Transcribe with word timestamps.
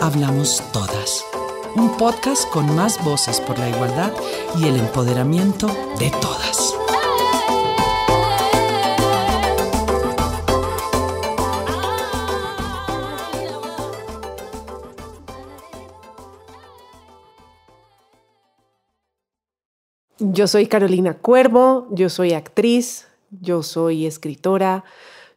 Hablamos 0.00 0.62
Todas, 0.72 1.24
un 1.74 1.96
podcast 1.96 2.46
con 2.50 2.76
más 2.76 3.02
voces 3.02 3.40
por 3.40 3.58
la 3.58 3.70
igualdad 3.70 4.12
y 4.58 4.68
el 4.68 4.76
empoderamiento 4.76 5.68
de 5.98 6.10
todas. 6.10 6.74
Yo 20.18 20.46
soy 20.46 20.66
Carolina 20.66 21.14
Cuervo, 21.14 21.88
yo 21.90 22.10
soy 22.10 22.34
actriz, 22.34 23.08
yo 23.30 23.62
soy 23.62 24.04
escritora, 24.04 24.84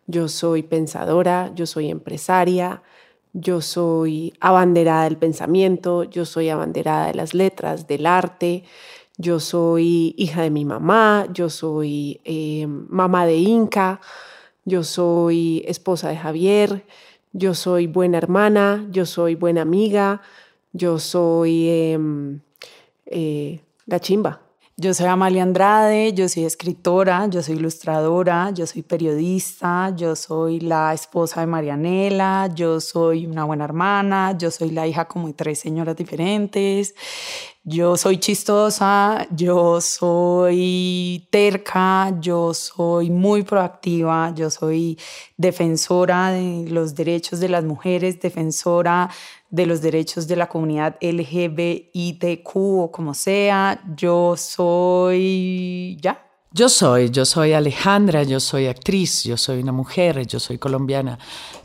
yo 0.08 0.28
soy 0.28 0.64
pensadora, 0.64 1.52
yo 1.56 1.66
soy 1.66 1.90
empresaria, 1.90 2.84
yo 3.34 3.62
soy 3.62 4.34
abanderada 4.40 5.04
del 5.04 5.18
pensamiento, 5.18 6.04
yo 6.04 6.26
soy 6.26 6.50
abanderada 6.50 7.08
de 7.08 7.14
las 7.14 7.34
letras, 7.34 7.88
del 7.88 8.06
arte, 8.06 8.64
yo 9.18 9.40
soy 9.40 10.16
hija 10.18 10.42
de 10.42 10.50
mi 10.50 10.66
mamá, 10.66 11.28
yo 11.34 11.50
soy 11.50 12.22
eh, 12.24 12.66
mamá 12.68 13.26
de 13.26 13.38
Inca, 13.38 14.00
yo 14.66 14.84
soy 14.84 15.64
esposa 15.68 16.10
de 16.10 16.18
Javier, 16.18 16.86
yo 17.34 17.54
soy 17.54 17.88
buena 17.88 18.18
hermana, 18.18 18.88
yo 18.92 19.06
soy 19.06 19.36
buena 19.36 19.62
amiga, 19.62 20.22
yo 20.74 21.00
soy 21.00 21.70
em, 21.70 22.40
eh, 23.06 23.62
la 23.86 24.00
chimba. 24.00 24.49
Yo 24.82 24.94
soy 24.94 25.08
Amalia 25.08 25.44
Andrade, 25.44 26.14
yo 26.14 26.30
soy 26.30 26.46
escritora, 26.46 27.28
yo 27.28 27.44
soy 27.44 27.58
ilustradora, 27.58 28.52
yo 28.52 28.66
soy 28.66 28.82
periodista, 28.82 29.94
yo 29.94 30.16
soy 30.16 30.62
la 30.62 30.94
esposa 30.94 31.42
de 31.42 31.48
Marianela, 31.48 32.50
yo 32.56 32.80
soy 32.80 33.26
una 33.26 33.44
buena 33.44 33.66
hermana, 33.66 34.38
yo 34.38 34.50
soy 34.50 34.72
la 34.72 34.88
hija 34.88 35.04
como 35.04 35.28
de 35.28 35.34
tres 35.34 35.60
señoras 35.60 35.98
diferentes, 35.98 36.96
yo 37.66 37.98
soy 37.98 38.20
chistosa, 38.20 39.28
yo 39.32 39.82
soy 39.82 41.28
terca, 41.30 42.16
yo 42.22 42.54
soy 42.54 43.10
muy 43.10 43.44
proactiva, 43.44 44.34
yo 44.34 44.50
soy 44.50 44.98
defensora 45.36 46.32
de 46.32 46.68
los 46.70 46.96
derechos 46.96 47.42
de 47.42 47.50
las 47.50 47.66
mujeres, 47.66 48.22
defensora 48.22 49.10
de 49.50 49.66
los 49.66 49.82
derechos 49.82 50.28
de 50.28 50.36
la 50.36 50.48
comunidad 50.48 50.98
LGBTQ 51.02 52.56
o 52.56 52.92
como 52.92 53.14
sea. 53.14 53.82
Yo 53.96 54.36
soy 54.38 55.98
ya. 56.02 56.29
Yo 56.52 56.68
soy, 56.68 57.12
yo 57.12 57.26
soy 57.26 57.54
Alejandra, 57.54 58.24
yo 58.24 58.40
soy 58.40 58.66
actriz, 58.66 59.24
yo 59.24 59.38
soy 59.38 59.60
una 59.60 59.72
mujer, 59.72 60.26
yo 60.26 60.40
soy 60.40 60.58
colombiana, 60.58 61.20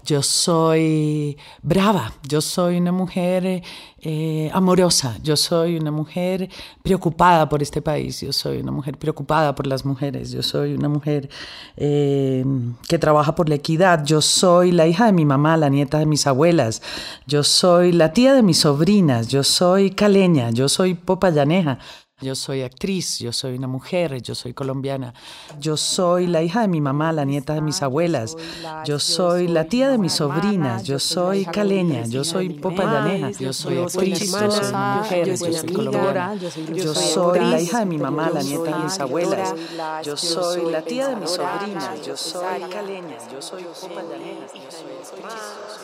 yo 0.05 0.23
soy 0.23 1.39
brava, 1.63 2.13
yo 2.29 2.43
soy 2.43 2.77
una 2.77 2.93
mujer 2.93 3.63
eh, 4.03 4.51
amorosa, 4.53 5.17
yo 5.23 5.39
soy 5.39 5.79
una 5.79 5.91
mujer 5.91 6.51
preocupada 6.83 7.49
por 7.49 7.63
este 7.63 7.81
país, 7.81 8.21
yo 8.21 8.31
soy 8.35 8.59
una 8.59 8.73
mujer 8.73 8.99
preocupada 8.99 9.55
por 9.55 9.67
las 9.67 9.87
mujeres, 9.87 10.31
yo 10.33 10.43
soy 10.43 10.75
una 10.75 10.91
mujer 10.91 11.31
eh, 11.79 12.45
que 12.87 12.99
trabaja 12.99 13.35
por 13.35 13.49
la 13.49 13.55
equidad, 13.55 14.05
yo 14.05 14.21
soy 14.21 14.71
la 14.71 14.87
hija 14.87 15.07
de 15.07 15.13
mi 15.15 15.25
mamá, 15.25 15.57
la 15.57 15.71
nieta 15.71 15.99
de 15.99 16.05
mis 16.05 16.27
abuelas, 16.27 16.83
yo 17.27 17.43
soy 17.43 17.93
la 17.93 18.13
tía 18.13 18.35
de 18.35 18.43
mis 18.43 18.59
sobrinas, 18.59 19.29
yo 19.29 19.45
soy 19.45 19.93
caleña, 19.93 20.51
yo 20.51 20.69
soy 20.69 20.93
popayaneja. 20.93 21.79
Yo 22.25 22.35
soy 22.35 22.63
actriz, 22.63 23.19
yo 23.19 23.35
soy 23.35 23.55
una 23.57 23.67
mujer, 23.67 24.23
yo 24.23 24.35
soy 24.35 24.55
colombiana. 24.55 25.13
Yo 25.61 25.77
soy 25.77 26.27
la 26.27 26.43
hija 26.43 26.63
de 26.63 26.69
mi 26.69 26.81
mamá, 26.81 27.13
la 27.13 27.27
nieta 27.27 27.53
de 27.53 27.61
mis 27.61 27.83
abuelas. 27.83 28.35
Yo 28.87 28.99
soy 28.99 29.47
la 29.47 29.67
tía 29.67 29.91
de 29.91 29.99
mis 29.99 30.15
sobrinas. 30.15 30.85
Yo 30.85 30.99
soy 30.99 31.45
caleña, 31.45 32.07
yo 32.07 32.25
soy 32.25 32.49
popayaneja. 32.49 33.31
Yo 33.33 33.53
soy 33.53 33.77
actriz, 33.77 34.33
yo 34.33 34.51
soy 34.51 34.69
una 34.69 34.97
mujer, 34.97 35.29
yo 35.29 35.37
soy 35.37 35.73
colombiana. 35.75 36.35
Yo 36.75 36.95
soy 36.95 37.41
la 37.41 37.61
hija 37.61 37.81
de 37.81 37.87
mi 37.87 37.99
mamá, 37.99 38.31
la 38.31 38.43
nieta 38.43 38.79
de 38.79 38.85
mis 38.85 38.99
abuelas. 39.01 39.55
Yo 40.03 40.17
soy 40.17 40.73
la 40.73 40.81
tía 40.81 41.09
de 41.09 41.17
mis 41.17 41.29
sobrinas. 41.29 42.07
Yo 42.07 42.17
soy 42.17 42.63
caleña, 42.71 43.19
yo 43.31 43.43
soy 43.43 43.65
popayaneja. 43.65 44.47
Yo 44.55 44.71
soy 44.71 44.93
actriz. 44.97 45.84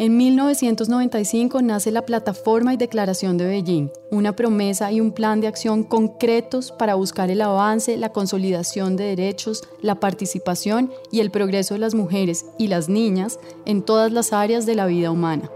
En 0.00 0.16
1995 0.16 1.60
nace 1.60 1.90
la 1.90 2.06
Plataforma 2.06 2.72
y 2.72 2.76
Declaración 2.76 3.36
de 3.36 3.46
Beijing, 3.46 3.90
una 4.12 4.36
promesa 4.36 4.92
y 4.92 5.00
un 5.00 5.10
plan 5.10 5.40
de 5.40 5.48
acción 5.48 5.82
concretos 5.82 6.70
para 6.70 6.94
buscar 6.94 7.32
el 7.32 7.40
avance, 7.40 7.96
la 7.96 8.12
consolidación 8.12 8.94
de 8.94 9.16
derechos, 9.16 9.64
la 9.82 9.96
participación 9.96 10.92
y 11.10 11.18
el 11.18 11.32
progreso 11.32 11.74
de 11.74 11.80
las 11.80 11.96
mujeres 11.96 12.46
y 12.58 12.68
las 12.68 12.88
niñas 12.88 13.40
en 13.66 13.82
todas 13.82 14.12
las 14.12 14.32
áreas 14.32 14.66
de 14.66 14.76
la 14.76 14.86
vida 14.86 15.10
humana. 15.10 15.50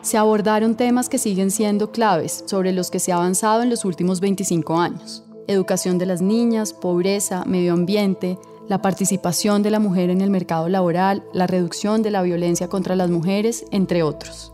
Se 0.00 0.16
abordaron 0.16 0.74
temas 0.74 1.10
que 1.10 1.18
siguen 1.18 1.50
siendo 1.50 1.92
claves, 1.92 2.44
sobre 2.46 2.72
los 2.72 2.90
que 2.90 2.98
se 2.98 3.12
ha 3.12 3.16
avanzado 3.16 3.62
en 3.62 3.68
los 3.68 3.84
últimos 3.84 4.20
25 4.20 4.80
años. 4.80 5.22
Educación 5.48 5.98
de 5.98 6.06
las 6.06 6.22
niñas, 6.22 6.72
pobreza, 6.72 7.44
medio 7.44 7.74
ambiente, 7.74 8.38
la 8.68 8.82
participación 8.82 9.62
de 9.62 9.70
la 9.70 9.80
mujer 9.80 10.10
en 10.10 10.20
el 10.20 10.30
mercado 10.30 10.68
laboral, 10.68 11.24
la 11.32 11.46
reducción 11.46 12.02
de 12.02 12.10
la 12.10 12.22
violencia 12.22 12.68
contra 12.68 12.96
las 12.96 13.10
mujeres, 13.10 13.64
entre 13.70 14.02
otros. 14.02 14.52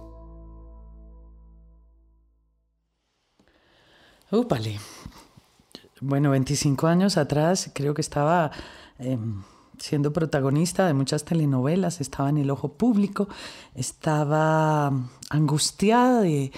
Úpale. 4.31 4.79
Bueno, 6.01 6.31
25 6.31 6.87
años 6.87 7.17
atrás 7.17 7.71
creo 7.75 7.95
que 7.95 8.01
estaba 8.01 8.51
em, 8.99 9.43
siendo 9.79 10.13
protagonista 10.13 10.87
de 10.87 10.95
muchas 10.95 11.25
telenovelas, 11.25 12.01
estaba 12.01 12.31
en 12.31 12.39
el 12.39 12.51
ojo 12.51 12.73
público, 12.73 13.29
estaba 13.75 14.93
angustiada 15.29 16.23
de, 16.23 16.53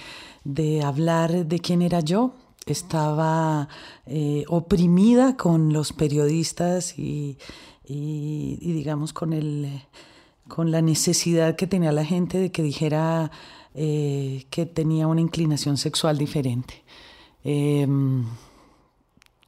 de 0.45 0.83
hablar 0.83 1.47
de 1.47 1.59
quién 1.59 1.83
era 1.83 2.01
yo, 2.01 2.33
estaba 2.67 3.69
eh, 4.07 4.45
oprimida 4.49 5.37
con 5.37 5.73
los 5.73 5.93
periodistas 5.93 6.99
y, 6.99 7.39
digamos 7.87 9.13
con, 9.13 9.33
el, 9.33 9.83
con 10.49 10.71
la 10.71 10.81
necesidad 10.81 11.57
que 11.57 11.67
tenía 11.67 11.93
la 11.93 12.05
gente 12.05 12.39
de 12.39 12.51
que 12.51 12.63
dijera 12.63 13.31
eh, 13.75 14.47
que 14.51 14.67
tenía 14.67 15.07
una 15.07 15.21
inclinación 15.21 15.77
sexual 15.77 16.17
diferente. 16.17 16.85
Em, 17.43 18.25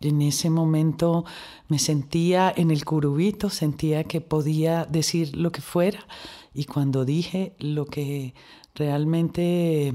en 0.01 0.23
ese 0.23 0.51
momento 0.51 1.25
me 1.69 1.79
sentía 1.79 2.53
en 2.55 2.71
el 2.71 2.85
curubito, 2.85 3.49
sentía 3.49 4.05
que 4.05 4.21
podía 4.21 4.85
decir 4.85 5.37
lo 5.37 5.53
que 5.53 5.63
fuera 5.63 6.07
y 6.53 6.65
cuando 6.65 7.05
dije 7.05 7.55
lo 7.59 7.87
que 7.87 8.35
realmente 8.75 9.95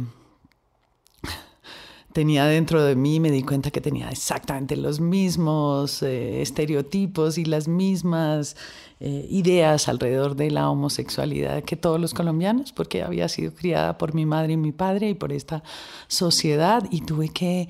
tenía 2.13 2.45
dentro 2.45 2.83
de 2.83 2.95
mí, 2.95 3.19
me 3.19 3.31
di 3.31 3.43
cuenta 3.43 3.71
que 3.71 3.81
tenía 3.81 4.09
exactamente 4.09 4.75
los 4.75 4.99
mismos 4.99 6.01
eh, 6.03 6.41
estereotipos 6.41 7.37
y 7.37 7.45
las 7.45 7.67
mismas 7.67 8.55
eh, 8.99 9.25
ideas 9.29 9.87
alrededor 9.87 10.35
de 10.35 10.51
la 10.51 10.69
homosexualidad 10.69 11.63
que 11.63 11.75
todos 11.75 11.99
los 11.99 12.13
colombianos, 12.13 12.71
porque 12.71 13.03
había 13.03 13.27
sido 13.29 13.53
criada 13.53 13.97
por 13.97 14.13
mi 14.13 14.25
madre 14.25 14.53
y 14.53 14.57
mi 14.57 14.71
padre 14.71 15.09
y 15.09 15.13
por 15.13 15.33
esta 15.33 15.63
sociedad 16.07 16.83
y 16.91 17.01
tuve 17.01 17.29
que 17.29 17.69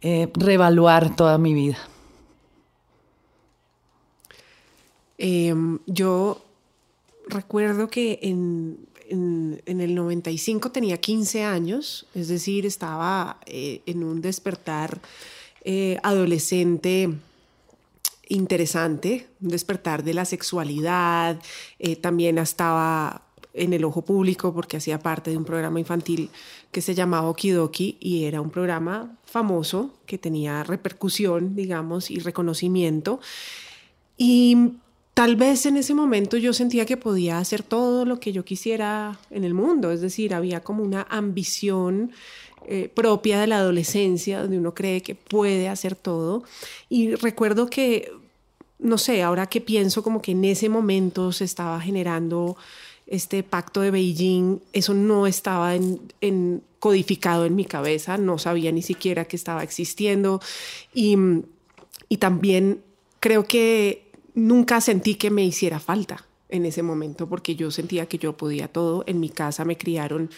eh, 0.00 0.30
reevaluar 0.34 1.14
toda 1.14 1.36
mi 1.38 1.54
vida. 1.54 1.78
Em, 5.18 5.78
yo 5.86 6.42
recuerdo 7.28 7.88
que 7.88 8.18
en 8.22 8.89
en, 9.10 9.80
el 9.80 9.94
95 9.94 10.70
tenía 10.70 10.98
15 10.98 11.44
años, 11.44 12.06
es 12.14 12.28
decir, 12.28 12.66
estaba 12.66 13.38
eh, 13.46 13.82
en 13.86 14.04
un 14.04 14.20
despertar 14.20 15.00
eh, 15.64 15.98
adolescente 16.02 17.10
interesante, 18.28 19.26
un 19.42 19.48
despertar 19.48 20.04
de 20.04 20.14
la 20.14 20.24
sexualidad, 20.24 21.40
eh, 21.80 21.96
también 21.96 22.38
estaba 22.38 23.22
en 23.52 23.72
el 23.72 23.84
ojo 23.84 24.02
público 24.02 24.54
porque 24.54 24.76
hacía 24.76 25.00
parte 25.00 25.30
de 25.30 25.36
un 25.36 25.44
programa 25.44 25.80
infantil 25.80 26.30
que 26.70 26.80
se 26.80 26.94
llamaba 26.94 27.28
Okidoki 27.28 27.96
y 27.98 28.24
era 28.24 28.40
un 28.40 28.50
programa 28.50 29.16
famoso 29.24 29.92
que 30.06 30.18
tenía 30.18 30.62
repercusión, 30.62 31.56
digamos, 31.56 32.10
y 32.10 32.20
reconocimiento. 32.20 33.20
Y 34.16 34.74
tal 35.14 35.36
vez 35.36 35.66
en 35.66 35.76
ese 35.76 35.94
momento 35.94 36.36
yo 36.36 36.52
sentía 36.52 36.86
que 36.86 36.96
podía 36.96 37.38
hacer 37.38 37.62
todo 37.62 38.04
lo 38.04 38.20
que 38.20 38.32
yo 38.32 38.44
quisiera 38.44 39.18
en 39.30 39.44
el 39.44 39.54
mundo, 39.54 39.90
es 39.90 40.00
decir, 40.00 40.34
había 40.34 40.60
como 40.60 40.82
una 40.82 41.06
ambición 41.10 42.12
eh, 42.66 42.88
propia 42.94 43.40
de 43.40 43.46
la 43.46 43.58
adolescencia, 43.58 44.40
donde 44.40 44.58
uno 44.58 44.74
cree 44.74 45.02
que 45.02 45.14
puede 45.14 45.68
hacer 45.68 45.94
todo. 45.96 46.44
Y 46.88 47.14
recuerdo 47.14 47.68
que, 47.68 48.12
no 48.78 48.98
sé, 48.98 49.22
ahora 49.22 49.46
que 49.46 49.60
pienso 49.60 50.02
como 50.02 50.22
que 50.22 50.32
en 50.32 50.44
ese 50.44 50.68
momento 50.68 51.32
se 51.32 51.44
estaba 51.44 51.80
generando 51.80 52.56
este 53.06 53.42
pacto 53.42 53.80
de 53.80 53.90
Beijing, 53.90 54.60
eso 54.72 54.94
no 54.94 55.26
estaba 55.26 55.72
codificado 56.78 57.44
en 57.44 57.56
mi 57.56 57.64
cabeza, 57.64 58.18
no 58.18 58.38
sabía 58.38 58.70
ni 58.70 58.82
siquiera 58.82 59.24
que 59.24 59.36
estaba 59.36 59.64
existiendo 59.64 60.40
y 60.94 61.16
también 62.18 62.82
creo 63.18 63.44
que 63.44 64.09
nunca 64.34 64.80
sentí 64.80 65.14
que 65.14 65.30
me 65.30 65.44
hiciera 65.44 65.80
falta 65.80 66.26
en 66.48 66.66
ese 66.66 66.82
momento 66.82 67.28
porque 67.28 67.54
yo 67.54 67.70
sentía 67.70 68.06
que 68.06 68.18
yo 68.18 68.36
podía 68.36 68.68
todo. 68.68 69.04
En 69.06 69.20
mi 69.20 69.28
casa 69.28 69.64
me 69.64 69.76
criaron 69.76 70.30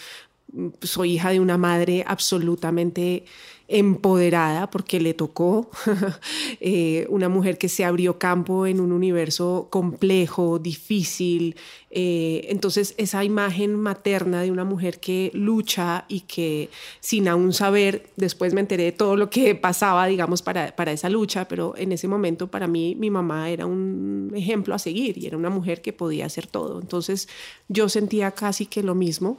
soy 0.82 1.12
hija 1.12 1.30
de 1.30 1.40
una 1.40 1.56
madre 1.56 2.04
absolutamente 2.06 3.24
empoderada 3.72 4.68
porque 4.68 5.00
le 5.00 5.14
tocó 5.14 5.70
eh, 6.60 7.06
una 7.08 7.30
mujer 7.30 7.56
que 7.56 7.70
se 7.70 7.86
abrió 7.86 8.18
campo 8.18 8.66
en 8.66 8.80
un 8.80 8.92
universo 8.92 9.68
complejo, 9.70 10.58
difícil. 10.58 11.56
Eh, 11.90 12.46
entonces 12.50 12.94
esa 12.98 13.24
imagen 13.24 13.74
materna 13.74 14.42
de 14.42 14.50
una 14.50 14.64
mujer 14.64 15.00
que 15.00 15.30
lucha 15.32 16.04
y 16.08 16.20
que 16.20 16.68
sin 17.00 17.28
aún 17.28 17.54
saber, 17.54 18.10
después 18.16 18.52
me 18.52 18.60
enteré 18.60 18.84
de 18.84 18.92
todo 18.92 19.16
lo 19.16 19.30
que 19.30 19.54
pasaba, 19.54 20.06
digamos, 20.06 20.42
para, 20.42 20.76
para 20.76 20.92
esa 20.92 21.08
lucha, 21.08 21.48
pero 21.48 21.74
en 21.78 21.92
ese 21.92 22.08
momento 22.08 22.48
para 22.48 22.66
mí 22.66 22.94
mi 22.94 23.08
mamá 23.08 23.48
era 23.48 23.64
un 23.64 24.32
ejemplo 24.34 24.74
a 24.74 24.78
seguir 24.78 25.16
y 25.16 25.26
era 25.26 25.38
una 25.38 25.50
mujer 25.50 25.80
que 25.80 25.94
podía 25.94 26.26
hacer 26.26 26.46
todo. 26.46 26.78
Entonces 26.78 27.26
yo 27.68 27.88
sentía 27.88 28.32
casi 28.32 28.66
que 28.66 28.82
lo 28.82 28.94
mismo. 28.94 29.38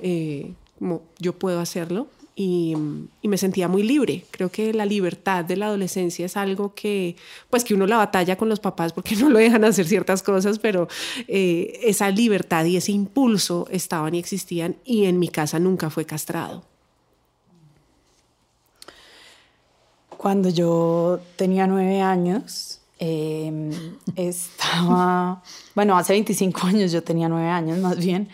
Eh, 0.00 0.52
como 0.78 1.02
yo 1.18 1.32
puedo 1.32 1.60
hacerlo 1.60 2.08
y, 2.36 2.74
me 3.22 3.38
sentía 3.38 3.68
muy 3.68 3.82
libre. 3.82 4.24
Creo 4.30 4.50
que 4.50 4.72
la 4.72 4.86
libertad 4.86 5.44
de 5.44 5.56
la 5.56 5.66
adolescencia 5.66 6.26
es 6.26 6.36
algo 6.36 6.74
que, 6.74 7.16
pues 7.50 7.64
que 7.64 7.74
uno 7.74 7.86
la 7.86 7.96
batalla 7.96 8.36
con 8.36 8.48
los 8.48 8.60
papás 8.60 8.92
porque 8.92 9.16
no 9.16 9.28
lo 9.28 9.38
dejan 9.38 9.64
hacer 9.64 9.86
ciertas 9.86 10.22
cosas, 10.22 10.58
pero 10.58 10.88
eh, 11.28 11.80
esa 11.82 12.10
libertad 12.10 12.64
y 12.64 12.76
ese 12.76 12.92
impulso 12.92 13.66
estaban 13.70 14.14
y 14.14 14.18
existían 14.18 14.76
y 14.84 15.04
en 15.04 15.18
mi 15.18 15.28
casa 15.28 15.58
nunca 15.58 15.90
fue 15.90 16.04
castrado. 16.04 16.64
Cuando 20.16 20.48
yo 20.48 21.20
tenía 21.36 21.66
nueve 21.66 22.00
años, 22.00 22.80
em, 22.98 23.70
estaba, 24.16 25.42
bueno, 25.74 25.96
hace 25.96 26.14
25 26.14 26.66
años 26.66 26.92
yo 26.92 27.02
tenía 27.02 27.28
nueve 27.28 27.48
años 27.48 27.78
más 27.78 27.98
bien. 27.98 28.28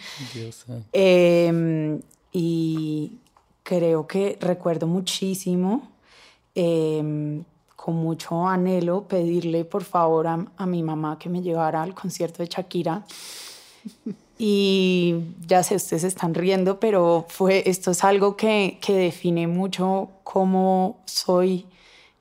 Eh, 0.92 2.00
y 2.32 3.12
creo 3.70 4.04
que 4.04 4.36
recuerdo 4.40 4.88
muchísimo, 4.88 5.92
em, 6.56 7.44
con 7.76 7.94
mucho 7.94 8.48
anhelo, 8.48 9.04
pedirle 9.06 9.64
por 9.64 9.84
favor 9.84 10.26
a, 10.26 10.66
mi 10.66 10.82
mamá 10.82 11.18
que 11.20 11.28
me 11.28 11.40
llevara 11.40 11.80
al 11.80 11.94
concierto 11.94 12.42
de 12.42 12.48
Shakira. 12.48 13.04
Y 14.42 15.16
ya 15.46 15.62
sé, 15.62 15.74
ustedes 15.74 16.02
están 16.02 16.32
riendo, 16.32 16.80
pero 16.80 17.26
fue, 17.28 17.62
esto 17.66 17.90
es 17.90 18.02
algo 18.04 18.38
que, 18.38 18.78
que 18.80 18.94
define 18.94 19.46
mucho 19.46 20.08
cómo 20.24 20.96
soy 21.04 21.66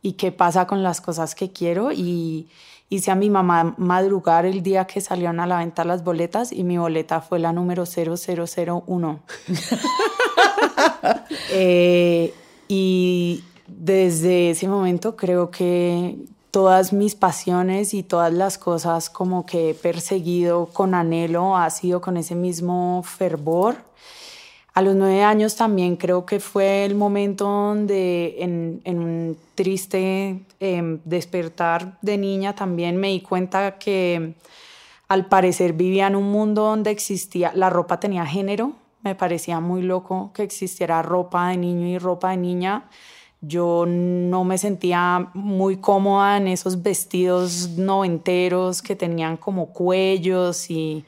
y 0.01 0.13
qué 0.13 0.34
pasa 0.34 0.68
con 0.68 0.84
las 0.84 1.00
cosas 1.00 1.34
que 1.34 1.54
quiero. 1.54 1.94
Y, 1.94 2.50
hice 2.90 3.12
a 3.12 3.16
mi 3.16 3.30
mamá 3.30 3.75
madrugar 3.78 4.46
el 4.46 4.63
día 4.63 4.86
que 4.86 5.00
salieron 5.00 5.40
a 5.40 5.48
la 5.48 5.60
venta 5.60 5.86
las 5.86 6.04
boletas 6.04 6.51
y 6.51 6.63
mi 6.63 6.78
boleta 6.78 7.22
fue 7.22 7.40
la 7.40 7.54
número 7.54 7.86
0001. 7.86 9.19
Eh, 11.51 12.33
y 12.68 13.44
desde 13.68 14.51
ese 14.51 14.68
momento 14.68 15.15
creo 15.15 15.51
que 15.51 16.15
todas 16.51 16.94
mis 16.94 17.15
pasiones 17.15 17.94
y 17.94 18.03
todas 18.03 18.33
las 18.33 18.57
cosas 18.57 19.09
como 19.09 19.45
que 19.45 19.71
he 19.71 19.74
perseguido 19.74 20.68
con 20.68 20.95
anhelo 20.95 21.56
ha 21.56 21.69
sido 21.69 22.01
con 22.01 22.18
ese 22.18 22.36
mismo 22.36 23.03
fervor. 23.03 23.77
A 24.74 24.81
los 24.81 24.95
nueve 24.95 25.24
años 25.24 25.56
también 25.56 25.95
creo 25.95 26.25
que 26.25 26.39
fue 26.39 26.86
el 26.86 26.95
momento 26.95 27.45
donde 27.45 28.36
en, 28.39 28.81
un 28.86 29.38
triste 29.56 30.41
em, 30.59 31.00
despertar 31.03 31.97
de 32.01 32.18
niña 32.18 32.56
también 32.56 32.97
me 32.97 33.09
di 33.09 33.21
cuenta 33.21 33.77
que 33.77 34.36
al 35.07 35.25
parecer 35.25 35.74
vivía 35.74 36.07
en 36.07 36.15
un 36.15 36.31
mundo 36.31 36.63
donde 36.63 36.91
existía, 36.91 37.51
la 37.56 37.69
ropa 37.69 38.00
tenía 38.00 38.25
género, 38.25 38.74
me 39.01 39.16
parecía 39.16 39.60
muy 39.60 39.81
loco 39.81 40.31
que 40.34 40.44
existiera 40.44 41.01
ropa 41.01 41.50
de 41.50 41.57
niño 41.57 41.88
y 41.88 41.98
ropa 41.98 42.31
de 42.31 42.38
niña. 42.38 42.90
Yo 43.42 43.86
no 43.88 44.44
me 44.44 44.57
sentía 44.57 45.30
muy 45.34 45.78
cómoda 45.78 46.38
en 46.38 46.50
esos 46.50 46.81
vestidos 46.84 47.69
noventeros 47.78 48.81
que 48.81 48.96
tenían 48.96 49.38
como 49.38 49.68
cuellos 49.68 50.69
y 50.69 51.06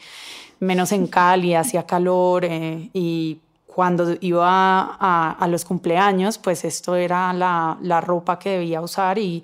menos 0.59 0.93
en 0.93 1.07
Cali, 1.07 1.53
hacía 1.55 1.85
calor 1.85 2.45
eh, 2.45 2.89
y 2.93 3.39
cuando 3.65 4.15
iba 4.19 4.97
a, 4.99 5.31
a, 5.39 5.47
los 5.47 5.63
cumpleaños, 5.63 6.37
pues 6.37 6.65
esto 6.65 6.95
era 6.95 7.31
la, 7.31 7.77
la, 7.81 8.01
ropa 8.01 8.37
que 8.37 8.49
debía 8.51 8.81
usar 8.81 9.17
y 9.17 9.43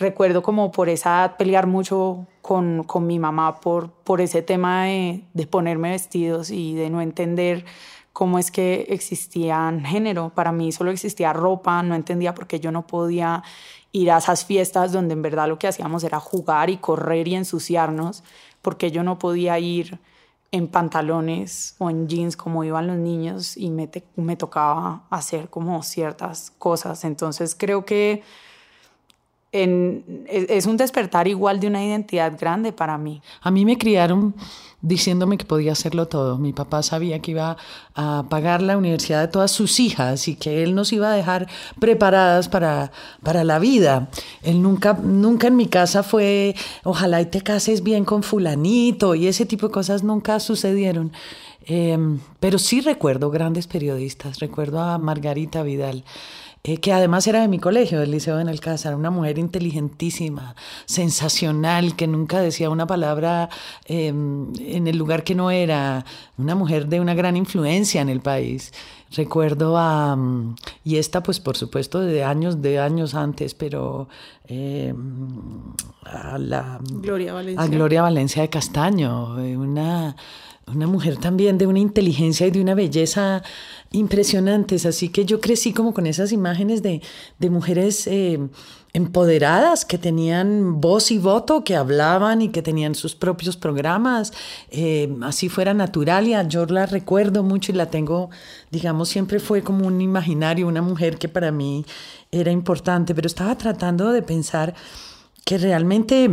recuerdo 0.00 0.42
como 0.42 0.72
por 0.72 0.88
esa 0.88 1.10
edad 1.10 1.36
pelear 1.36 1.66
mucho 1.66 2.26
con, 2.42 2.82
con 2.84 3.06
mi 3.06 3.18
mamá 3.18 3.60
por, 3.60 3.90
por 3.90 4.20
ese 4.20 4.42
tema 4.42 4.86
de, 4.86 5.22
de, 5.32 5.46
ponerme 5.46 5.90
vestidos 5.90 6.50
y 6.50 6.74
de 6.74 6.90
no 6.90 7.00
entender 7.00 7.64
cómo 8.12 8.38
es 8.38 8.50
que 8.50 8.86
existían 8.88 9.84
género. 9.84 10.32
Para 10.34 10.50
mí 10.52 10.72
solo 10.72 10.90
existía 10.90 11.32
ropa, 11.32 11.82
no 11.82 11.94
entendía 11.94 12.34
por 12.34 12.46
qué 12.46 12.58
yo 12.58 12.72
no 12.72 12.86
podía 12.86 13.42
ir 13.92 14.10
a 14.10 14.18
esas 14.18 14.44
fiestas 14.44 14.92
donde 14.92 15.14
en 15.14 15.22
verdad 15.22 15.48
lo 15.48 15.58
que 15.58 15.68
hacíamos 15.68 16.04
era 16.04 16.20
jugar 16.20 16.70
y 16.70 16.78
correr 16.78 17.28
y 17.28 17.34
ensuciarnos, 17.34 18.24
porque 18.62 18.90
yo 18.90 19.02
no 19.02 19.18
podía 19.18 19.58
ir 19.58 19.98
en 20.52 20.66
pantalones 20.66 21.76
o 21.78 21.90
en 21.90 22.08
jeans 22.08 22.36
como 22.36 22.64
iban 22.64 22.88
los 22.88 22.96
niños 22.96 23.56
y 23.56 23.70
me, 23.70 23.88
me 24.16 24.36
tocaba 24.36 25.04
hacer 25.10 25.48
como 25.48 25.82
ciertas 25.82 26.52
cosas. 26.58 27.04
Entonces 27.04 27.54
creo 27.56 27.84
que 27.84 28.22
es 29.52 30.66
un 30.66 30.76
despertar 30.76 31.26
igual 31.26 31.58
de 31.58 31.66
una 31.66 31.84
identidad 31.84 32.38
grande 32.38 32.72
para 32.72 32.96
mí. 32.98 33.20
A 33.40 33.50
mí 33.50 33.64
me 33.64 33.76
criaron 33.78 34.34
diciéndome 34.82 35.36
que 35.36 35.44
podía 35.44 35.72
hacerlo 35.72 36.06
todo. 36.06 36.38
Mi 36.38 36.52
papá 36.52 36.82
sabía 36.82 37.20
que 37.20 37.32
iba 37.32 37.56
a 37.94 38.24
pagar 38.28 38.62
la 38.62 38.76
universidad 38.76 39.20
de 39.20 39.28
todas 39.28 39.50
sus 39.50 39.80
hijas 39.80 40.28
y 40.28 40.36
que 40.36 40.62
él 40.62 40.74
nos 40.74 40.92
iba 40.92 41.12
a 41.12 41.16
dejar 41.16 41.48
preparadas 41.78 42.48
para, 42.48 42.92
para 43.22 43.44
la 43.44 43.58
vida. 43.58 44.08
Él 44.42 44.62
nunca, 44.62 44.94
nunca 44.94 45.48
en 45.48 45.56
mi 45.56 45.66
casa 45.66 46.02
fue, 46.02 46.54
ojalá 46.84 47.20
y 47.20 47.26
te 47.26 47.42
cases 47.42 47.82
bien 47.82 48.04
con 48.04 48.22
fulanito 48.22 49.14
y 49.14 49.26
ese 49.26 49.46
tipo 49.46 49.66
de 49.66 49.72
cosas 49.72 50.02
nunca 50.02 50.40
sucedieron. 50.40 51.12
Em, 51.66 52.20
pero 52.40 52.58
sí 52.58 52.80
recuerdo 52.80 53.30
grandes 53.30 53.66
periodistas, 53.66 54.38
recuerdo 54.38 54.80
a 54.80 54.98
Margarita 54.98 55.62
Vidal. 55.62 56.04
Eh, 56.62 56.76
que 56.76 56.92
además 56.92 57.26
era 57.26 57.40
de 57.40 57.48
mi 57.48 57.58
colegio, 57.58 58.00
del 58.00 58.10
Liceo 58.10 58.38
en 58.38 58.48
Alcázar, 58.48 58.94
una 58.94 59.10
mujer 59.10 59.38
inteligentísima, 59.38 60.54
sensacional, 60.84 61.96
que 61.96 62.06
nunca 62.06 62.40
decía 62.40 62.68
una 62.68 62.86
palabra 62.86 63.48
em, 63.86 64.52
en 64.58 64.86
el 64.86 64.98
lugar 64.98 65.24
que 65.24 65.34
no 65.34 65.50
era, 65.50 66.04
una 66.36 66.54
mujer 66.54 66.86
de 66.88 67.00
una 67.00 67.14
gran 67.14 67.38
influencia 67.38 68.02
en 68.02 68.10
el 68.10 68.20
país. 68.20 68.72
Recuerdo 69.12 69.78
a, 69.78 70.14
mm, 70.14 70.56
y 70.84 70.96
esta 70.96 71.22
pues 71.22 71.40
por 71.40 71.56
supuesto 71.56 72.00
de 72.00 72.24
años, 72.24 72.60
de 72.60 72.78
años 72.78 73.14
antes, 73.14 73.54
pero 73.54 74.08
em, 74.46 75.72
a 76.04 76.36
la 76.36 76.78
Gloria 76.82 77.32
Valencia. 77.32 77.64
A 77.64 77.68
Gloria 77.68 78.02
Valencia 78.02 78.42
de 78.42 78.50
Castaño, 78.50 79.38
eh, 79.40 79.56
una 79.56 80.14
una 80.74 80.86
mujer 80.86 81.16
también 81.16 81.58
de 81.58 81.66
una 81.66 81.78
inteligencia 81.78 82.46
y 82.46 82.50
de 82.50 82.60
una 82.60 82.74
belleza 82.74 83.42
impresionantes. 83.92 84.86
Así 84.86 85.08
que 85.08 85.24
yo 85.24 85.40
crecí 85.40 85.72
como 85.72 85.92
con 85.92 86.06
esas 86.06 86.32
imágenes 86.32 86.82
de, 86.82 87.00
mujeres 87.50 88.06
eh, 88.06 88.38
empoderadas 88.92 89.84
que 89.84 89.98
tenían 89.98 90.80
voz 90.80 91.10
y 91.10 91.18
voto, 91.18 91.64
que 91.64 91.76
hablaban 91.76 92.42
y 92.42 92.48
que 92.50 92.62
tenían 92.62 92.94
sus 92.94 93.14
propios 93.14 93.56
programas. 93.56 94.32
Eh, 94.70 95.14
así 95.22 95.48
fuera 95.48 95.74
Naturalia, 95.74 96.42
yo 96.44 96.66
la 96.66 96.86
recuerdo 96.86 97.42
mucho 97.42 97.72
y 97.72 97.74
la 97.74 97.86
tengo, 97.86 98.30
digamos, 98.70 99.08
siempre 99.08 99.40
fue 99.40 99.62
como 99.62 99.86
un 99.86 100.00
imaginario, 100.00 100.68
una 100.68 100.82
mujer 100.82 101.18
que 101.18 101.28
para 101.28 101.50
mí 101.50 101.84
era 102.30 102.50
importante, 102.52 103.14
pero 103.14 103.26
estaba 103.26 103.56
tratando 103.56 104.12
de 104.12 104.22
pensar 104.22 104.74
que 105.44 105.58
realmente 105.58 106.30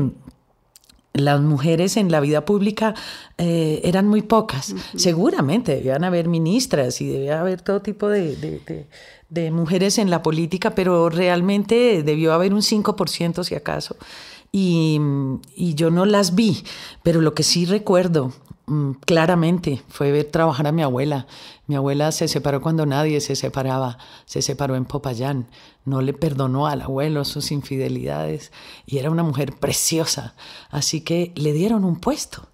las 1.17 1.41
mujeres 1.41 1.97
en 1.97 2.11
la 2.11 2.19
vida 2.19 2.45
pública 2.45 2.93
eh, 3.37 3.81
eran 3.83 4.07
muy 4.07 4.21
pocas. 4.21 4.75
Seguramente 4.95 5.75
debían 5.75 6.03
haber 6.03 6.27
ministras 6.27 7.01
y 7.01 7.07
debía 7.07 7.39
haber 7.39 7.61
todo 7.61 7.81
tipo 7.81 8.07
de, 8.07 8.87
de, 9.29 9.51
mujeres 9.51 9.97
en 9.97 10.09
la 10.09 10.21
política, 10.23 10.75
pero 10.75 11.09
realmente 11.09 12.03
debió 12.03 12.33
haber 12.33 12.53
un 12.53 12.61
5% 12.61 13.43
si 13.43 13.55
acaso. 13.55 13.95
Y, 14.51 14.99
y, 15.55 15.75
yo 15.75 15.91
no 15.91 16.05
las 16.05 16.33
vi, 16.33 16.63
pero 17.03 17.21
lo 17.21 17.33
que 17.33 17.43
sí 17.43 17.65
recuerdo 17.65 18.31
Mm, 18.69 18.91
claramente 19.05 19.81
fue 19.87 20.11
ver 20.11 20.25
trabajar 20.25 20.67
a 20.67 20.73
mi 20.73 20.81
abuela. 20.81 21.25
Mi 21.67 21.75
abuela 21.77 22.11
se 22.11 22.27
separó 22.27 22.61
cuando 22.61 22.85
nadie 22.85 23.21
se 23.21 23.37
separaba, 23.37 23.97
se 24.25 24.41
separó 24.41 24.75
en 24.75 24.83
Popayán, 24.83 25.47
no 25.87 26.01
le 26.01 26.13
perdonó 26.13 26.67
al 26.67 26.81
abuelo 26.81 27.23
sus 27.23 27.51
infidelidades 27.51 28.51
y 28.85 28.97
era 28.97 29.09
una 29.09 29.23
mujer 29.23 29.55
preciosa, 29.57 30.35
así 30.69 31.01
que 31.01 31.31
le 31.35 31.53
dieron 31.53 31.85
un 31.85 31.95
puesto 31.95 32.49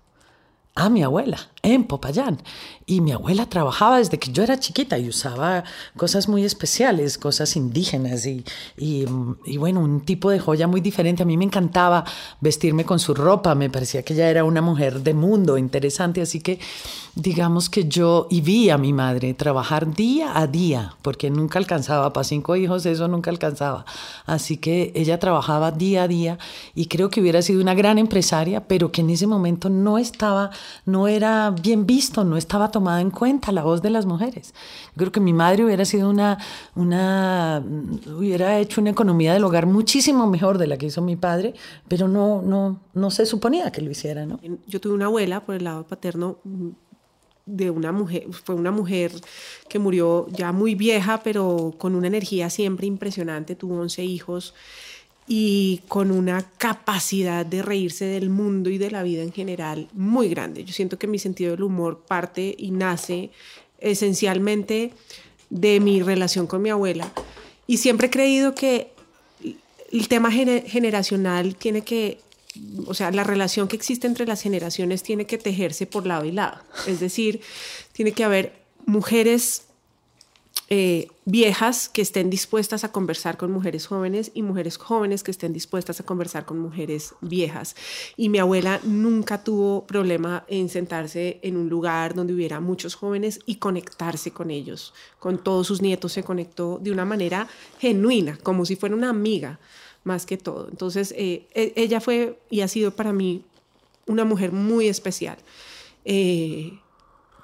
a 0.76 0.90
mi 0.90 1.02
abuela 1.02 1.53
en 1.64 1.86
Popayán. 1.86 2.38
Y 2.86 3.00
mi 3.00 3.14
abuela 3.14 3.46
trabajaba 3.46 4.00
desde 4.00 4.20
que 4.20 4.32
yo 4.32 4.44
era 4.44 4.60
chiquita 4.60 5.00
y 5.00 5.08
usaba 5.08 5.64
cosas 5.96 6.28
muy 6.28 6.44
especiales, 6.44 7.18
cosas 7.18 7.56
indígenas 7.56 8.26
y, 8.26 8.44
y, 8.78 9.06
y, 9.46 9.58
bueno, 9.58 9.80
un 9.80 10.02
tipo 10.02 10.30
de 10.30 10.40
joya 10.40 10.68
muy 10.68 10.82
diferente. 10.82 11.24
A 11.24 11.26
mí 11.26 11.38
me 11.38 11.46
encantaba 11.46 12.04
vestirme 12.42 12.84
con 12.84 13.00
su 13.00 13.14
ropa, 13.14 13.56
me 13.56 13.70
parecía 13.70 14.04
que 14.04 14.14
ella 14.14 14.30
era 14.30 14.44
una 14.44 14.62
mujer 14.62 15.02
de 15.02 15.14
mundo, 15.14 15.58
interesante, 15.58 16.22
así 16.22 16.42
que 16.42 16.60
digamos 17.16 17.70
que 17.70 17.88
yo 17.88 18.28
y 18.30 18.42
vi 18.42 18.70
a 18.70 18.78
mi 18.78 18.92
madre 18.92 19.34
trabajar 19.34 19.94
día 19.94 20.38
a 20.38 20.48
día, 20.48 20.96
porque 21.04 21.30
nunca 21.30 21.60
alcanzaba, 21.60 22.12
para 22.12 22.24
cinco 22.24 22.56
hijos 22.56 22.86
eso 22.86 23.08
nunca 23.08 23.30
alcanzaba. 23.30 23.86
Así 24.26 24.58
que 24.58 24.92
ella 24.96 25.20
trabajaba 25.20 25.72
día 25.72 26.04
a 26.04 26.08
día 26.08 26.38
y 26.76 26.88
creo 26.88 27.10
que 27.10 27.22
hubiera 27.22 27.42
sido 27.42 27.62
una 27.62 27.76
gran 27.76 27.98
empresaria, 27.98 28.68
pero 28.68 28.92
que 28.92 29.02
en 29.02 29.12
ese 29.12 29.28
momento 29.28 29.70
no 29.70 29.98
estaba, 29.98 30.50
no 30.86 31.08
era 31.08 31.53
bien 31.54 31.86
visto, 31.86 32.24
no 32.24 32.38
estaba 32.38 32.72
tomada 32.72 33.02
en 33.02 33.12
cuenta 33.12 33.52
la 33.52 33.64
voz 33.64 33.82
de 33.82 33.90
las 33.90 34.06
mujeres. 34.06 34.54
Creo 34.96 35.12
que 35.12 35.20
mi 35.20 35.34
madre 35.34 35.66
hubiera 35.66 35.86
sido 35.86 36.10
una, 36.10 36.38
una, 36.76 37.64
hubiera 38.18 38.60
hecho 38.60 38.82
una 38.82 38.90
economía 38.90 39.34
del 39.34 39.44
hogar 39.44 39.66
muchísimo 39.66 40.28
mejor 40.28 40.58
de 40.58 40.68
la 40.68 40.78
que 40.78 40.88
hizo 40.88 41.02
mi 41.02 41.16
padre, 41.16 41.54
pero 41.88 42.08
no, 42.08 42.42
no, 42.42 42.80
no 42.94 43.12
se 43.12 43.26
suponía 43.26 43.72
que 43.72 43.82
lo 43.82 43.92
hiciera, 43.92 44.26
¿no? 44.26 44.40
Yo 44.68 44.82
tuve 44.82 44.94
una 44.94 45.06
abuela 45.06 45.42
por 45.42 45.56
el 45.56 45.64
lado 45.64 45.86
paterno 45.86 46.38
de 47.46 47.70
una 47.70 47.92
mujer, 47.92 48.28
fue 48.32 48.56
una 48.56 48.72
mujer 48.72 49.12
que 49.68 49.80
murió 49.80 50.28
ya 50.30 50.52
muy 50.52 50.76
vieja, 50.76 51.22
pero 51.24 51.74
con 51.78 51.96
una 51.96 52.08
energía 52.08 52.50
siempre 52.50 52.88
impresionante, 52.88 53.56
tuvo 53.56 53.80
11 53.82 54.04
hijos 54.04 54.54
y 55.28 55.82
con 55.88 56.12
una 56.12 56.46
capacidad 56.58 57.46
de 57.46 57.62
reírse 57.62 58.06
del 58.06 58.30
mundo 58.30 58.70
y 58.70 58.78
de 58.78 58.92
la 58.92 59.04
vida 59.04 59.24
en 59.24 59.32
general 59.32 59.88
muy 59.94 60.30
grande. 60.30 60.64
Yo 60.64 60.74
siento 60.74 61.00
que 61.00 61.08
mi 61.08 61.20
sentido 61.20 61.52
del 61.52 61.64
humor 61.64 62.04
parte 62.08 62.56
y 62.58 62.72
nace 62.72 63.32
esencialmente 63.80 64.92
de 65.50 65.80
mi 65.80 66.02
relación 66.02 66.48
con 66.48 66.62
mi 66.62 66.70
abuela. 66.70 67.12
Y 67.68 67.78
siempre 67.78 68.08
he 68.08 68.10
creído 68.10 68.56
que 68.56 68.92
el 69.92 70.08
tema 70.08 70.32
generacional 70.32 71.56
tiene 71.56 71.84
que, 71.84 72.20
o 72.88 72.94
sea, 72.94 73.12
la 73.12 73.24
relación 73.24 73.68
que 73.68 73.76
existe 73.76 74.08
entre 74.08 74.26
las 74.26 74.42
generaciones 74.42 75.04
tiene 75.04 75.26
que 75.26 75.38
tejerse 75.38 75.86
por 75.86 76.06
lado 76.06 76.26
y 76.26 76.32
lado. 76.32 76.60
Es 76.88 77.00
decir, 77.00 77.42
tiene 77.92 78.12
que 78.12 78.24
haber 78.24 78.54
mujeres 78.86 79.68
eh, 80.76 81.08
viejas 81.26 81.88
que 81.88 82.02
estén 82.02 82.32
dispuestas 82.32 82.84
a 82.84 82.92
conversar 82.92 83.38
con 83.38 83.52
mujeres 83.52 83.86
jóvenes 83.86 84.32
y 84.34 84.42
mujeres 84.42 84.78
jóvenes 84.78 85.22
que 85.22 85.30
estén 85.30 85.54
dispuestas 85.54 86.00
a 86.00 86.04
conversar 86.04 86.46
con 86.46 86.58
mujeres 86.58 87.14
viejas. 87.22 87.76
Y 88.18 88.30
mi 88.30 88.40
abuela 88.40 88.80
nunca 88.84 89.44
tuvo 89.44 89.86
problema 89.86 90.46
en 90.48 90.70
sentarse 90.70 91.40
en 91.44 91.58
un 91.58 91.70
lugar 91.70 92.16
donde 92.16 92.34
hubiera 92.34 92.60
muchos 92.60 92.96
jóvenes 92.96 93.40
y 93.46 93.58
conectarse 93.58 94.32
con 94.32 94.50
ellos. 94.50 94.96
Con 95.20 95.38
todos 95.38 95.68
sus 95.68 95.80
nietos 95.80 96.14
se 96.14 96.24
conectó 96.24 96.80
de 96.82 96.92
una 96.92 97.06
manera 97.06 97.48
genuina, 97.78 98.40
como 98.42 98.66
si 98.66 98.76
fuera 98.76 98.96
una 98.96 99.10
amiga 99.10 99.60
más 100.04 100.26
que 100.26 100.38
todo. 100.38 100.70
Entonces, 100.72 101.14
eh, 101.16 101.46
e-, 101.54 101.74
ella 101.76 102.02
fue 102.02 102.40
y 102.50 102.62
ha 102.62 102.68
sido 102.68 102.96
para 102.96 103.14
mí 103.14 103.44
una 104.08 104.26
mujer 104.26 104.52
muy 104.52 104.88
especial. 104.88 105.38
Eh, 106.04 106.80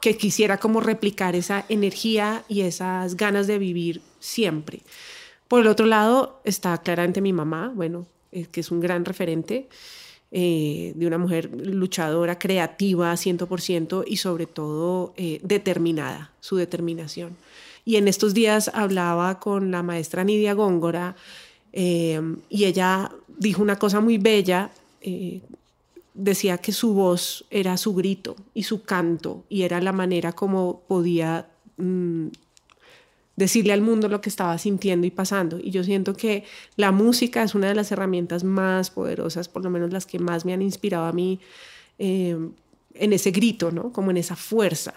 que 0.02 0.18
quisiera 0.18 0.58
como 0.58 0.80
replicar 0.80 1.36
esa 1.36 1.66
energía 1.70 2.44
y 2.48 2.62
esas 2.62 3.16
ganas 3.16 3.48
de 3.48 3.60
vivir 3.60 4.02
siempre. 4.20 4.82
Por 5.48 5.62
el 5.62 5.68
otro 5.68 5.86
lado 5.86 6.42
está 6.44 6.78
claramente 6.78 7.22
mi 7.22 7.34
mamá, 7.34 7.72
bueno, 7.74 8.06
eh, 8.32 8.46
que 8.52 8.62
es 8.62 8.72
un 8.72 8.80
gran 8.80 9.04
referente 9.04 9.68
eh, 10.32 10.94
de 10.96 11.08
una 11.08 11.18
mujer 11.18 11.50
luchadora, 11.52 12.38
creativa 12.38 13.12
100% 13.14 14.04
y 14.06 14.18
sobre 14.18 14.46
todo 14.46 15.14
eh, 15.18 15.40
determinada, 15.44 16.32
su 16.40 16.56
determinación. 16.56 17.36
Y 17.84 17.96
en 17.96 18.08
estos 18.08 18.36
días 18.36 18.70
hablaba 18.74 19.40
con 19.40 19.72
la 19.72 19.82
maestra 19.82 20.24
Nidia 20.24 20.54
Góngora 20.54 21.16
y 21.72 22.66
ella 22.66 23.12
dijo 23.38 23.62
una 23.62 23.78
cosa 23.78 24.00
muy 24.02 24.18
bella 24.18 24.72
decía 26.20 26.58
que 26.58 26.72
su 26.72 26.94
voz 26.94 27.46
era 27.50 27.78
su 27.78 27.94
grito 27.96 28.36
y 28.54 28.64
su 28.64 28.84
canto 28.84 29.46
y 29.48 29.64
era 29.64 29.80
la 29.80 29.94
manera 29.94 30.34
como 30.34 30.82
podía 30.82 31.50
mm, 31.78 32.28
decirle 33.38 33.72
al 33.72 33.82
mundo 33.82 34.10
lo 34.10 34.20
que 34.20 34.30
estaba 34.30 34.58
sintiendo 34.58 35.08
y 35.08 35.12
pasando. 35.12 35.60
Y 35.60 35.72
yo 35.72 35.84
siento 35.84 36.14
que 36.14 36.44
la 36.76 36.92
música 36.92 37.42
es 37.42 37.56
una 37.56 37.70
de 37.70 37.76
las 37.76 37.92
herramientas 37.92 38.44
más 38.44 38.92
poderosas, 38.92 39.48
por 39.48 39.64
lo 39.64 39.70
menos 39.70 39.94
las 39.94 40.06
que 40.06 40.20
más 40.20 40.44
me 40.46 40.54
han 40.54 40.62
inspirado 40.62 41.06
a 41.06 41.14
mí 41.14 41.40
eh, 41.98 42.38
en 42.94 43.14
ese 43.14 43.32
grito, 43.32 43.72
¿no? 43.72 43.94
Como 43.94 44.12
en 44.12 44.18
esa 44.18 44.36
fuerza. 44.36 44.94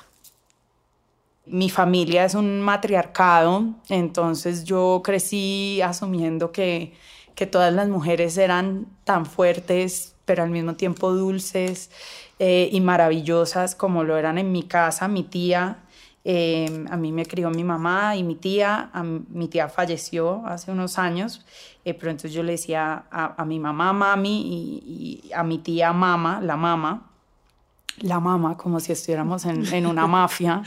Mi 1.47 1.71
familia 1.71 2.25
es 2.25 2.35
un 2.35 2.61
matriarcado, 2.61 3.77
entonces 3.89 4.65
yo 4.65 5.03
crecí 5.05 5.81
asumiendo 5.81 6.51
que, 6.51 6.95
que 7.37 7.47
todas 7.47 7.73
las 7.73 7.89
mujeres 7.89 8.37
eran 8.39 8.87
tan 9.05 9.25
fuertes 9.25 10.12
pero 10.25 10.43
al 10.43 10.51
mismo 10.51 10.75
tiempo 10.75 11.13
dulces 11.13 11.91
eh, 12.39 12.69
y 12.73 12.81
maravillosas 12.81 13.75
como 13.75 14.05
lo 14.05 14.17
eran 14.17 14.39
en 14.39 14.53
mi 14.53 14.65
casa, 14.65 15.09
mi 15.09 15.23
tía. 15.23 15.79
Eh, 16.25 16.85
a 16.89 16.97
mí 16.97 17.11
me 17.11 17.27
crió 17.27 17.51
mi 17.51 17.65
mamá 17.65 18.15
y 18.17 18.23
mi 18.23 18.37
tía, 18.37 18.91
mi 19.29 19.49
tía 19.49 19.69
falleció 19.69 20.47
hace 20.47 20.71
unos 20.71 20.99
años, 20.99 21.45
eh, 21.85 21.95
pero 21.95 22.13
entonces 22.13 22.33
yo 22.33 22.45
le 22.45 22.53
decía 22.53 23.07
a, 23.11 23.45
mi 23.45 23.59
mamá 23.59 23.93
mami 23.93 24.41
y, 24.41 25.23
y, 25.25 25.33
a 25.33 25.43
mi 25.43 25.59
tía 25.59 25.93
mama, 25.93 26.41
la 26.41 26.57
mama, 26.57 27.12
la 28.01 28.21
mama, 28.21 28.57
como 28.57 28.81
si 28.81 28.93
estuviéramos 28.93 29.45
en, 29.45 29.87
una 29.87 30.07
mafia, 30.07 30.63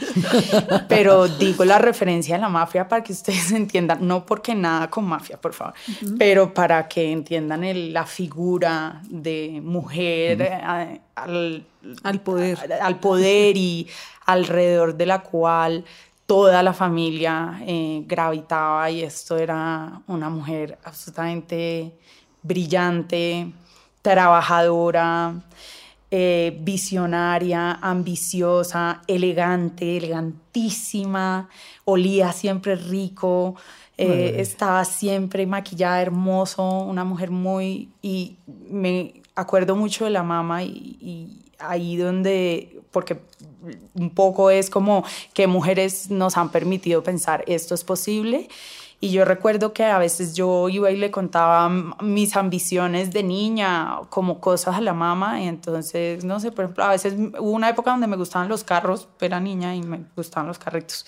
pero 0.88 1.28
digo 1.28 1.64
la 1.64 1.78
referencia 1.78 2.36
a 2.36 2.38
la 2.38 2.48
mafia 2.48 2.88
para 2.88 3.02
que 3.02 3.12
ustedes 3.12 3.52
entiendan, 3.52 4.06
no 4.06 4.24
porque 4.24 4.54
nada 4.54 4.88
con 4.88 5.04
mafia, 5.04 5.40
por 5.40 5.52
favor, 5.52 5.74
pero 6.18 6.54
para 6.54 6.86
que 6.88 7.10
entiendan 7.10 7.92
la 7.92 8.06
figura 8.06 9.02
de 9.08 9.60
mujer 9.62 10.42
eh, 10.42 11.00
al, 11.14 12.20
poder. 12.20 12.58
al 12.80 13.00
poder 13.00 13.56
y 13.56 13.88
alrededor 14.26 14.96
de 14.96 15.06
la 15.06 15.22
cual 15.22 15.84
toda 16.26 16.62
la 16.62 16.72
familia 16.72 17.60
eh, 17.66 18.02
gravitaba 18.06 18.90
y 18.90 19.02
esto 19.02 19.36
era 19.36 20.00
una 20.06 20.28
mujer 20.28 20.78
absolutamente 20.84 21.92
brillante, 22.42 23.52
trabajadora, 24.02 25.34
eh, 26.10 26.56
visionaria, 26.60 27.72
ambiciosa, 27.82 29.02
elegante, 29.06 29.96
elegantísima, 29.96 31.48
olía 31.84 32.32
siempre 32.32 32.76
rico, 32.76 33.56
eh, 33.98 34.36
estaba 34.38 34.84
siempre 34.84 35.46
maquillada, 35.46 36.00
hermoso, 36.02 36.62
una 36.62 37.04
mujer 37.04 37.30
muy... 37.30 37.88
Y 38.02 38.36
me 38.70 39.14
acuerdo 39.34 39.74
mucho 39.74 40.04
de 40.04 40.10
la 40.10 40.22
mamá 40.22 40.62
y, 40.62 40.96
y 41.00 41.52
ahí 41.58 41.96
donde, 41.96 42.80
porque 42.90 43.20
un 43.94 44.10
poco 44.10 44.50
es 44.50 44.70
como 44.70 45.04
que 45.34 45.46
mujeres 45.46 46.10
nos 46.10 46.36
han 46.36 46.50
permitido 46.50 47.02
pensar 47.02 47.42
esto 47.46 47.74
es 47.74 47.84
posible 47.84 48.48
y 48.98 49.10
yo 49.10 49.26
recuerdo 49.26 49.74
que 49.74 49.84
a 49.84 49.98
veces 49.98 50.34
yo 50.34 50.70
iba 50.70 50.90
y 50.90 50.96
le 50.96 51.10
contaba 51.10 51.68
mis 52.00 52.34
ambiciones 52.34 53.12
de 53.12 53.22
niña, 53.22 54.00
como 54.08 54.40
cosas 54.40 54.76
a 54.76 54.80
la 54.80 54.94
mamá. 54.94 55.42
Y 55.42 55.48
entonces, 55.48 56.24
no 56.24 56.40
sé, 56.40 56.50
por 56.50 56.64
ejemplo, 56.64 56.84
a 56.84 56.90
veces 56.90 57.14
hubo 57.14 57.50
una 57.50 57.68
época 57.68 57.90
donde 57.90 58.06
me 58.06 58.16
gustaban 58.16 58.48
los 58.48 58.64
carros, 58.64 59.08
era 59.20 59.38
niña 59.38 59.74
y 59.74 59.82
me 59.82 60.04
gustaban 60.16 60.48
los 60.48 60.58
carritos. 60.58 61.04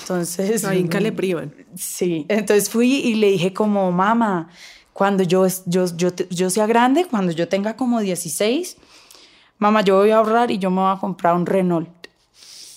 Entonces... 0.00 0.64
Ahí 0.64 0.84
le 0.84 1.12
privan. 1.12 1.54
Sí, 1.76 2.24
entonces 2.28 2.70
fui 2.70 2.90
y 2.90 3.14
le 3.16 3.32
dije 3.32 3.52
como, 3.52 3.92
mamá, 3.92 4.48
cuando 4.94 5.22
yo, 5.22 5.46
yo, 5.66 5.84
yo, 5.94 6.08
yo 6.30 6.48
sea 6.48 6.66
grande, 6.66 7.04
cuando 7.04 7.32
yo 7.32 7.46
tenga 7.46 7.76
como 7.76 8.00
16, 8.00 8.78
mamá, 9.58 9.82
yo 9.82 9.98
voy 9.98 10.12
a 10.12 10.16
ahorrar 10.16 10.50
y 10.50 10.58
yo 10.58 10.70
me 10.70 10.80
voy 10.80 10.96
a 10.96 10.98
comprar 10.98 11.34
un 11.34 11.44
Renault. 11.44 11.90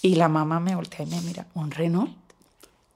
Y 0.02 0.16
la 0.16 0.28
mamá 0.28 0.60
me 0.60 0.76
voltea 0.76 1.06
y 1.06 1.10
me 1.10 1.22
mira, 1.22 1.48
¿un 1.54 1.72
Renault? 1.72 2.25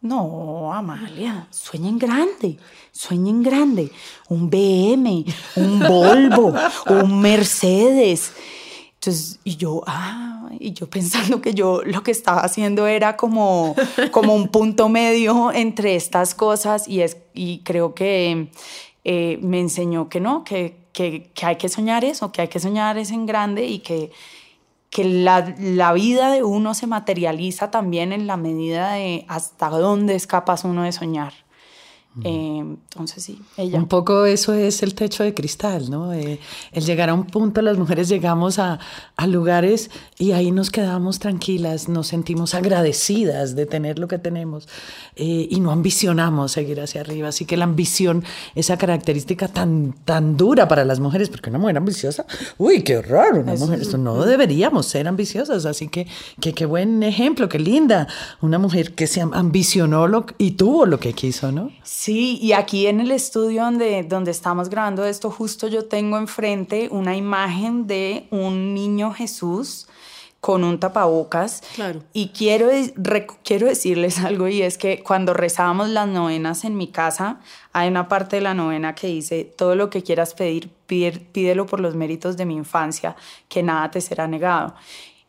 No, 0.02 0.72
Amalia, 0.74 1.48
sueñen 1.50 2.00
grande, 2.00 2.58
sueñen 2.94 3.44
grande. 3.44 3.92
Un 4.30 4.50
BM, 4.50 5.26
un 5.58 5.80
Volvo, 5.80 6.54
un 6.90 7.20
Mercedes. 7.20 8.32
Entonces, 8.94 9.40
y 9.44 9.58
yo, 9.58 9.84
ah, 9.88 10.50
y 10.58 10.72
yo 10.72 10.90
pensando 10.90 11.42
que 11.42 11.54
yo 11.54 11.82
lo 11.84 12.02
que 12.02 12.12
estaba 12.12 12.42
haciendo 12.42 12.88
era 12.88 13.18
como, 13.18 13.76
como 14.12 14.36
un 14.36 14.48
punto 14.48 14.88
medio 14.88 15.52
entre 15.52 15.96
estas 15.96 16.34
cosas 16.34 16.88
y, 16.88 17.02
es, 17.02 17.18
y 17.34 17.60
creo 17.60 17.94
que 17.94 18.52
eh, 19.04 19.38
me 19.42 19.60
enseñó 19.60 20.08
que 20.08 20.22
no, 20.22 20.46
que, 20.46 20.78
que, 20.94 21.30
que 21.34 21.46
hay 21.46 21.58
que 21.58 21.68
soñar 21.68 22.06
eso, 22.06 22.32
que 22.32 22.42
hay 22.42 22.48
que 22.48 22.60
soñar 22.60 22.98
es 22.98 23.12
en 23.12 23.26
grande 23.26 23.66
y 23.66 23.80
que 23.80 24.12
que 24.90 25.04
la, 25.04 25.54
la, 25.60 25.94
vida 25.94 26.32
de 26.32 26.44
uno 26.44 26.74
se 26.74 26.88
materializa 26.88 27.70
también 27.70 28.12
en 28.12 28.26
la 28.28 28.38
medida 28.38 28.94
de 28.94 29.26
hasta 29.28 29.70
dónde 29.70 30.16
es 30.16 30.26
capaz 30.26 30.64
uno 30.64 30.84
de 30.84 30.92
soñar. 30.92 31.34
Eh, 32.24 32.60
entonces 32.60 33.24
sí, 33.24 33.42
ella. 33.58 33.78
Un 33.78 33.88
poco 33.88 34.26
eso 34.26 34.54
es 34.54 34.84
el 34.84 34.96
techo 34.96 35.24
de 35.24 35.34
cristal, 35.34 35.90
¿no? 35.90 36.14
Eh, 36.14 36.40
el 36.72 36.86
llegar 36.86 37.10
a 37.10 37.14
un 37.14 37.26
punto, 37.26 37.62
las 37.62 37.78
mujeres 37.78 38.10
llegamos 38.10 38.60
a, 38.60 38.80
a, 39.16 39.28
lugares 39.28 39.92
y 40.18 40.32
ahí 40.32 40.52
nos 40.52 40.72
quedamos 40.72 41.20
tranquilas, 41.20 41.88
nos 41.88 42.08
sentimos 42.08 42.56
agradecidas 42.56 43.56
de 43.56 43.66
tener 43.66 44.00
lo 44.00 44.08
que 44.08 44.18
tenemos 44.18 44.68
eh, 45.16 45.48
y 45.50 45.60
no 45.60 45.72
ambicionamos 45.72 46.52
seguir 46.52 46.82
hacia 46.82 47.02
arriba. 47.02 47.30
Así 47.30 47.46
que 47.46 47.58
la 47.58 47.66
ambición, 47.66 48.24
esa 48.56 48.78
característica 48.78 49.48
tan, 49.48 49.94
tan 50.06 50.36
dura 50.36 50.68
para 50.68 50.84
las 50.86 51.00
mujeres, 51.00 51.30
porque 51.30 51.50
una 51.50 51.60
mujer 51.60 51.78
ambiciosa, 51.78 52.26
uy, 52.58 52.84
qué 52.84 53.02
raro, 53.02 53.42
una 53.42 53.56
mujer, 53.56 53.82
esto 53.82 53.98
no 53.98 54.26
deberíamos 54.26 54.86
ser 54.86 55.08
ambiciosas. 55.08 55.66
Así 55.66 55.88
que, 55.88 56.08
que 56.42 56.54
qué 56.54 56.66
buen 56.66 57.04
ejemplo, 57.04 57.48
qué 57.50 57.60
linda, 57.60 58.08
una 58.42 58.58
mujer 58.58 58.96
que 58.96 59.08
se 59.08 59.22
ambicionó 59.22 60.08
lo, 60.08 60.26
y 60.38 60.52
tuvo 60.52 60.86
lo 60.86 61.00
que 61.00 61.14
quiso, 61.14 61.52
¿no? 61.52 61.72
Sí, 61.84 62.09
y 62.12 62.54
aquí 62.54 62.88
en 62.88 63.00
el 63.00 63.12
estudio 63.12 63.64
donde, 63.64 64.04
donde 64.04 64.32
estamos 64.32 64.70
grabando 64.70 65.06
esto, 65.06 65.30
justo 65.30 65.68
yo 65.68 65.86
tengo 65.86 66.18
enfrente 66.18 66.88
una 66.92 67.16
imagen 67.16 67.88
de 67.88 68.28
un 68.32 68.74
niño 68.74 69.14
Jesús 69.14 69.88
con 70.42 70.64
un 70.64 70.80
tapabocas. 70.80 71.62
Claro. 71.76 72.04
Y 72.14 72.30
quiero, 72.30 72.70
quiero 73.44 73.68
decirles 73.68 74.20
algo 74.24 74.48
y 74.48 74.62
es 74.62 74.78
que 74.78 75.04
cuando 75.04 75.34
rezábamos 75.34 75.90
las 75.90 76.08
novenas 76.08 76.64
en 76.64 76.78
mi 76.78 76.88
casa, 76.88 77.40
hay 77.74 77.90
una 77.90 78.08
parte 78.08 78.38
de 78.38 78.42
la 78.42 78.54
novena 78.54 78.96
que 78.96 79.08
dice, 79.08 79.44
todo 79.44 79.76
lo 79.76 79.90
que 79.90 80.04
quieras 80.04 80.34
pedir, 80.34 80.70
pídelo 80.88 81.66
por 81.66 81.80
los 81.80 81.96
méritos 81.96 82.38
de 82.38 82.46
mi 82.46 82.56
infancia, 82.56 83.16
que 83.48 83.64
nada 83.64 83.92
te 83.92 84.02
será 84.02 84.28
negado. 84.28 84.76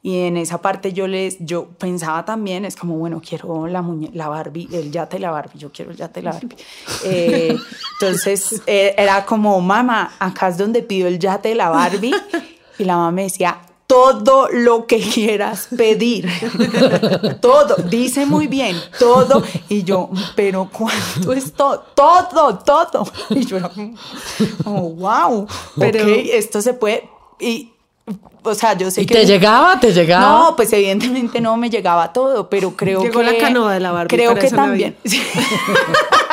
Y 0.02 0.20
en 0.20 0.38
esa 0.38 0.62
parte 0.62 0.94
yo 0.94 1.06
les, 1.06 1.36
yo 1.40 1.66
pensaba 1.78 2.24
también, 2.24 2.64
es 2.64 2.74
como, 2.74 2.96
bueno, 2.96 3.20
quiero 3.26 3.66
la, 3.66 3.84
la 4.14 4.28
Barbie, 4.28 4.68
el 4.72 4.90
yate 4.90 5.18
la 5.18 5.30
Barbie, 5.30 5.58
yo 5.58 5.70
quiero 5.70 5.90
el 5.90 5.96
yate 5.98 6.20
de 6.20 6.24
la 6.24 6.32
Barbie. 6.32 6.56
Eh, 7.04 7.56
entonces 8.00 8.62
eh, 8.66 8.94
era 8.96 9.26
como, 9.26 9.60
mamá, 9.60 10.14
acá 10.18 10.48
es 10.48 10.56
donde 10.56 10.82
pido 10.82 11.06
el 11.06 11.18
yate 11.18 11.50
de 11.50 11.54
la 11.54 11.68
Barbie. 11.68 12.14
Y 12.78 12.84
la 12.84 12.96
mamá 12.96 13.10
me 13.10 13.24
decía, 13.24 13.60
todo 13.90 14.48
lo 14.50 14.86
que 14.86 15.00
quieras 15.00 15.68
pedir. 15.76 16.26
todo, 17.42 17.74
dice 17.90 18.24
muy 18.24 18.46
bien, 18.46 18.76
todo. 19.00 19.42
Y 19.68 19.82
yo, 19.82 20.08
pero 20.36 20.70
¿cuánto 20.72 21.32
es 21.32 21.52
todo? 21.52 21.84
Todo, 21.94 22.58
todo. 22.60 23.04
Y 23.30 23.44
yo 23.44 23.58
como, 24.62 24.90
wow, 24.90 25.46
pero 25.76 26.06
esto 26.06 26.62
se 26.62 26.72
puede... 26.72 27.10
Y 27.40 27.72
o 28.42 28.54
sea, 28.54 28.76
yo 28.76 28.90
sé 28.90 29.02
¿Y 29.02 29.06
que... 29.06 29.14
te 29.14 29.26
llegaba? 29.26 29.78
¿Te 29.78 29.92
llegaba? 29.92 30.26
No, 30.26 30.56
pues 30.56 30.72
evidentemente 30.72 31.40
no 31.40 31.56
me 31.56 31.70
llegaba 31.70 32.12
todo, 32.12 32.48
pero 32.48 32.76
creo 32.76 33.02
Llegó 33.02 33.20
que... 33.20 33.26
la 33.26 33.38
canoa 33.38 33.74
de 33.74 33.80
la 33.80 33.92
Barbie 33.92 34.16
Creo 34.16 34.32
para 34.32 34.40
que 34.40 34.50
también. 34.50 34.96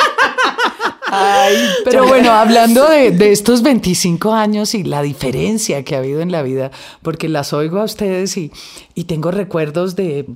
Ay, 1.19 1.57
pero 1.83 2.07
bueno, 2.07 2.31
hablando 2.33 2.87
de, 2.87 3.11
de, 3.11 3.31
estos 3.31 3.61
25 3.61 4.33
años 4.33 4.73
y 4.75 4.83
la 4.83 5.01
diferencia 5.01 5.83
que 5.83 5.95
ha 5.95 5.99
habido 5.99 6.21
en 6.21 6.31
la 6.31 6.41
vida, 6.41 6.71
porque 7.01 7.29
las 7.29 7.53
oigo 7.53 7.79
a 7.79 7.83
ustedes 7.83 8.37
y, 8.37 8.51
y 8.93 9.05
tengo 9.05 9.31
recuerdos 9.31 9.95
de, 9.95 10.27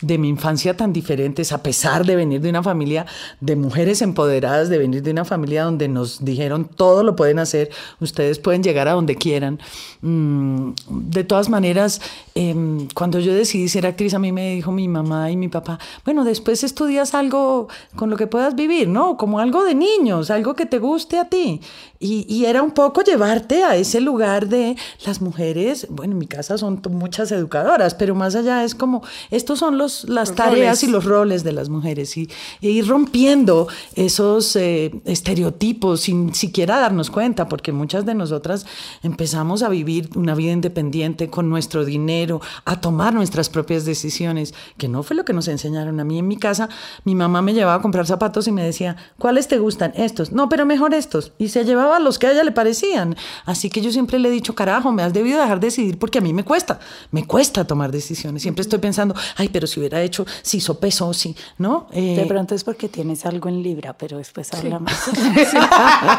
de, 0.00 0.18
mi 0.18 0.28
infancia 0.28 0.76
tan 0.76 0.92
diferentes, 0.92 1.52
a 1.52 1.62
pesar 1.62 2.04
de 2.04 2.16
venir 2.16 2.40
de 2.40 2.50
una 2.50 2.62
familia 2.62 3.06
de 3.40 3.56
mujeres 3.56 4.02
empoderadas, 4.02 4.68
de 4.68 4.78
venir 4.78 5.02
de 5.02 5.10
una 5.10 5.24
familia 5.24 5.64
donde 5.64 5.88
nos 5.88 6.24
dijeron 6.24 6.64
todo 6.64 7.02
lo 7.02 7.16
pueden 7.16 7.38
hacer, 7.38 7.70
ustedes 8.00 8.38
pueden 8.38 8.62
llegar 8.62 8.88
a 8.88 8.92
donde 8.92 9.16
quieran. 9.16 9.60
Mm, 10.02 10.72
de 10.88 11.24
todas 11.24 11.48
maneras, 11.48 12.00
eh, 12.34 12.54
cuando 12.94 13.20
yo 13.20 13.34
decidí 13.34 13.68
ser 13.68 13.86
actriz, 13.86 14.14
a 14.14 14.18
mí 14.18 14.32
me 14.32 14.54
dijo 14.54 14.72
mi 14.72 14.88
mamá 14.88 15.30
y 15.30 15.36
mi 15.36 15.48
papá, 15.48 15.78
bueno, 16.04 16.24
después 16.24 16.64
estudias 16.64 17.14
algo 17.14 17.68
con 17.96 18.10
lo 18.10 18.16
que 18.16 18.26
puedas 18.26 18.54
vivir, 18.54 18.88
¿no? 18.88 19.16
Como 19.16 19.40
algo 19.40 19.64
de 19.64 19.74
niños 19.74 20.29
algo 20.30 20.54
que 20.54 20.66
te 20.66 20.78
guste 20.78 21.18
a 21.18 21.26
ti. 21.26 21.60
Y, 22.02 22.24
y, 22.34 22.46
era 22.46 22.62
un 22.62 22.70
poco 22.70 23.02
llevarte 23.02 23.62
a 23.62 23.76
ese 23.76 24.00
lugar 24.00 24.48
de 24.48 24.74
las 25.04 25.20
mujeres, 25.20 25.86
bueno, 25.90 26.14
en 26.14 26.18
mi 26.18 26.26
casa 26.26 26.56
son 26.56 26.80
muchas 26.88 27.30
educadoras, 27.30 27.94
pero 27.94 28.14
más 28.14 28.34
allá 28.34 28.64
es 28.64 28.74
como, 28.74 29.02
estos 29.30 29.58
son 29.58 29.76
los, 29.76 30.08
las 30.08 30.34
tareas 30.34 30.82
y 30.82 30.86
los 30.86 31.04
roles 31.04 31.44
de 31.44 31.52
las 31.52 31.68
mujeres 31.68 32.16
y, 32.16 32.30
ir 32.62 32.88
rompiendo 32.88 33.68
esos 33.96 34.56
eh, 34.56 34.98
estereotipos 35.04 36.00
sin 36.00 36.34
siquiera 36.34 36.78
darnos 36.78 37.10
cuenta, 37.10 37.48
porque 37.48 37.70
muchas 37.70 38.06
de 38.06 38.14
nosotras 38.14 38.64
empezamos 39.02 39.62
a 39.62 39.68
vivir 39.68 40.08
una 40.16 40.34
vida 40.34 40.52
independiente 40.52 41.28
con 41.28 41.50
nuestro 41.50 41.84
dinero, 41.84 42.40
a 42.64 42.80
tomar 42.80 43.12
nuestras 43.12 43.50
propias 43.50 43.84
decisiones, 43.84 44.54
que 44.78 44.88
no 44.88 45.02
fue 45.02 45.16
lo 45.16 45.26
que 45.26 45.34
nos 45.34 45.48
enseñaron 45.48 46.00
a 46.00 46.04
mí 46.04 46.18
en 46.18 46.28
mi 46.28 46.38
casa. 46.38 46.70
Mi 47.04 47.14
mamá 47.14 47.42
me 47.42 47.52
llevaba 47.52 47.74
a 47.74 47.82
comprar 47.82 48.06
zapatos 48.06 48.48
y 48.48 48.52
me 48.52 48.62
decía, 48.62 48.96
¿cuáles 49.18 49.48
te 49.48 49.58
gustan? 49.58 49.92
Estos. 49.96 50.32
No, 50.32 50.48
pero 50.48 50.64
mejor 50.64 50.94
estos. 50.94 51.32
Y 51.36 51.48
se 51.48 51.66
llevaba 51.66 51.89
los 51.98 52.18
que 52.18 52.26
a 52.26 52.32
ella 52.32 52.44
le 52.44 52.52
parecían. 52.52 53.16
Así 53.44 53.70
que 53.70 53.80
yo 53.80 53.90
siempre 53.90 54.18
le 54.18 54.28
he 54.28 54.32
dicho, 54.32 54.54
carajo, 54.54 54.92
me 54.92 55.02
has 55.02 55.12
debido 55.12 55.40
dejar 55.40 55.60
decidir 55.60 55.98
porque 55.98 56.18
a 56.18 56.20
mí 56.20 56.32
me 56.32 56.44
cuesta, 56.44 56.78
me 57.10 57.26
cuesta 57.26 57.66
tomar 57.66 57.90
decisiones. 57.90 58.42
Siempre 58.42 58.62
estoy 58.62 58.78
pensando, 58.78 59.14
ay, 59.36 59.48
pero 59.48 59.66
si 59.66 59.80
hubiera 59.80 60.02
hecho, 60.02 60.26
si 60.42 60.58
hizo 60.58 60.78
peso, 60.78 61.12
si, 61.12 61.34
¿no? 61.58 61.88
Eh, 61.92 62.16
de 62.16 62.26
pronto 62.26 62.54
es 62.54 62.64
porque 62.64 62.88
tienes 62.88 63.26
algo 63.26 63.48
en 63.48 63.62
Libra, 63.62 63.94
pero 63.96 64.18
después 64.18 64.52
hablamos. 64.54 64.92
Sí. 65.50 65.56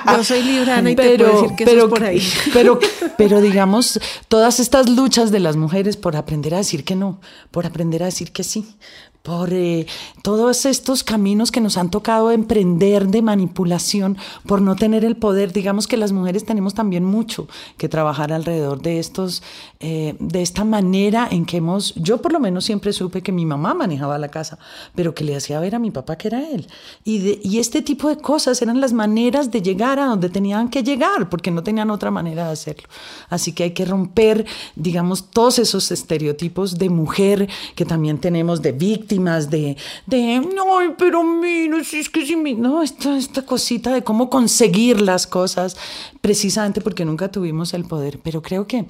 Yo 0.07 0.23
soy 0.23 0.41
librana 0.41 0.91
y 0.91 0.95
pero, 0.95 1.11
te 1.11 1.17
puedo 1.17 1.41
decir 1.41 1.55
que 1.55 1.65
pero, 1.65 1.77
eso 1.77 1.87
es 1.87 1.91
por 1.91 2.03
ahí. 2.03 2.21
Pero, 2.53 2.79
pero 3.17 3.41
digamos, 3.41 3.99
todas 4.27 4.59
estas 4.59 4.89
luchas 4.89 5.31
de 5.31 5.39
las 5.39 5.55
mujeres 5.55 5.95
por 5.95 6.15
aprender 6.15 6.53
a 6.55 6.57
decir 6.57 6.83
que 6.83 6.95
no, 6.95 7.19
por 7.51 7.65
aprender 7.65 8.03
a 8.03 8.07
decir 8.07 8.31
que 8.31 8.43
sí, 8.43 8.75
por 9.23 9.53
eh, 9.53 9.85
todos 10.23 10.65
estos 10.65 11.03
caminos 11.03 11.51
que 11.51 11.61
nos 11.61 11.77
han 11.77 11.91
tocado 11.91 12.31
emprender 12.31 13.07
de 13.07 13.21
manipulación, 13.21 14.17
por 14.47 14.61
no 14.61 14.75
tener 14.75 15.05
el 15.05 15.15
poder. 15.15 15.53
Digamos 15.53 15.87
que 15.87 15.97
las 15.97 16.11
mujeres 16.11 16.43
tenemos 16.43 16.73
también 16.73 17.05
mucho 17.05 17.47
que 17.77 17.87
trabajar 17.87 18.33
alrededor 18.33 18.81
de 18.81 18.99
estos, 18.99 19.43
eh, 19.79 20.15
de 20.19 20.41
esta 20.41 20.63
manera 20.63 21.27
en 21.29 21.45
que 21.45 21.57
hemos, 21.57 21.93
yo 21.95 22.21
por 22.21 22.33
lo 22.33 22.39
menos 22.39 22.65
siempre 22.65 22.93
supe 22.93 23.21
que 23.21 23.31
mi 23.31 23.45
mamá 23.45 23.73
manejaba 23.73 24.17
la 24.17 24.29
casa, 24.29 24.57
pero 24.95 25.13
que 25.13 25.23
le 25.23 25.35
hacía 25.35 25.59
ver 25.59 25.75
a 25.75 25.79
mi 25.79 25.91
papá 25.91 26.15
que 26.15 26.27
era 26.27 26.49
él. 26.49 26.67
Y, 27.03 27.19
de, 27.19 27.39
y 27.43 27.59
este 27.59 27.81
tipo 27.81 28.09
de 28.09 28.17
cosas 28.17 28.61
eran 28.61 28.81
las 28.81 28.93
maneras 28.93 29.51
de 29.51 29.61
llegar 29.61 29.99
a 29.99 30.05
donde 30.05 30.29
tenían 30.29 30.69
que 30.69 30.81
llegar, 30.81 31.29
porque 31.29 31.51
no 31.51 31.61
tenían 31.61 31.91
otra 31.91 32.09
manera 32.09 32.47
de 32.47 32.53
hacerlo. 32.53 32.87
Así 33.29 33.51
que 33.51 33.63
hay 33.63 33.71
que 33.71 33.85
romper, 33.85 34.45
digamos, 34.75 35.29
todos 35.29 35.59
esos 35.59 35.91
estereotipos 35.91 36.79
de 36.79 36.89
mujer 36.89 37.49
que 37.75 37.85
también 37.85 38.17
tenemos, 38.17 38.61
de 38.61 38.71
víctima 38.71 39.10
de, 39.17 39.75
de 40.05 40.39
no, 40.39 40.95
pero 40.97 41.23
mira, 41.23 41.83
si 41.83 41.99
es 41.99 42.09
que 42.09 42.25
si 42.25 42.35
me... 42.35 42.53
No, 42.53 42.81
esta, 42.81 43.17
esta 43.17 43.41
cosita 43.45 43.93
de 43.93 44.03
cómo 44.03 44.29
conseguir 44.29 45.01
las 45.01 45.27
cosas, 45.27 45.75
precisamente 46.21 46.79
porque 46.79 47.03
nunca 47.03 47.29
tuvimos 47.29 47.73
el 47.73 47.83
poder. 47.83 48.19
Pero 48.23 48.41
creo 48.41 48.67
que 48.67 48.85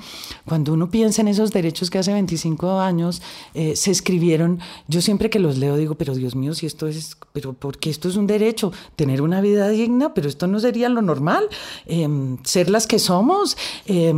cuando 0.45 0.73
uno 0.73 0.91
piensa 0.91 1.21
en 1.21 1.27
esos 1.27 1.51
derechos 1.51 1.89
que 1.89 1.97
hace 1.97 2.13
25 2.13 2.79
años 2.79 3.21
eh, 3.55 3.75
se 3.75 3.89
escribieron, 3.89 4.59
yo 4.87 5.01
siempre 5.01 5.29
que 5.29 5.39
los 5.39 5.57
leo 5.57 5.75
digo, 5.75 5.95
pero 5.95 6.13
Dios 6.13 6.35
mío, 6.35 6.53
si 6.53 6.67
esto 6.67 6.87
es, 6.87 7.17
pero 7.33 7.53
porque 7.53 7.89
esto 7.89 8.07
es 8.07 8.15
un 8.15 8.27
derecho, 8.27 8.71
tener 8.95 9.21
una 9.21 9.41
vida 9.41 9.69
digna, 9.69 10.13
pero 10.13 10.27
esto 10.27 10.45
no 10.45 10.59
sería 10.59 10.87
lo 10.89 11.01
normal, 11.01 11.45
eh, 11.87 12.07
ser 12.43 12.69
las 12.69 12.85
que 12.85 12.99
somos, 12.99 13.57
eh, 13.87 14.13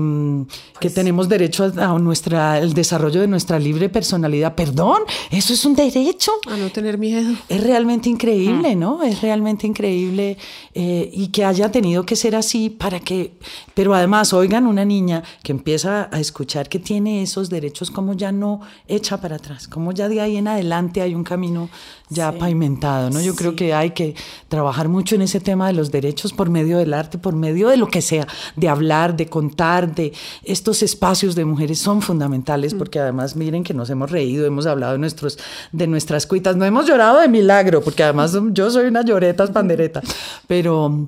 que 0.80 0.90
Pues 0.90 0.94
tenemos 0.94 1.30
derecho 1.30 1.72
a, 1.78 1.94
a 1.94 2.00
nuestra, 2.00 2.60
el 2.60 2.74
desarrollo 2.74 3.22
de 3.22 3.28
nuestra 3.28 3.58
libre 3.58 3.88
personalidad. 3.90 4.56
Perdón, 4.56 5.04
eso 5.32 5.54
es 5.54 5.64
un 5.66 5.76
derecho. 5.76 5.93
A 6.50 6.58
no 6.58 6.70
tener 6.70 6.98
miedo. 6.98 7.34
Es 7.50 7.62
realmente 7.64 8.10
increíble, 8.10 8.76
¿no? 8.76 9.04
Es 9.04 9.22
realmente 9.22 9.68
increíble 9.68 10.38
eh, 10.74 11.10
y 11.14 11.28
que 11.28 11.46
haya 11.46 11.72
tenido 11.72 12.06
que 12.06 12.16
ser 12.16 12.36
así 12.36 12.70
para 12.70 13.00
que, 13.00 13.34
pero 13.74 13.94
además, 13.94 14.34
oigan, 14.34 14.68
una 14.68 14.86
niña 14.86 15.24
que 15.44 15.52
empieza 15.52 16.10
a 16.12 16.20
escuchar 16.20 16.70
que 16.70 16.80
tiene 16.80 17.22
esos 17.22 17.50
derechos, 17.50 17.92
como 17.92 18.14
ya 18.14 18.32
no 18.32 18.62
echa 18.88 19.20
para 19.22 19.36
atrás, 19.38 19.68
como 19.68 19.92
ya 19.92 20.10
de 20.10 20.22
ahí 20.22 20.38
en 20.38 20.48
adelante 20.48 21.02
hay 21.02 21.16
un 21.16 21.24
camino 21.24 21.70
ya 22.10 22.32
Sí. 22.32 22.38
pavimentado, 22.40 23.10
¿no? 23.10 23.20
Yo 23.22 23.36
creo 23.36 23.56
que 23.56 23.74
hay 23.74 23.92
que 23.92 24.16
trabajar 24.48 24.88
mucho 24.88 25.16
en 25.16 25.24
ese 25.24 25.40
tema 25.40 25.68
de 25.68 25.74
los 25.74 25.90
derechos 25.92 26.32
por 26.34 26.50
medio 26.50 26.78
del 26.78 26.94
arte, 26.94 27.18
por 27.18 27.34
medio 27.36 27.70
de 27.70 27.78
lo 27.78 27.88
que 27.88 28.02
sea, 28.02 28.28
de 28.56 28.70
hablar, 28.70 29.16
de 29.18 29.28
contar, 29.28 29.94
de 29.96 30.14
estos 30.44 30.84
espacios 30.84 31.34
de 31.36 31.46
mujeres 31.46 31.80
son 31.80 32.02
fundamentales 32.02 32.74
porque 32.76 33.00
además 33.00 33.36
miren 33.36 33.64
que 33.64 33.74
nos 33.74 33.90
hemos 33.90 34.12
reído, 34.12 34.46
hemos 34.46 34.66
hablado 34.68 34.94
de 34.94 35.00
nuestros 35.00 35.40
nuestras 35.88 36.28
cuitas, 36.28 36.56
no 36.56 36.66
hemos 36.66 36.88
llorado 36.88 37.20
de 37.20 37.28
milagro, 37.28 37.82
porque 37.82 38.04
además 38.04 38.38
yo 38.52 38.70
soy 38.70 38.88
una 38.88 39.04
lloreta 39.04 39.48
pandereta, 39.48 40.02
pero 40.48 41.08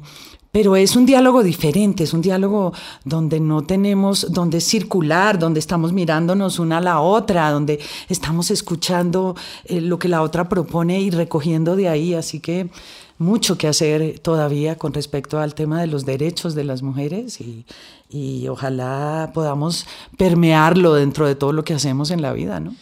pero 0.56 0.78
es 0.78 0.96
un 0.96 1.06
diálogo 1.06 1.44
diferente, 1.44 2.06
es 2.06 2.14
un 2.14 2.22
diálogo 2.22 2.72
donde 3.04 3.42
no 3.42 3.64
tenemos, 3.64 4.32
donde 4.32 4.62
circular, 4.62 5.38
donde 5.38 5.60
estamos 5.60 5.92
mirándonos 5.92 6.60
una 6.60 6.78
a 6.78 6.82
la 6.82 7.02
otra, 7.02 7.52
donde 7.52 7.82
estamos 8.08 8.50
escuchando 8.52 9.36
eh, 9.66 9.82
lo 9.82 10.00
que 10.00 10.08
la 10.08 10.22
otra 10.22 10.48
propone 10.48 11.02
y 11.02 11.10
recogiendo 11.10 11.76
de 11.76 11.90
ahí. 11.90 12.14
Así 12.14 12.40
que 12.40 12.70
mucho 13.18 13.58
que 13.58 13.68
hacer 13.68 14.20
todavía 14.20 14.78
con 14.78 14.94
respecto 14.94 15.40
al 15.40 15.56
tema 15.56 15.82
de 15.82 15.88
los 15.88 16.06
derechos 16.06 16.56
de 16.56 16.64
las 16.64 16.84
mujeres 16.84 17.42
y, 17.42 17.66
y 18.10 18.48
ojalá 18.48 19.32
podamos 19.34 19.86
permearlo 20.18 20.94
dentro 20.94 21.28
de 21.28 21.36
todo 21.36 21.52
lo 21.52 21.66
que 21.66 21.74
hacemos 21.74 22.12
en 22.12 22.22
la 22.22 22.32
vida, 22.32 22.62
¿no? 22.62 22.74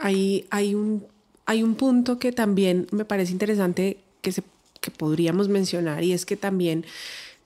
Hay, 0.00 0.46
hay, 0.50 0.74
un, 0.74 1.04
hay 1.46 1.62
un 1.62 1.74
punto 1.74 2.18
que 2.18 2.32
también 2.32 2.86
me 2.90 3.04
parece 3.04 3.32
interesante 3.32 3.98
que 4.20 4.32
se 4.32 4.42
que 4.80 4.90
podríamos 4.90 5.48
mencionar 5.48 6.04
y 6.04 6.12
es 6.12 6.24
que 6.26 6.36
también 6.36 6.84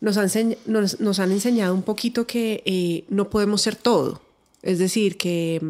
nos 0.00 0.16
han, 0.16 0.30
nos, 0.66 1.18
han 1.20 1.32
enseñado 1.32 1.74
un 1.74 1.82
poquito 1.82 2.26
que 2.26 2.62
eh, 2.64 3.04
no 3.08 3.30
podemos 3.30 3.62
ser 3.62 3.76
todo. 3.76 4.20
Es 4.62 4.78
decir, 4.78 5.16
que 5.16 5.60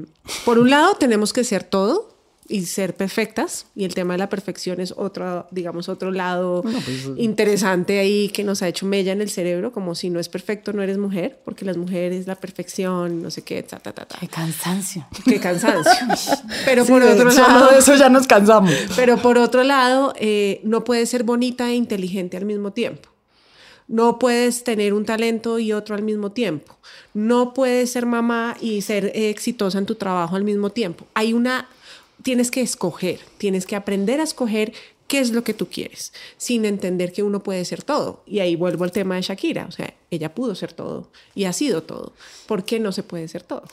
por 0.45 0.59
un 0.59 0.71
lado 0.71 0.95
tenemos 0.99 1.33
que 1.33 1.45
ser 1.45 1.65
todo, 1.65 2.12
y 2.53 2.67
ser 2.67 2.95
perfectas. 2.95 3.67
Y 3.75 3.85
el 3.85 3.95
tema 3.95 4.13
de 4.13 4.19
la 4.19 4.29
perfección 4.29 4.79
es 4.79 4.93
otro, 4.95 5.47
digamos, 5.51 5.89
otro 5.89 6.11
lado 6.11 6.61
pues, 6.63 7.09
interesante 7.17 7.99
ahí 7.99 8.29
que 8.29 8.45
nos 8.45 8.63
ha 8.63 8.69
hecho 8.69 8.85
mella 8.85 9.13
en 9.13 9.23
el 9.23 9.31
cerebro, 9.31 9.73
como 9.73 9.95
si 9.95 10.11
no 10.11 10.21
es 10.21 10.29
perfecto, 10.29 10.75
no 10.75 10.83
eres 10.83 10.99
mujer, 10.99 11.41
porque 11.47 11.65
las 11.65 11.79
mujeres, 11.79 12.27
la 12.27 12.35
perfección, 12.35 13.23
no 13.23 13.31
sé 13.31 13.43
qué, 13.43 13.63
ta, 13.63 13.79
ta, 13.79 13.93
ta, 13.93 14.05
ta. 14.05 14.19
Qué 14.21 14.29
cansancio. 14.29 15.07
Qué 15.25 15.41
cansancio. 15.41 15.93
Pero 16.67 16.85
por 16.85 17.03
otro 17.03 17.31
lado... 17.31 17.71
de 17.71 17.79
eso 17.79 17.97
ya 17.97 18.11
nos 18.11 18.27
cansamos. 18.27 18.71
Pero 18.97 19.17
por 19.17 19.39
otro 19.39 19.65
lado, 19.65 20.13
eh, 20.19 20.61
no 20.63 20.85
puedes 20.85 21.09
ser 21.09 21.25
bonita 21.25 21.71
e 21.71 21.75
inteligente 21.75 22.37
al 22.37 22.45
mismo 22.45 22.73
tiempo. 22.73 23.09
No 23.89 24.19
puedes 24.19 24.63
tener 24.63 24.93
un 24.93 25.07
talento 25.07 25.59
y 25.59 25.73
otro 25.73 25.95
al 25.95 26.03
mismo 26.03 26.33
tiempo. 26.33 26.77
No 27.15 27.55
puedes 27.55 27.93
ser 27.93 28.05
mamá 28.05 28.57
y 28.61 28.83
ser 28.83 29.11
exitosa 29.15 29.79
en 29.79 29.87
tu 29.87 29.95
trabajo 29.95 30.37
al 30.37 30.45
mismo 30.45 30.71
tiempo. 30.71 31.07
Hay 31.15 31.33
una 31.33 31.67
tienes 32.23 32.51
que 32.51 32.61
escoger, 32.61 33.21
tienes 33.39 33.67
que 33.67 33.77
aprender 33.77 34.21
a 34.21 34.25
escoger 34.25 34.73
qué 35.07 35.19
es 35.19 35.31
lo 35.31 35.45
que 35.45 35.53
tú 35.53 35.69
quieres, 35.69 36.13
sin 36.39 36.65
entender 36.65 37.13
que 37.13 37.23
uno 37.23 37.43
puede 37.43 37.65
ser 37.65 37.83
todo. 37.83 38.23
Y 38.27 38.41
ahí 38.41 38.57
vuelvo 38.57 38.85
al 38.85 38.93
tema 38.93 39.17
de 39.17 39.23
Shakira, 39.23 39.67
o 39.69 39.71
sea, 39.71 39.93
ella 40.11 40.35
pudo 40.35 40.55
ser 40.55 40.73
todo 40.73 41.11
y 41.35 41.45
ha 41.45 41.53
sido 41.53 41.83
todo. 41.83 42.15
¿Por 42.47 42.65
qué 42.65 42.81
no 42.81 42.93
se 42.93 43.03
puede 43.03 43.29
ser 43.29 43.43
todo? 43.43 43.65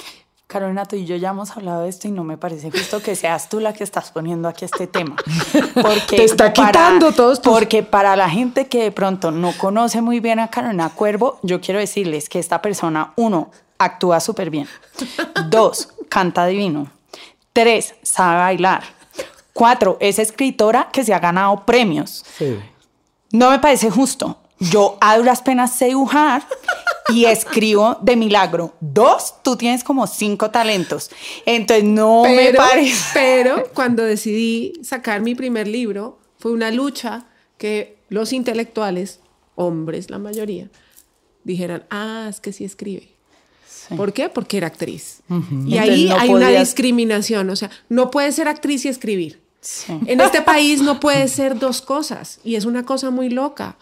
Carolina, 0.47 0.83
tú 0.83 0.95
y 0.95 1.05
yo 1.05 1.15
ya 1.15 1.29
hemos 1.29 1.51
hablado 1.51 1.83
de 1.83 1.89
esto 1.89 2.07
y 2.07 2.11
no 2.11 2.23
me 2.23 2.35
parece 2.35 2.71
justo 2.71 3.03
que 3.03 3.15
seas 3.15 3.49
tú 3.49 3.59
la 3.59 3.71
que 3.71 3.83
estás 3.83 4.09
poniendo 4.09 4.47
aquí 4.47 4.65
este 4.65 4.87
tema. 4.87 5.15
Porque 5.75 6.17
Te 6.17 6.23
está 6.23 6.51
quitando 6.51 7.11
todos 7.11 7.39
Porque 7.39 7.83
para 7.83 8.15
la 8.15 8.29
gente 8.29 8.67
que 8.67 8.81
de 8.81 8.91
pronto 8.91 9.29
no 9.29 9.53
conoce 9.59 10.01
muy 10.01 10.19
bien 10.19 10.39
a 10.39 10.49
Carolina 10.49 10.89
Cuervo, 10.89 11.39
yo 11.43 11.61
quiero 11.61 11.79
decirles 11.79 12.29
que 12.29 12.39
esta 12.39 12.63
persona, 12.63 13.13
uno, 13.15 13.51
actúa 13.77 14.19
súper 14.19 14.49
bien. 14.49 14.67
Dos, 15.49 15.89
canta 16.09 16.47
divino. 16.47 16.98
Tres, 17.53 17.95
sabe 18.03 18.37
bailar. 18.37 18.83
Cuatro, 19.53 19.97
es 19.99 20.19
escritora 20.19 20.89
que 20.91 21.03
se 21.03 21.13
ha 21.13 21.19
ganado 21.19 21.65
premios. 21.65 22.23
No 23.31 23.51
me 23.51 23.59
parece 23.59 23.89
justo. 23.89 24.39
Yo 24.59 24.97
a 24.99 25.17
duras 25.17 25.41
penas 25.41 25.75
sé 25.75 25.85
dibujar 25.85 26.43
y 27.09 27.25
escribo 27.25 27.97
de 28.01 28.15
milagro. 28.15 28.75
Dos, 28.79 29.35
tú 29.43 29.55
tienes 29.55 29.83
como 29.83 30.07
cinco 30.07 30.51
talentos. 30.51 31.09
Entonces 31.45 31.85
no 31.85 32.23
me 32.23 32.53
parece. 32.53 33.09
Pero 33.13 33.63
cuando 33.73 34.03
decidí 34.03 34.73
sacar 34.83 35.21
mi 35.21 35.35
primer 35.35 35.67
libro, 35.67 36.19
fue 36.37 36.51
una 36.51 36.71
lucha 36.71 37.25
que 37.57 37.97
los 38.09 38.33
intelectuales, 38.33 39.19
hombres 39.55 40.09
la 40.09 40.19
mayoría, 40.19 40.69
dijeran, 41.43 41.85
ah, 41.89 42.27
es 42.29 42.39
que 42.39 42.53
sí 42.53 42.63
escribe. 42.63 43.18
¿Por 43.95 44.13
qué? 44.13 44.29
Porque 44.29 44.57
era 44.57 44.67
actriz. 44.67 45.21
Y 45.65 45.77
ahí 45.77 46.09
hay 46.09 46.29
una 46.29 46.49
discriminación, 46.49 47.49
o 47.49 47.55
sea, 47.55 47.69
no 47.89 48.11
puede 48.11 48.31
ser 48.31 48.47
actriz 48.47 48.85
y 48.85 48.87
escribir. 48.87 49.41
En 50.05 50.21
este 50.21 50.41
país 50.41 50.81
no 50.81 50.99
puede 50.99 51.27
ser 51.27 51.59
dos 51.59 51.81
cosas 51.81 52.39
y 52.43 52.55
es 52.55 52.65
una 52.65 52.85
cosa 52.85 53.09
muy 53.09 53.29
loca. 53.29 53.75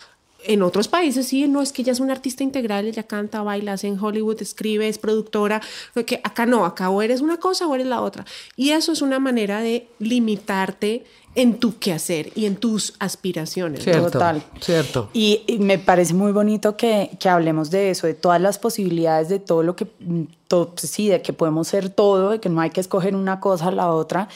En 0.48 0.62
otros 0.64 0.88
países 0.88 1.28
sí, 1.28 1.48
no 1.48 1.62
es 1.62 1.72
que 1.72 1.82
ella 1.82 1.92
es 1.92 2.00
una 2.00 2.14
artista 2.14 2.44
integral, 2.44 2.86
ella 2.86 3.04
canta, 3.04 3.42
baila, 3.42 3.74
hace 3.74 3.88
en 3.88 4.00
Hollywood, 4.00 4.42
escribe, 4.42 4.88
es 4.88 4.98
productora, 4.98 5.62
que 6.06 6.22
acá 6.24 6.46
no, 6.46 6.66
acá 6.66 6.90
o 6.90 7.02
eres 7.02 7.22
una 7.22 7.38
cosa 7.38 7.68
o 7.68 7.76
eres 7.76 7.88
la 7.88 8.02
otra. 8.02 8.26
Y 8.56 8.72
eso 8.72 8.92
es 8.92 9.02
una 9.02 9.20
manera 9.20 9.62
de 9.62 9.88
limitarte 10.00 11.04
en 11.38 11.60
tu 11.60 11.78
quehacer 11.78 12.32
y 12.34 12.46
en 12.46 12.56
tus 12.56 12.96
aspiraciones. 12.98 13.86
Total. 13.86 14.42
Cierto. 14.60 15.10
Y, 15.14 15.58
me 15.60 15.78
parece 15.78 16.16
muy 16.16 16.32
bonito 16.32 16.76
que, 16.76 17.12
que, 17.20 17.30
hablemos 17.30 17.70
de 17.70 17.92
eso, 17.92 18.08
de 18.08 18.16
todas 18.16 18.42
las 18.42 18.58
posibilidades, 18.58 19.30
de 19.30 19.38
todo 19.38 19.62
lo 19.62 19.76
que, 19.76 19.86
mm, 20.00 20.24
todo, 20.48 20.70
pues 20.70 20.90
sí, 20.90 21.10
de 21.10 21.22
que 21.22 21.34
podemos 21.34 21.68
ser 21.68 21.90
todo, 21.90 22.32
de 22.32 22.40
que 22.40 22.50
no 22.50 22.60
hay 22.60 22.72
que 22.72 22.82
escoger 22.82 23.16
una 23.16 23.40
cosa 23.40 23.68
a 23.68 23.72
la 23.72 23.92
otra. 23.92 24.30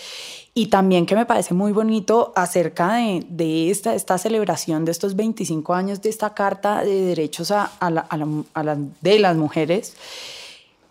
Y 0.53 0.67
también 0.67 1.05
que 1.05 1.15
me 1.15 1.25
parece 1.25 1.53
muy 1.53 1.71
bonito 1.71 2.33
acerca 2.35 2.95
de, 2.95 3.25
de 3.29 3.69
esta, 3.69 3.95
esta 3.95 4.17
celebración 4.17 4.83
de 4.83 4.91
estos 4.91 5.15
25 5.15 5.73
años 5.73 6.01
de 6.01 6.09
esta 6.09 6.33
Carta 6.33 6.83
de 6.83 7.05
Derechos 7.05 7.51
a, 7.51 7.65
a, 7.79 7.89
la, 7.89 8.05
a, 8.53 8.63
la, 8.63 8.77
de 8.99 9.19
las 9.19 9.37
Mujeres, 9.37 9.95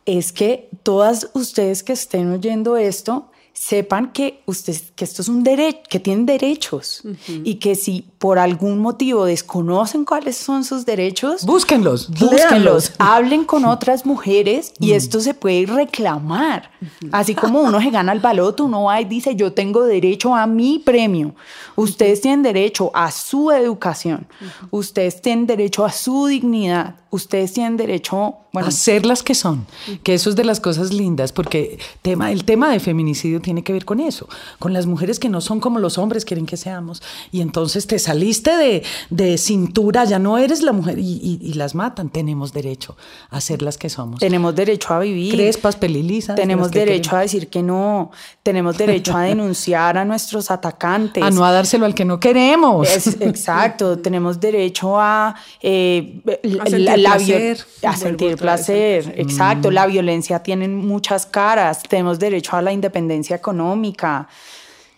es 0.06 0.32
que 0.32 0.70
todas 0.82 1.30
ustedes 1.34 1.82
que 1.82 1.92
estén 1.92 2.32
oyendo 2.32 2.78
esto, 2.78 3.30
sepan 3.52 4.12
que, 4.12 4.40
ustedes, 4.46 4.92
que 4.96 5.04
esto 5.04 5.20
es 5.20 5.28
un 5.28 5.42
derecho, 5.42 5.80
que 5.90 6.00
tienen 6.00 6.24
derechos. 6.24 7.02
Y 7.44 7.56
que 7.56 7.74
si 7.74 8.06
por 8.20 8.38
algún 8.38 8.80
motivo 8.80 9.24
desconocen 9.24 10.04
cuáles 10.04 10.36
son 10.36 10.62
sus 10.62 10.84
derechos, 10.84 11.46
búsquenlos, 11.46 12.10
búsquenlos, 12.10 12.92
hablen 12.98 13.46
con 13.46 13.64
otras 13.64 14.04
mujeres 14.04 14.74
y 14.78 14.92
mm. 14.92 14.94
esto 14.94 15.20
se 15.20 15.32
puede 15.32 15.64
reclamar. 15.64 16.70
Así 17.12 17.34
como 17.34 17.62
uno 17.62 17.80
se 17.80 17.88
gana 17.88 18.12
el 18.12 18.20
baloto, 18.20 18.66
uno 18.66 18.84
va 18.84 19.00
y 19.00 19.06
dice, 19.06 19.34
yo 19.36 19.54
tengo 19.54 19.84
derecho 19.84 20.34
a 20.34 20.46
mi 20.46 20.78
premio. 20.78 21.34
Ustedes 21.76 22.20
tienen 22.20 22.42
derecho 22.42 22.90
a 22.92 23.10
su 23.10 23.50
educación, 23.52 24.26
ustedes 24.70 25.22
tienen 25.22 25.46
derecho 25.46 25.86
a 25.86 25.90
su 25.90 26.26
dignidad, 26.26 26.96
ustedes 27.10 27.54
tienen 27.54 27.78
derecho 27.78 28.36
bueno, 28.52 28.68
a 28.68 28.70
ser 28.70 29.06
las 29.06 29.22
que 29.22 29.34
son, 29.34 29.66
que 30.02 30.14
eso 30.14 30.30
es 30.30 30.36
de 30.36 30.44
las 30.44 30.60
cosas 30.60 30.92
lindas, 30.92 31.32
porque 31.32 31.78
tema, 32.02 32.32
el 32.32 32.44
tema 32.44 32.70
de 32.70 32.80
feminicidio 32.80 33.40
tiene 33.40 33.62
que 33.62 33.72
ver 33.72 33.84
con 33.84 34.00
eso, 34.00 34.28
con 34.58 34.72
las 34.72 34.86
mujeres 34.86 35.18
que 35.18 35.28
no 35.28 35.40
son 35.40 35.60
como 35.60 35.78
los 35.78 35.98
hombres 35.98 36.24
quieren 36.24 36.46
que 36.46 36.56
seamos, 36.56 37.02
y 37.30 37.42
entonces 37.42 37.86
te 37.86 37.98
saliste 38.10 38.56
de, 38.56 38.82
de 39.10 39.38
cintura, 39.38 40.04
ya 40.04 40.18
no 40.18 40.36
eres 40.36 40.62
la 40.62 40.72
mujer, 40.72 40.98
y, 40.98 41.38
y, 41.40 41.52
las 41.54 41.74
matan, 41.76 42.10
tenemos 42.10 42.52
derecho 42.52 42.96
a 43.30 43.40
ser 43.40 43.62
las 43.62 43.78
que 43.78 43.88
somos. 43.88 44.18
Tenemos 44.18 44.54
derecho 44.54 44.92
a 44.94 44.98
vivir. 44.98 45.32
Crespas, 45.32 45.76
pelilisas. 45.76 46.34
Tenemos 46.34 46.72
derecho 46.72 47.14
a 47.16 47.20
decir 47.20 47.48
que 47.48 47.62
no, 47.62 48.10
tenemos 48.42 48.76
derecho 48.76 49.16
a 49.16 49.22
denunciar 49.22 49.96
a 49.96 50.04
nuestros 50.04 50.50
atacantes. 50.50 51.22
A 51.30 51.30
no 51.30 51.44
a 51.44 51.52
dárselo 51.52 51.86
al 51.86 51.94
que 51.94 52.04
no 52.04 52.18
queremos. 52.18 52.88
exacto, 53.20 53.98
tenemos 54.06 54.40
derecho 54.40 54.98
a... 54.98 55.34
Eh, 55.60 56.22
a 56.60 56.66
sentir 56.66 56.98
la, 56.98 57.14
placer. 57.16 57.66
A 57.84 57.96
sentir 57.96 58.36
placer, 58.36 59.14
exacto. 59.16 59.70
La 59.70 59.86
violencia 59.86 60.42
tiene 60.42 60.66
muchas 60.68 61.26
caras. 61.26 61.82
Tenemos 61.82 62.18
derecho 62.18 62.56
a 62.56 62.62
la 62.62 62.72
independencia 62.72 63.36
económica. 63.36 64.26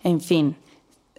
En 0.03 0.19
fin, 0.19 0.55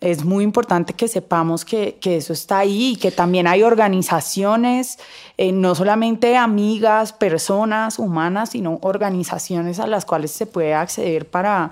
es 0.05 0.25
muy 0.25 0.45
importante 0.45 0.93
que 0.93 1.09
sepamos 1.09 1.65
que, 1.65 1.97
que 1.99 2.19
eso 2.19 2.35
está 2.35 2.59
ahí 2.59 2.93
y 2.93 2.97
que 2.97 3.11
también 3.11 3.47
hay 3.47 3.63
organizaciones, 3.63 4.99
eh, 5.39 5.51
no 5.51 5.75
solamente 5.75 6.37
amigas, 6.37 7.15
personas 7.15 7.99
humanas, 7.99 8.51
sino 8.51 8.79
organizaciones 8.83 9.81
a 9.81 9.87
las 9.87 10.05
cuales 10.05 10.31
se 10.31 10.47
puede 10.47 10.75
acceder 10.75 11.29
para... 11.29 11.71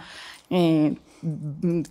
Eh, 0.50 0.94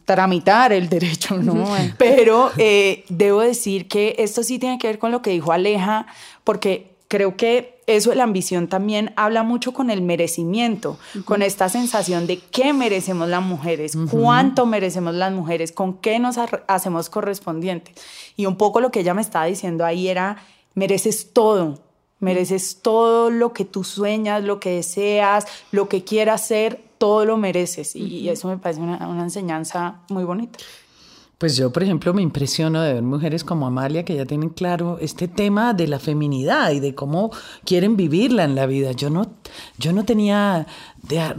tramitar 0.03 0.73
el 0.73 0.89
derecho, 0.89 1.37
¿no? 1.37 1.65
Pero 1.97 2.51
eh, 2.57 3.05
debo 3.07 3.39
decir 3.39 3.87
que 3.87 4.15
esto 4.19 4.43
sí 4.43 4.59
tiene 4.59 4.77
que 4.77 4.87
ver 4.87 4.99
con 4.99 5.09
lo 5.09 5.21
que 5.21 5.29
dijo 5.29 5.53
Aleja, 5.53 6.05
porque 6.43 6.90
creo 7.11 7.35
que 7.35 7.81
eso 7.87 8.15
la 8.15 8.23
ambición 8.23 8.69
también 8.69 9.11
habla 9.17 9.43
mucho 9.43 9.73
con 9.73 9.89
el 9.89 10.01
merecimiento, 10.01 10.97
con 11.25 11.41
esta 11.41 11.67
sensación 11.67 12.25
de 12.25 12.39
qué 12.39 12.71
merecemos 12.71 13.27
las 13.27 13.43
mujeres, 13.43 13.97
cuánto 14.09 14.65
merecemos 14.65 15.13
las 15.15 15.33
mujeres, 15.33 15.73
con 15.73 15.97
qué 15.97 16.19
nos 16.19 16.37
hacemos 16.67 17.09
correspondientes. 17.09 17.95
Y 18.37 18.45
un 18.45 18.55
poco 18.55 18.79
lo 18.79 18.91
que 18.91 19.01
ella 19.01 19.13
me 19.13 19.21
estaba 19.21 19.43
diciendo 19.43 19.83
ahí 19.83 20.07
era, 20.07 20.37
mereces 20.73 21.33
todo, 21.33 21.79
mereces 22.19 22.77
todo 22.81 23.29
lo 23.29 23.51
que 23.51 23.65
tú 23.65 23.83
sueñas, 23.83 24.41
lo 24.41 24.61
que 24.61 24.75
deseas, 24.75 25.45
lo 25.71 25.89
que 25.89 26.05
quieras 26.05 26.47
ser, 26.47 26.81
todo 26.97 27.25
lo 27.25 27.35
mereces. 27.35 27.93
Y, 27.93 28.29
eso 28.29 28.47
me 28.47 28.57
parece 28.57 28.79
una, 28.79 29.05
una 29.09 29.23
enseñanza 29.23 29.99
muy 30.07 30.23
bonita. 30.23 30.59
Pues 31.41 31.57
yo, 31.57 31.73
por 31.73 31.81
ejemplo, 31.81 32.13
me 32.13 32.21
impresiono 32.21 32.83
de 32.83 32.93
ver 32.93 33.01
mujeres 33.01 33.43
como 33.43 33.65
Amalia 33.65 34.05
que 34.05 34.15
ya 34.15 34.27
tienen 34.27 34.49
claro 34.49 34.99
este 35.01 35.27
tema 35.27 35.73
de 35.73 35.87
la 35.87 35.97
feminidad 35.97 36.69
y 36.69 36.79
de 36.79 36.93
cómo 36.93 37.31
quieren 37.65 37.97
vivirla 37.97 38.43
en 38.43 38.53
la 38.53 38.67
vida. 38.67 38.91
Yo 38.91 39.09
no, 39.09 39.23
yo 39.79 39.91
no 39.91 40.05
tenía 40.05 40.67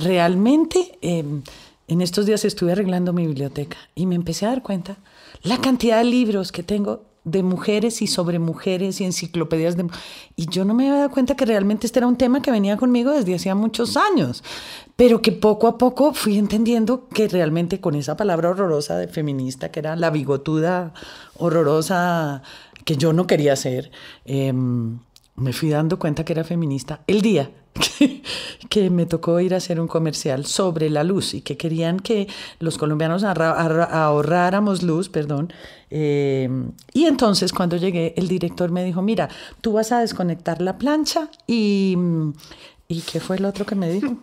realmente. 0.00 0.98
Em, 1.02 1.42
en 1.86 2.00
estos 2.00 2.26
días 2.26 2.44
estuve 2.44 2.72
arreglando 2.72 3.12
mi 3.12 3.28
biblioteca 3.28 3.76
y 3.94 4.06
me 4.06 4.16
empecé 4.16 4.44
a 4.44 4.48
dar 4.48 4.64
cuenta 4.64 4.96
la 5.44 5.58
cantidad 5.58 5.98
de 5.98 6.04
libros 6.04 6.50
que 6.50 6.64
tengo 6.64 7.04
de 7.24 7.42
mujeres 7.42 8.02
y 8.02 8.06
sobre 8.06 8.38
mujeres 8.38 9.00
y 9.00 9.04
enciclopedias 9.04 9.76
de... 9.76 9.86
Y 10.36 10.46
yo 10.46 10.64
no 10.64 10.74
me 10.74 10.88
había 10.88 10.98
dado 10.98 11.10
cuenta 11.10 11.36
que 11.36 11.44
realmente 11.44 11.86
este 11.86 12.00
era 12.00 12.06
un 12.06 12.16
tema 12.16 12.42
que 12.42 12.50
venía 12.50 12.76
conmigo 12.76 13.12
desde 13.12 13.34
hacía 13.34 13.54
muchos 13.54 13.96
años, 13.96 14.42
pero 14.96 15.22
que 15.22 15.32
poco 15.32 15.68
a 15.68 15.78
poco 15.78 16.14
fui 16.14 16.38
entendiendo 16.38 17.08
que 17.08 17.28
realmente 17.28 17.80
con 17.80 17.94
esa 17.94 18.16
palabra 18.16 18.50
horrorosa 18.50 18.96
de 18.96 19.08
feminista, 19.08 19.70
que 19.70 19.80
era 19.80 19.94
la 19.96 20.10
bigotuda 20.10 20.94
horrorosa 21.36 22.42
que 22.84 22.96
yo 22.96 23.12
no 23.12 23.26
quería 23.26 23.54
ser, 23.54 23.92
em, 24.24 24.98
me 25.36 25.52
fui 25.52 25.70
dando 25.70 25.98
cuenta 25.98 26.24
que 26.24 26.32
era 26.32 26.44
feminista 26.44 27.02
el 27.06 27.22
día 27.22 27.50
que, 28.68 28.90
me 28.90 29.06
tocó 29.06 29.40
ir 29.40 29.54
a 29.54 29.56
hacer 29.58 29.80
un 29.80 29.88
comercial 29.88 30.46
sobre 30.46 30.90
la 30.90 31.04
luz 31.04 31.34
y 31.34 31.40
que 31.40 31.56
querían 31.56 32.00
que 32.00 32.28
los 32.58 32.78
colombianos 32.78 33.24
ahorráramos 33.24 34.82
luz, 34.82 35.08
perdón. 35.08 35.52
Eh, 35.90 36.48
y 36.92 37.04
entonces 37.04 37.52
cuando 37.52 37.76
llegué, 37.76 38.14
el 38.16 38.28
director 38.28 38.70
me 38.70 38.84
dijo, 38.84 39.02
mira, 39.02 39.28
tú 39.60 39.72
vas 39.72 39.92
a 39.92 40.00
desconectar 40.00 40.60
la 40.60 40.78
plancha 40.78 41.30
y... 41.46 41.96
¿Y 42.88 43.00
qué 43.00 43.20
fue 43.20 43.36
el 43.36 43.46
otro 43.46 43.64
que 43.64 43.74
me 43.74 43.90
dijo? 43.90 44.18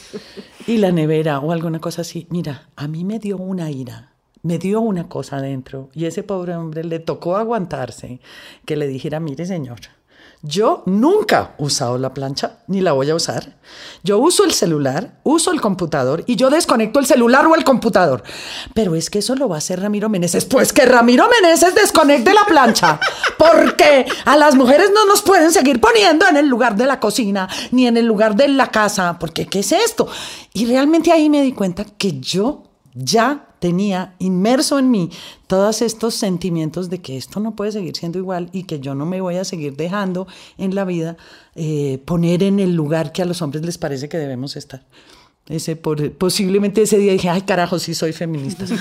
y 0.66 0.78
la 0.78 0.90
nevera 0.90 1.38
o 1.40 1.52
alguna 1.52 1.80
cosa 1.80 2.00
así. 2.00 2.26
Mira, 2.30 2.70
a 2.74 2.88
mí 2.88 3.04
me 3.04 3.18
dio 3.18 3.36
una 3.36 3.70
ira 3.70 4.16
me 4.46 4.58
dio 4.58 4.80
una 4.80 5.08
cosa 5.08 5.38
adentro 5.38 5.90
y 5.92 6.04
ese 6.04 6.22
pobre 6.22 6.54
hombre 6.54 6.84
le 6.84 7.00
tocó 7.00 7.36
aguantarse 7.36 8.20
que 8.64 8.76
le 8.76 8.86
dijera, 8.86 9.18
mire 9.18 9.44
señor, 9.44 9.80
yo 10.42 10.82
nunca 10.86 11.54
he 11.58 11.64
usado 11.64 11.98
la 11.98 12.14
plancha, 12.14 12.58
ni 12.66 12.80
la 12.80 12.92
voy 12.92 13.10
a 13.10 13.14
usar. 13.14 13.56
Yo 14.02 14.18
uso 14.18 14.44
el 14.44 14.52
celular, 14.52 15.18
uso 15.24 15.50
el 15.50 15.60
computador 15.60 16.22
y 16.26 16.36
yo 16.36 16.50
desconecto 16.50 17.00
el 17.00 17.06
celular 17.06 17.46
o 17.46 17.54
el 17.54 17.64
computador. 17.64 18.22
Pero 18.74 18.94
es 18.94 19.10
que 19.10 19.18
eso 19.18 19.34
lo 19.34 19.48
va 19.48 19.56
a 19.56 19.58
hacer 19.58 19.80
Ramiro 19.80 20.08
Meneses. 20.08 20.44
Pues 20.44 20.72
que 20.72 20.84
Ramiro 20.84 21.28
Meneses 21.40 21.74
desconecte 21.74 22.32
la 22.32 22.44
plancha. 22.46 23.00
Porque 23.38 24.06
a 24.24 24.36
las 24.36 24.54
mujeres 24.54 24.90
no 24.94 25.06
nos 25.06 25.22
pueden 25.22 25.50
seguir 25.50 25.80
poniendo 25.80 26.26
en 26.28 26.36
el 26.36 26.46
lugar 26.46 26.76
de 26.76 26.86
la 26.86 27.00
cocina 27.00 27.48
ni 27.72 27.86
en 27.86 27.96
el 27.96 28.06
lugar 28.06 28.36
de 28.36 28.48
la 28.48 28.70
casa. 28.70 29.18
Porque 29.18 29.46
¿qué 29.46 29.60
es 29.60 29.72
esto? 29.72 30.08
Y 30.52 30.66
realmente 30.66 31.12
ahí 31.12 31.28
me 31.28 31.42
di 31.42 31.52
cuenta 31.52 31.84
que 31.84 32.20
yo 32.20 32.64
ya 32.94 33.45
tenía 33.58 34.14
inmerso 34.18 34.78
en 34.78 34.90
mí 34.90 35.10
todos 35.46 35.82
estos 35.82 36.14
sentimientos 36.14 36.90
de 36.90 37.00
que 37.00 37.16
esto 37.16 37.40
no 37.40 37.54
puede 37.54 37.72
seguir 37.72 37.96
siendo 37.96 38.18
igual 38.18 38.48
y 38.52 38.64
que 38.64 38.80
yo 38.80 38.94
no 38.94 39.06
me 39.06 39.20
voy 39.20 39.36
a 39.36 39.44
seguir 39.44 39.76
dejando 39.76 40.26
en 40.58 40.74
la 40.74 40.84
vida 40.84 41.16
eh, 41.54 42.00
poner 42.04 42.42
en 42.42 42.60
el 42.60 42.74
lugar 42.74 43.12
que 43.12 43.22
a 43.22 43.24
los 43.24 43.42
hombres 43.42 43.64
les 43.64 43.78
parece 43.78 44.08
que 44.08 44.18
debemos 44.18 44.56
estar. 44.56 44.84
Ese, 45.48 45.76
posiblemente 45.76 46.82
ese 46.82 46.98
día 46.98 47.12
dije, 47.12 47.28
ay 47.28 47.42
carajo, 47.42 47.78
sí 47.78 47.94
soy 47.94 48.12
feminista. 48.12 48.64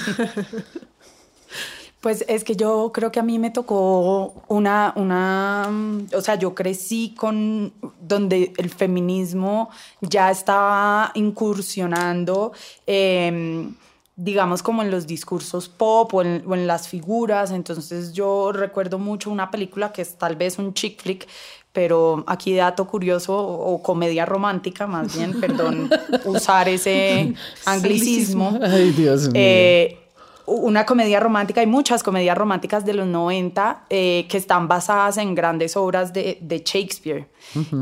Pues 2.01 2.23
es 2.27 2.43
que 2.43 2.55
yo 2.55 2.91
creo 2.93 3.11
que 3.11 3.19
a 3.19 3.23
mí 3.23 3.39
me 3.39 3.49
tocó 3.49 4.43
una, 4.47 4.93
una, 4.95 5.71
o 6.13 6.21
sea, 6.21 6.35
yo 6.35 6.53
crecí 6.53 7.15
con 7.17 7.73
donde 7.99 8.53
el 8.57 8.69
feminismo 8.69 9.71
ya 10.01 10.29
estaba 10.29 11.11
incursionando. 11.15 12.51
Eh, 12.85 13.71
digamos 14.15 14.63
como 14.63 14.81
en 14.81 14.91
los 14.91 15.07
discursos 15.07 15.67
pop 15.67 16.13
o 16.13 16.21
en, 16.21 16.67
las 16.67 16.87
figuras. 16.87 17.51
Entonces 17.51 18.13
yo 18.13 18.51
recuerdo 18.51 18.99
mucho 18.99 19.29
una 19.29 19.51
película 19.51 19.91
que 19.91 20.01
es 20.01 20.17
tal 20.17 20.35
vez 20.35 20.57
un 20.57 20.73
chick 20.73 21.01
flick, 21.01 21.27
pero 21.73 22.23
aquí 22.27 22.55
dato 22.55 22.87
curioso 22.87 23.37
o, 23.37 23.81
comedia 23.83 24.25
romántica 24.25 24.87
más 24.87 25.15
bien, 25.15 25.39
perdón, 25.41 25.89
usar 26.23 26.69
ese 26.69 27.33
anglicismo. 27.65 28.57
Ay, 28.61 28.91
Dios 28.91 29.23
mío. 29.23 29.31
Eh, 29.35 29.99
una 30.47 30.85
comedia 30.85 31.19
romántica, 31.19 31.61
hay 31.61 31.67
muchas 31.67 32.03
comedias 32.03 32.37
románticas 32.37 32.85
de 32.85 32.93
los 32.93 33.07
90 33.07 33.85
eh, 33.89 34.27
que 34.29 34.37
están 34.37 34.67
basadas 34.67 35.17
en 35.17 35.33
grandes 35.33 35.75
obras 35.75 36.13
de, 36.13 36.61
Shakespeare. 36.63 37.27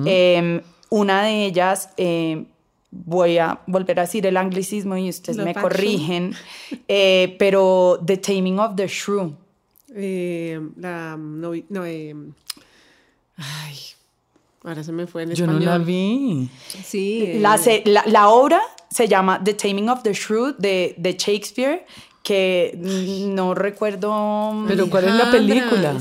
Em, 0.05 0.61
una 0.89 1.23
de 1.23 1.45
ellas, 1.45 1.89
eh, 1.97 2.45
voy 2.93 3.37
a 3.39 3.59
volver 3.65 3.99
a 3.99 4.03
decir 4.03 4.25
el 4.25 4.37
anglicismo 4.37 4.95
y 4.97 5.09
ustedes 5.09 5.37
me 5.37 5.55
corrigen, 5.55 6.35
eh, 6.87 7.35
pero 7.39 7.99
The 8.05 8.17
Taming 8.17 8.59
of 8.59 8.75
the 8.75 8.87
Shrew. 8.87 9.35
Eh, 9.95 10.59
la, 10.77 11.17
no, 11.17 11.53
eh, 11.53 12.15
ay, 13.37 13.77
ahora 14.63 14.83
se 14.83 14.91
me 14.91 15.07
fue 15.07 15.23
en 15.23 15.33
Yo 15.33 15.47
no 15.47 15.59
la 15.59 15.77
vi. 15.77 16.49
Sí. 16.83 17.39
La, 17.39 17.59
la, 18.05 18.29
obra 18.29 18.61
se 18.89 19.07
llama 19.07 19.43
The 19.43 19.53
Taming 19.53 19.89
of 19.89 20.03
the 20.03 20.13
Shrew 20.13 20.55
de, 20.57 20.95
de 20.97 21.13
Shakespeare 21.13 21.85
que 22.23 22.73
no 22.79 23.53
recuerdo. 23.53 24.63
Pero 24.65 24.89
¿cuál 24.89 25.09
es 25.09 25.13
la 25.13 25.29
película? 25.29 25.93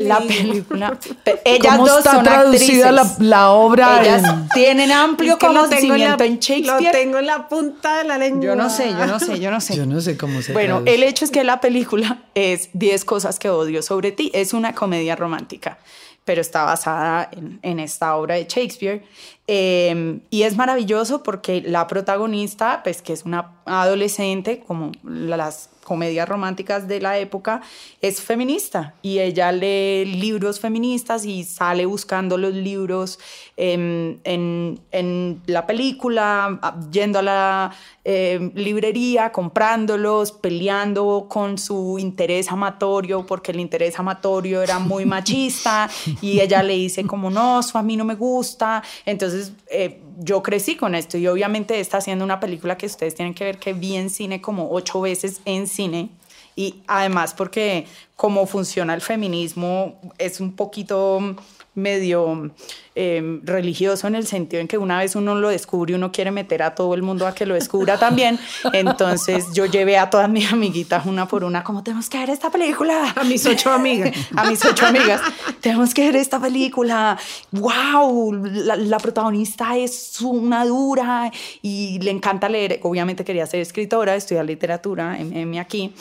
La 0.00 0.20
película. 0.20 0.98
Ellas 1.44 1.76
¿Cómo 1.76 1.86
dos 1.86 1.98
está 1.98 2.12
son 2.12 2.24
traducida 2.24 2.92
la, 2.92 3.16
la, 3.20 3.50
obra? 3.50 4.00
Ellas 4.00 4.24
tienen 4.54 4.90
amplio 4.90 5.38
conocimiento 5.38 6.24
en 6.24 6.38
Shakespeare. 6.38 6.82
Lo 6.82 6.90
tengo 6.90 7.18
en 7.18 7.26
la 7.26 7.46
punta 7.46 7.98
de 7.98 8.04
la 8.04 8.16
lengua. 8.16 8.42
Yo 8.42 8.56
no 8.56 8.70
sé, 8.70 8.88
yo 8.90 9.06
no 9.06 9.20
sé, 9.20 9.38
yo 9.38 9.50
no 9.50 9.60
sé. 9.60 9.76
Yo 9.76 9.84
no 9.84 10.00
sé 10.00 10.16
cómo 10.16 10.40
se 10.40 10.54
Bueno, 10.54 10.82
el 10.86 11.02
hecho 11.02 11.26
es 11.26 11.30
que 11.30 11.44
la 11.44 11.60
película 11.60 12.22
es 12.34 12.70
10 12.72 13.04
cosas 13.04 13.38
que 13.38 13.50
odio 13.50 13.82
sobre 13.82 14.12
ti. 14.12 14.30
Es 14.32 14.54
una 14.54 14.74
comedia 14.74 15.14
romántica 15.14 15.78
pero 16.26 16.40
está 16.40 16.64
basada 16.64 17.30
en, 17.62 17.78
esta 17.78 18.16
obra 18.16 18.34
de 18.34 18.46
Shakespeare. 18.46 19.04
Em, 19.46 20.20
y 20.28 20.42
es 20.42 20.56
maravilloso 20.56 21.22
porque 21.22 21.62
la 21.62 21.86
protagonista, 21.86 22.82
pues 22.82 23.00
que 23.00 23.12
es 23.12 23.24
una 23.24 23.52
adolescente, 23.64 24.58
como 24.66 24.90
las 25.04 25.70
comedias 25.86 26.28
románticas 26.28 26.88
de 26.88 27.00
la 27.00 27.16
época, 27.16 27.62
es 28.02 28.20
feminista 28.20 28.94
y 29.02 29.20
ella 29.20 29.52
lee 29.52 30.04
libros 30.04 30.58
feministas 30.58 31.24
y 31.24 31.44
sale 31.44 31.86
buscando 31.86 32.36
los 32.36 32.52
libros 32.52 33.20
en, 33.56 34.20
en, 34.24 35.40
la 35.46 35.64
película, 35.64 36.58
yendo 36.90 37.20
a 37.20 37.22
la 37.22 37.72
em, 38.02 38.50
librería, 38.54 39.30
comprándolos, 39.30 40.32
peleando 40.32 41.26
con 41.28 41.56
su 41.56 41.98
interés 42.00 42.50
amatorio, 42.50 43.24
porque 43.24 43.52
el 43.52 43.60
interés 43.60 43.96
amatorio 43.98 44.62
era 44.62 44.80
muy 44.80 45.04
machista 45.14 45.88
y 46.20 46.40
ella 46.40 46.64
le 46.64 46.74
dice 46.74 47.06
como 47.06 47.30
no, 47.30 47.60
eso 47.60 47.78
a 47.78 47.82
mí 47.84 47.96
no 47.96 48.04
me 48.04 48.16
gusta. 48.16 48.82
Entonces 49.04 49.52
eh, 49.70 50.00
yo 50.16 50.42
crecí 50.42 50.76
con 50.76 50.94
esto 50.94 51.18
y 51.18 51.26
obviamente 51.26 51.78
está 51.78 51.98
haciendo 51.98 52.24
una 52.24 52.40
película 52.40 52.78
que 52.78 52.86
ustedes 52.86 53.14
tienen 53.14 53.34
que 53.34 53.44
ver 53.44 53.58
que 53.58 53.72
vi 53.72 53.96
en 53.96 54.10
cine 54.10 54.40
como 54.40 54.70
ocho 54.70 55.00
veces 55.00 55.40
en 55.44 55.66
cine 55.66 56.08
y 56.54 56.82
además 56.86 57.34
porque 57.34 57.86
cómo 58.16 58.46
funciona 58.46 58.94
el 58.94 59.02
feminismo 59.02 60.00
es 60.18 60.40
un 60.40 60.52
poquito 60.56 61.36
medio 61.76 62.50
em, 62.94 63.44
religioso 63.44 64.06
en 64.06 64.14
el 64.14 64.26
sentido 64.26 64.60
en 64.60 64.66
que 64.66 64.78
una 64.78 64.98
vez 64.98 65.14
uno 65.14 65.34
lo 65.34 65.50
descubre, 65.50 65.94
uno 65.94 66.10
quiere 66.10 66.30
meter 66.30 66.62
a 66.62 66.74
todo 66.74 66.94
el 66.94 67.02
mundo 67.02 67.26
a 67.26 67.34
que 67.34 67.46
lo 67.46 67.54
descubra 67.54 67.98
también. 67.98 68.38
Entonces 68.72 69.44
yo 69.52 69.66
llevé 69.66 69.98
a 69.98 70.10
todas 70.10 70.28
mis 70.28 70.52
amiguitas 70.52 71.06
una 71.06 71.28
por 71.28 71.44
una, 71.44 71.62
como 71.62 71.82
tenemos 71.84 72.08
que 72.08 72.18
ver 72.18 72.30
esta 72.30 72.50
película. 72.50 73.12
A 73.14 73.24
mis 73.24 73.44
ocho 73.46 73.70
amigas. 73.70 74.16
a 74.36 74.44
mis 74.44 74.64
ocho 74.64 74.86
amigas. 74.86 75.20
tenemos 75.60 75.94
que 75.94 76.06
ver 76.06 76.16
esta 76.16 76.40
película. 76.40 77.18
¡Wow! 77.52 78.34
La, 78.34 78.98
protagonista 78.98 79.76
es 79.76 80.20
una 80.22 80.64
dura 80.64 81.30
y 81.60 81.98
le 82.00 82.10
encanta 82.10 82.48
leer. 82.48 82.80
Obviamente 82.82 83.24
quería 83.24 83.46
ser 83.46 83.60
escritora, 83.60 84.16
estudiar 84.16 84.46
literatura, 84.46 85.18
en, 85.18 85.58
aquí. 85.58 85.92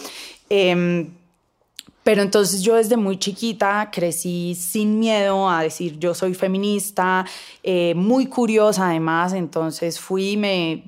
Eh, 0.50 1.06
pero 2.06 2.22
entonces 2.22 2.62
yo 2.62 2.76
desde 2.76 2.98
muy 2.98 3.18
chiquita 3.18 3.90
crecí 3.92 4.54
sin 4.54 5.00
miedo 5.00 5.50
a 5.50 5.64
decir 5.64 5.98
yo 5.98 6.14
soy 6.14 6.36
feminista, 6.36 7.26
eh, 7.64 7.96
muy 7.96 8.28
curiosa 8.28 8.90
además, 8.90 9.34
entonces 9.34 10.00
fui, 10.00 10.38
me, 10.38 10.84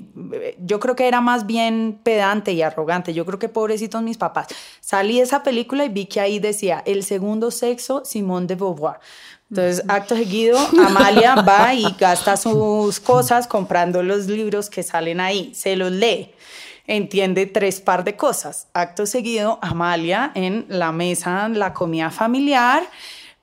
yo 0.60 0.80
creo 0.80 0.96
que 0.96 1.08
era 1.08 1.20
más 1.20 1.48
bien 1.48 2.00
pedante 2.04 2.52
y 2.52 2.62
arrogante, 2.62 3.16
yo 3.16 3.26
creo 3.26 3.40
que 3.40 3.50
pobrecitos 3.50 4.04
mis 4.04 4.20
papás. 4.20 4.46
Salí 4.80 5.18
de 5.18 5.24
esa 5.24 5.42
película 5.42 5.86
y 5.86 5.90
vi 5.90 6.06
que 6.06 6.20
ahí 6.20 6.38
decía 6.38 6.84
el 6.86 7.04
segundo 7.04 7.50
sexo, 7.50 8.06
Simone 8.06 8.46
de 8.46 8.54
Beauvoir. 8.54 9.00
Entonces, 9.50 9.84
acto 9.88 10.16
seguido, 10.16 10.60
Amalia 10.86 11.34
va 11.42 11.74
y 11.74 11.96
gasta 11.98 12.38
sus 12.38 13.00
cosas 13.00 13.48
comprando 13.48 14.04
los 14.04 14.28
libros 14.28 14.70
que 14.70 14.84
salen 14.84 15.20
ahí, 15.20 15.52
se 15.56 15.76
los 15.76 15.92
lee 15.92 16.36
entiende 16.88 17.46
tres 17.46 17.82
par 17.82 18.04
de 18.04 18.16
cosas. 18.16 18.68
Acto 18.74 19.06
seguido, 19.06 19.60
Amalia 19.62 20.32
en 20.34 20.66
la 20.70 20.92
mesa, 20.92 21.50
la 21.50 21.74
comida 21.74 22.10
familiar, 22.10 22.84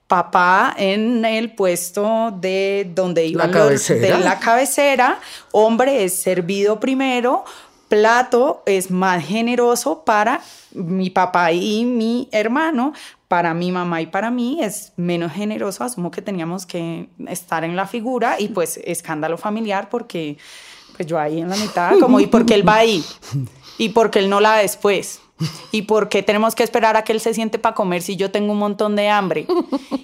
papá 0.08 0.74
en 0.76 1.24
el 1.24 1.54
puesto 1.54 2.32
de 2.40 2.90
donde 2.94 3.26
iba 3.26 3.46
la 3.46 3.68
de 3.68 4.18
la 4.18 4.38
cabecera, 4.38 5.18
hombre 5.52 6.04
es 6.04 6.14
servido 6.14 6.80
primero, 6.80 7.44
plato 7.88 8.62
es 8.66 8.90
más 8.90 9.24
generoso 9.24 10.04
para 10.04 10.40
mi 10.72 11.10
papá 11.10 11.52
y 11.52 11.84
mi 11.84 12.28
hermano, 12.32 12.92
para 13.28 13.54
mi 13.54 13.72
mamá 13.72 14.02
y 14.02 14.06
para 14.06 14.30
mí 14.30 14.58
es 14.62 14.92
menos 14.96 15.32
generoso, 15.32 15.84
asumo 15.84 16.10
que 16.10 16.22
teníamos 16.22 16.66
que 16.66 17.08
estar 17.28 17.64
en 17.64 17.76
la 17.76 17.86
figura 17.86 18.36
y 18.38 18.48
pues 18.48 18.78
escándalo 18.84 19.38
familiar 19.38 19.88
porque 19.90 20.38
pues 20.96 21.06
yo 21.08 21.18
ahí 21.18 21.40
en 21.40 21.48
la 21.48 21.56
mitad, 21.56 21.98
como, 21.98 22.20
¿y 22.20 22.26
por 22.26 22.46
qué 22.46 22.54
él 22.54 22.66
va 22.66 22.76
ahí? 22.76 23.04
¿Y 23.78 23.90
por 23.90 24.10
qué 24.10 24.20
él 24.20 24.30
no 24.30 24.40
la 24.40 24.58
después? 24.58 25.20
¿Y 25.72 25.82
por 25.82 26.08
qué 26.08 26.22
tenemos 26.22 26.54
que 26.54 26.62
esperar 26.62 26.96
a 26.96 27.02
que 27.02 27.12
él 27.12 27.20
se 27.20 27.34
siente 27.34 27.58
para 27.58 27.74
comer 27.74 28.02
si 28.02 28.16
yo 28.16 28.30
tengo 28.30 28.52
un 28.52 28.58
montón 28.58 28.94
de 28.94 29.08
hambre? 29.08 29.46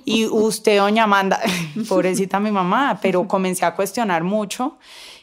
Y 0.05 0.27
usted, 0.27 0.79
doña 0.79 1.05
Amanda, 1.05 1.41
pobrecita 1.89 2.41
mi 2.41 2.51
mamá, 2.51 2.99
pero 3.01 3.29
comencé 3.29 3.65
a 3.65 3.75
cuestionar 3.75 4.25
mucho. 4.25 4.79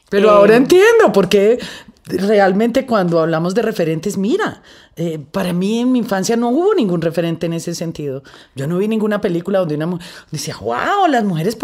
Pero 0.09 0.31
ahora 0.31 0.53
eh, 0.53 0.57
entiendo, 0.57 1.11
porque 1.13 1.59
realmente 2.05 2.85
cuando 2.85 3.19
hablamos 3.19 3.53
de 3.53 3.61
referentes, 3.61 4.17
mira, 4.17 4.61
eh, 4.95 5.19
para 5.19 5.51
mí 5.51 5.79
en 5.79 5.91
mi 5.91 5.99
infancia 5.99 6.37
no 6.37 6.49
hubo 6.49 6.73
ningún 6.73 7.01
referente 7.01 7.45
en 7.45 7.53
ese 7.53 7.75
sentido. 7.75 8.23
Yo 8.55 8.67
no 8.67 8.77
vi 8.77 8.87
ninguna 8.87 9.19
película 9.19 9.59
donde 9.59 9.75
una 9.75 9.87
mujer 9.87 10.07
decía, 10.31 10.55
wow, 10.61 11.07
las 11.09 11.25
mujeres 11.25 11.57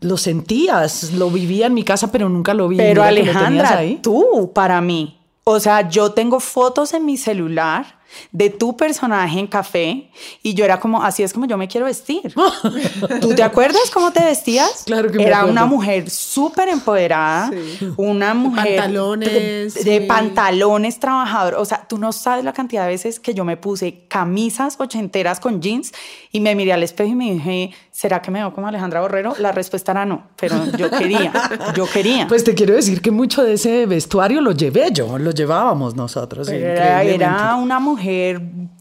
lo 0.00 0.16
sentías, 0.16 1.12
lo 1.12 1.30
vivía 1.30 1.66
en 1.66 1.74
mi 1.74 1.84
casa, 1.84 2.12
pero 2.12 2.28
nunca 2.28 2.54
lo 2.54 2.68
vi. 2.68 2.76
Pero 2.76 3.02
Alejandra, 3.02 3.80
tú, 4.02 4.52
para 4.54 4.80
mí, 4.80 5.18
o 5.44 5.58
sea, 5.60 5.88
yo 5.88 6.12
tengo 6.12 6.40
fotos 6.40 6.92
en 6.94 7.04
mi 7.04 7.16
celular 7.16 7.97
de 8.32 8.50
tu 8.50 8.76
personaje 8.76 9.38
en 9.38 9.46
café 9.46 10.10
y 10.42 10.54
yo 10.54 10.64
era 10.64 10.80
como, 10.80 11.02
así 11.02 11.22
es 11.22 11.32
como 11.32 11.46
yo 11.46 11.56
me 11.56 11.68
quiero 11.68 11.86
vestir. 11.86 12.34
¿Tú 13.20 13.34
te 13.34 13.42
acuerdas 13.42 13.90
cómo 13.92 14.12
te 14.12 14.24
vestías? 14.24 14.84
Claro 14.86 15.10
que 15.10 15.18
me 15.18 15.24
Era 15.24 15.44
una 15.44 15.66
mujer 15.66 16.10
súper 16.10 16.68
empoderada, 16.68 17.50
una 17.96 18.34
mujer 18.34 18.80
pantalones, 18.80 19.84
de, 19.84 20.00
pantalones 20.02 20.98
trabajador. 20.98 21.54
O 21.54 21.64
sea, 21.64 21.86
tú 21.88 21.98
no 21.98 22.12
sabes 22.12 22.44
la 22.44 22.52
cantidad 22.52 22.82
de 22.82 22.88
veces 22.88 23.20
que 23.20 23.34
yo 23.34 23.44
me 23.44 23.56
puse 23.56 24.06
camisas 24.08 24.76
ochenteras 24.78 25.40
con 25.40 25.60
jeans 25.60 25.92
y 26.32 26.40
me 26.40 26.54
miré 26.54 26.72
al 26.72 26.82
espejo 26.82 27.10
y 27.10 27.14
me 27.14 27.32
dije, 27.32 27.70
¿será 27.90 28.22
que 28.22 28.30
me 28.30 28.40
veo 28.40 28.52
como 28.52 28.68
Alejandra 28.68 29.00
Borrero? 29.00 29.34
La 29.38 29.52
respuesta 29.52 29.92
era 29.92 30.04
no, 30.04 30.28
pero 30.38 30.56
yo 30.76 30.90
quería, 30.90 31.32
yo 31.74 31.86
quería. 31.86 32.26
Pues 32.28 32.44
te 32.44 32.54
quiero 32.54 32.74
decir 32.74 33.00
que 33.00 33.10
mucho 33.10 33.42
de 33.42 33.54
ese 33.54 33.86
vestuario 33.86 34.40
lo 34.40 34.52
llevé 34.52 34.90
yo, 34.92 35.18
lo 35.18 35.30
llevábamos 35.30 35.94
nosotros. 35.94 36.48
Era, 36.48 37.02
era 37.02 37.54
una 37.56 37.78
mujer 37.78 37.97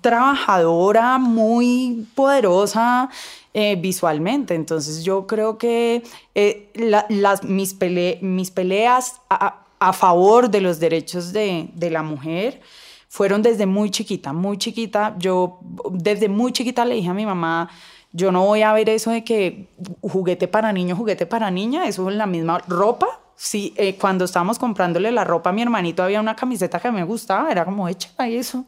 trabajadora, 0.02 1.18
muy 1.18 2.08
poderosa 2.16 3.10
eh, 3.54 3.76
visualmente. 3.76 4.56
Entonces 4.56 5.04
yo 5.04 5.28
creo 5.28 5.58
que 5.58 6.04
eh, 6.36 6.72
las, 7.10 7.44
mis, 7.44 7.76
mis 8.22 8.52
peleas 8.52 9.22
a, 9.30 9.64
favor 9.94 10.50
de 10.50 10.62
los 10.62 10.80
derechos 10.80 11.34
de, 11.34 11.70
de 11.74 11.90
la 11.90 12.02
mujer 12.02 12.62
fueron 13.10 13.42
desde 13.42 13.66
muy 13.66 13.90
chiquita, 13.90 14.34
muy 14.34 14.58
chiquita. 14.58 15.16
Yo 15.18 15.60
desde 15.92 16.30
muy 16.30 16.52
chiquita 16.52 16.86
le 16.86 16.96
dije 16.96 17.10
a 17.10 17.14
mi 17.14 17.26
mamá, 17.26 17.70
yo 18.12 18.32
no 18.32 18.46
voy 18.46 18.62
a 18.62 18.74
ver 18.74 18.90
eso 18.90 19.12
de 19.12 19.24
que 19.24 19.68
juguete 20.02 20.48
para 20.48 20.72
niño, 20.74 20.96
juguete 20.96 21.26
para 21.26 21.52
niña, 21.52 21.88
eso 21.88 22.10
es 22.10 22.16
la 22.16 22.26
misma 22.26 22.60
ropa. 22.68 23.08
Sí, 23.36 23.74
eh, 23.78 23.96
cuando 23.96 24.26
estábamos 24.26 24.58
comprándole 24.58 25.12
la 25.12 25.24
ropa 25.24 25.52
a 25.52 25.54
mi 25.54 25.62
hermanito 25.62 26.02
había 26.02 26.20
una 26.20 26.36
camiseta 26.36 26.80
que 26.80 26.92
me 26.92 27.04
gustaba, 27.04 27.52
era 27.52 27.66
como 27.66 27.88
hecha 27.88 28.10
y 28.28 28.38
eso. 28.38 28.66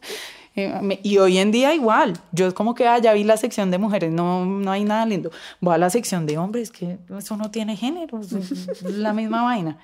Eh, 0.56 1.00
y 1.02 1.18
hoy 1.18 1.38
en 1.38 1.52
día 1.52 1.74
igual, 1.74 2.14
yo 2.32 2.48
es 2.48 2.54
como 2.54 2.74
que 2.74 2.86
ah, 2.86 2.98
ya 2.98 3.12
vi 3.12 3.24
la 3.24 3.36
sección 3.36 3.70
de 3.70 3.78
mujeres, 3.78 4.10
no, 4.12 4.44
no 4.44 4.72
hay 4.72 4.84
nada 4.84 5.06
lindo. 5.06 5.30
Voy 5.60 5.74
a 5.74 5.78
la 5.78 5.90
sección 5.90 6.26
de 6.26 6.38
hombres, 6.38 6.70
que 6.70 6.98
eso 7.16 7.36
no 7.36 7.50
tiene 7.50 7.76
género, 7.76 8.20
es 8.20 8.82
la 8.82 9.12
misma 9.12 9.42
vaina. 9.44 9.78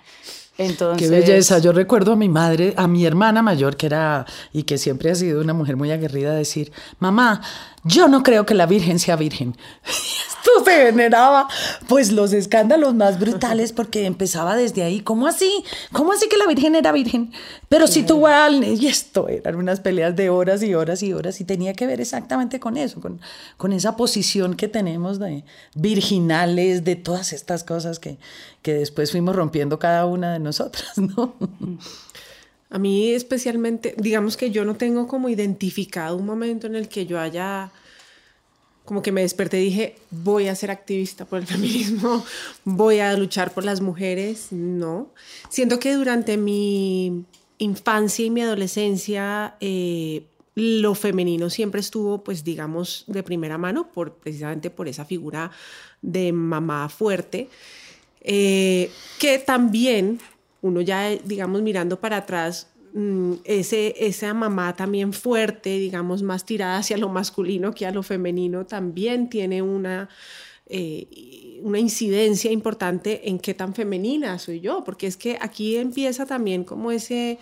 Entonces, 0.59 1.09
Qué 1.09 1.15
belleza. 1.15 1.59
Yo 1.59 1.73
recuerdo 1.73 2.13
a 2.13 2.17
mi 2.17 2.29
madre, 2.29 2.73
a 2.77 2.89
mi 2.89 3.05
hermana 3.05 3.43
mayor, 3.43 3.77
que 3.77 3.87
era 3.87 4.25
y 4.53 4.63
que 4.63 4.79
siempre 4.79 5.11
ha 5.11 5.15
sido 5.15 5.43
una 5.43 5.53
mujer 5.53 5.77
muy 5.77 5.91
aguerrida, 5.91 6.35
decir: 6.35 6.73
Mamá, 6.99 7.43
yo 7.87 8.09
no 8.09 8.23
creo 8.23 8.47
que 8.47 8.55
la 8.55 8.67
Virgen 8.67 8.99
sea 8.99 9.17
virgen. 9.17 9.57
Esto 9.85 10.65
se 10.65 10.87
generaba, 10.87 11.49
pues, 11.89 12.13
los 12.13 12.33
escándalos 12.33 12.95
más 12.95 13.19
brutales 13.19 13.73
porque 13.73 14.07
empezaba 14.07 14.57
desde 14.57 14.83
ahí. 14.83 15.01
¿Cómo 15.01 15.27
así? 15.27 15.65
¿Cómo 15.93 16.13
así 16.13 16.29
que 16.29 16.37
la 16.37 16.47
Virgen 16.47 16.75
era 16.75 16.93
virgen? 16.93 17.33
Pero 17.69 17.89
si 17.89 18.05
tú 18.05 18.27
al 18.27 18.63
y 18.63 18.87
esto 18.87 19.29
eran 19.29 19.57
unas 19.57 19.81
peleas 19.81 20.15
de 20.15 20.31
horas 20.31 20.63
y 20.63 20.75
horas 20.75 21.03
y 21.03 21.13
horas 21.13 21.41
y 21.41 21.45
tenía 21.45 21.75
que 21.75 21.87
ver 21.87 22.01
exactamente 22.01 22.61
con 22.61 22.77
eso, 22.77 23.01
con, 23.01 23.21
con 23.57 23.73
esa 23.73 23.97
posición 23.97 24.55
que 24.55 24.69
tenemos 24.69 25.19
de 25.19 25.45
virginales, 25.75 26.85
de 26.85 26.95
todas 26.95 27.33
estas 27.33 27.65
cosas 27.65 27.99
que, 27.99 28.19
que 28.63 28.75
después 28.75 29.11
fuimos 29.11 29.35
rompiendo 29.35 29.79
cada 29.79 30.07
una 30.07 30.33
de 30.33 30.39
nosotras, 30.39 30.93
¿no? 30.97 31.35
A 32.69 32.79
mí 32.79 33.11
especialmente, 33.11 33.95
digamos 33.97 34.37
que 34.37 34.51
yo 34.51 34.65
no 34.65 34.77
tengo 34.77 35.07
como 35.07 35.29
identificado 35.29 36.17
un 36.17 36.27
momento 36.27 36.67
en 36.67 36.75
el 36.75 36.89
que 36.89 37.07
yo 37.07 37.21
haya, 37.21 37.71
como 38.85 39.03
que 39.03 39.13
me 39.13 39.23
desperté 39.23 39.61
y 39.61 39.67
dije, 39.67 39.97
voy 40.11 40.49
a 40.49 40.55
ser 40.55 40.71
activista 40.71 41.25
por 41.25 41.39
el 41.41 41.47
feminismo, 41.49 42.25
voy 42.65 42.99
a 42.99 43.17
luchar 43.17 43.53
por 43.55 43.65
las 43.65 43.81
mujeres, 43.81 44.49
no. 44.51 45.11
Siento 45.49 45.79
que 45.79 45.95
durante 45.95 46.37
mi 46.37 47.25
infancia 47.59 48.25
y 48.25 48.31
mi 48.31 48.43
adolescencia, 48.43 49.57
eh, 49.61 50.25
lo 50.57 50.95
femenino 50.95 51.51
siempre 51.51 51.81
estuvo, 51.81 52.25
pues 52.25 52.43
digamos, 52.43 53.05
de 53.07 53.23
primera 53.23 53.59
mano, 53.59 53.93
por, 53.93 54.15
precisamente 54.15 54.71
por 54.71 54.89
esa 54.89 55.05
figura 55.05 55.51
de 56.01 56.33
mamá 56.33 56.89
fuerte, 56.89 57.51
eh, 58.23 58.91
que 59.19 59.39
también 59.39 60.19
uno 60.63 60.81
ya, 60.81 61.11
digamos, 61.11 61.63
mirando 61.63 62.01
para 62.01 62.19
atrás, 62.19 62.69
mm, 62.95 63.33
ese, 63.45 63.95
esa 63.99 64.35
mamá 64.35 64.75
también 64.77 65.13
fuerte, 65.13 65.79
digamos, 65.79 66.23
más 66.23 66.45
tirada 66.45 66.79
hacia 66.79 66.97
lo 66.97 67.09
masculino 67.09 67.75
que 67.75 67.87
a 67.87 67.91
lo 67.91 68.03
femenino, 68.03 68.67
también 68.67 69.29
tiene 69.29 69.63
una, 69.63 70.09
eh, 70.69 71.61
una 71.63 71.79
incidencia 71.79 72.51
importante 72.51 73.29
en 73.29 73.39
qué 73.39 73.55
tan 73.55 73.75
femenina 73.75 74.39
soy 74.39 74.61
yo, 74.61 74.83
porque 74.85 75.07
es 75.07 75.17
que 75.17 75.39
aquí 75.41 75.77
empieza 75.77 76.27
también 76.27 76.65
como 76.65 76.91
ese, 76.91 77.39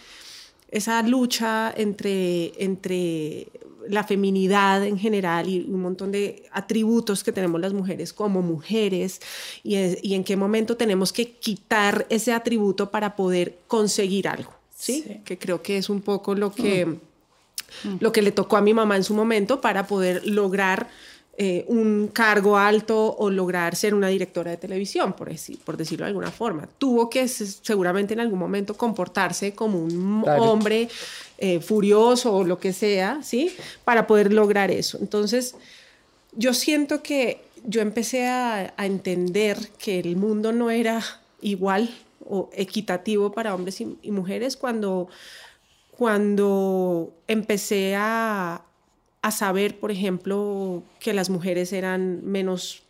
esa 0.70 1.02
lucha 1.02 1.72
entre, 1.76 2.52
entre 2.62 3.48
la 3.88 4.04
feminidad 4.04 4.84
en 4.84 4.98
general 4.98 5.48
y 5.48 5.60
un 5.68 5.82
montón 5.82 6.12
de 6.12 6.44
atributos 6.52 7.24
que 7.24 7.32
tenemos 7.32 7.60
las 7.60 7.72
mujeres 7.72 8.12
como 8.12 8.42
mujeres 8.42 9.20
y, 9.62 10.14
en 10.14 10.24
qué 10.24 10.36
momento 10.36 10.76
tenemos 10.76 11.12
que 11.12 11.32
quitar 11.32 12.06
ese 12.08 12.32
atributo 12.32 12.90
para 12.90 13.16
poder 13.16 13.58
conseguir 13.66 14.28
algo, 14.28 14.52
¿sí? 14.74 15.20
Que 15.24 15.38
creo 15.38 15.62
que 15.62 15.78
es 15.78 15.88
un 15.88 16.00
poco 16.00 16.34
lo 16.34 16.52
que, 16.52 16.86
mm. 16.86 17.96
lo 18.00 18.12
que 18.12 18.22
le 18.22 18.32
tocó 18.32 18.56
a 18.56 18.60
mi 18.60 18.74
mamá 18.74 18.96
en 18.96 19.04
su 19.04 19.14
momento 19.14 19.60
para 19.60 19.86
poder 19.86 20.26
lograr 20.26 20.88
eh, 21.36 21.64
un 21.66 22.10
cargo 22.12 22.56
alto 22.56 23.16
o 23.18 23.28
lograr 23.28 23.74
ser 23.74 23.92
una 23.92 24.06
directora 24.06 24.52
de 24.52 24.56
televisión, 24.56 25.14
por, 25.14 25.32
por 25.64 25.76
decirlo 25.76 26.04
de 26.04 26.10
alguna 26.10 26.30
forma. 26.30 26.68
Tuvo 26.78 27.10
que 27.10 27.26
seguramente 27.26 28.14
en 28.14 28.20
algún 28.20 28.38
momento 28.38 28.74
comportarse 28.74 29.52
como 29.52 29.80
un 29.80 30.24
hombre 30.26 30.88
eh, 31.38 31.58
furioso 31.58 32.36
o 32.36 32.44
lo 32.44 32.60
que 32.60 32.72
sea, 32.72 33.20
¿sí? 33.24 33.52
Para 33.82 34.06
poder 34.06 34.32
lograr 34.32 34.70
eso. 34.70 34.98
Entonces, 35.00 35.56
yo 36.36 36.54
siento 36.54 37.02
que 37.02 37.40
yo 37.64 37.80
empecé 37.80 38.26
a, 38.26 38.72
entender 38.78 39.58
que 39.76 39.98
el 39.98 40.14
mundo 40.14 40.52
no 40.52 40.70
era 40.70 41.02
igual 41.40 41.92
o 42.28 42.48
equitativo 42.52 43.32
para 43.32 43.56
hombres 43.56 43.80
y, 43.80 43.98
y 44.02 44.12
mujeres 44.12 44.56
cuando, 44.56 45.08
cuando 45.90 47.12
empecé 47.26 47.96
a, 47.96 48.62
a 49.24 49.30
saber, 49.30 49.80
por 49.80 49.90
ejemplo, 49.90 50.82
que 51.00 51.14
las 51.14 51.30
mujeres 51.30 51.72
eran 51.72 52.22
menos 52.26 52.82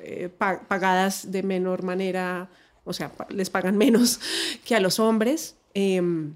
eh, 0.00 0.28
pagadas 0.28 1.32
de 1.32 1.42
menor 1.42 1.82
manera, 1.82 2.48
o 2.84 2.92
sea, 2.92 3.10
les 3.30 3.50
pagan 3.50 3.76
menos 3.76 4.20
que 4.64 4.76
a 4.76 4.80
los 4.80 5.00
hombres. 5.00 5.56
Em, 5.74 6.34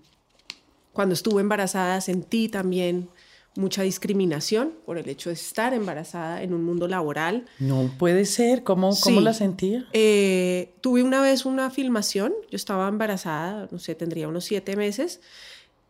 cuando 0.92 1.12
estuve 1.12 1.42
embarazada 1.42 2.00
sentí 2.00 2.48
también 2.48 3.08
mucha 3.54 3.84
discriminación 3.84 4.72
por 4.84 4.98
el 4.98 5.08
hecho 5.08 5.30
de 5.30 5.34
estar 5.34 5.74
embarazada 5.74 6.42
en 6.42 6.52
un 6.52 6.64
mundo 6.64 6.88
laboral. 6.88 7.46
No 7.60 7.88
puede 8.00 8.24
ser, 8.24 8.64
¿cómo, 8.64 8.98
cómo 9.00 9.20
la 9.20 9.32
sentía? 9.32 9.86
Eh, 9.92 10.74
tuve 10.80 11.04
una 11.04 11.20
vez 11.22 11.46
una 11.46 11.70
filmación, 11.70 12.34
yo 12.50 12.56
estaba 12.56 12.88
embarazada, 12.88 13.68
no 13.70 13.78
sé, 13.78 13.94
tendría 13.94 14.26
unos 14.26 14.42
siete 14.42 14.74
meses, 14.74 15.20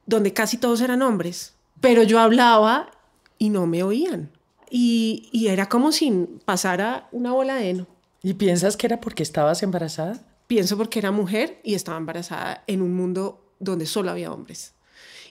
donde 0.05 0.35
casi 0.35 0.59
todos 0.59 0.83
eran 0.83 1.01
hombres, 1.01 1.55
pero 1.81 2.03
yo 2.03 2.21
hablaba 2.21 2.91
y 3.39 3.51
no 3.51 3.67
me 3.67 3.83
oían. 3.83 4.31
Y, 4.71 5.29
y 5.33 5.49
era 5.49 5.69
como 5.69 5.93
si 5.93 6.27
pasara 6.45 7.09
una 7.13 7.33
bola 7.33 7.57
de 7.57 7.71
heno. 7.71 7.87
¿Y 8.23 8.35
piensas 8.35 8.77
que 8.77 8.87
era 8.87 9.01
porque 9.01 9.23
estabas 9.23 9.63
embarazada? 9.63 10.21
Pienso 10.47 10.77
porque 10.77 10.99
era 10.99 11.11
mujer 11.13 11.61
y 11.63 11.75
estaba 11.75 11.99
embarazada 11.99 12.65
en 12.67 12.83
un 12.83 12.95
mundo 12.95 13.41
donde 13.59 13.87
solo 13.87 14.11
había 14.11 14.33
hombres. 14.33 14.73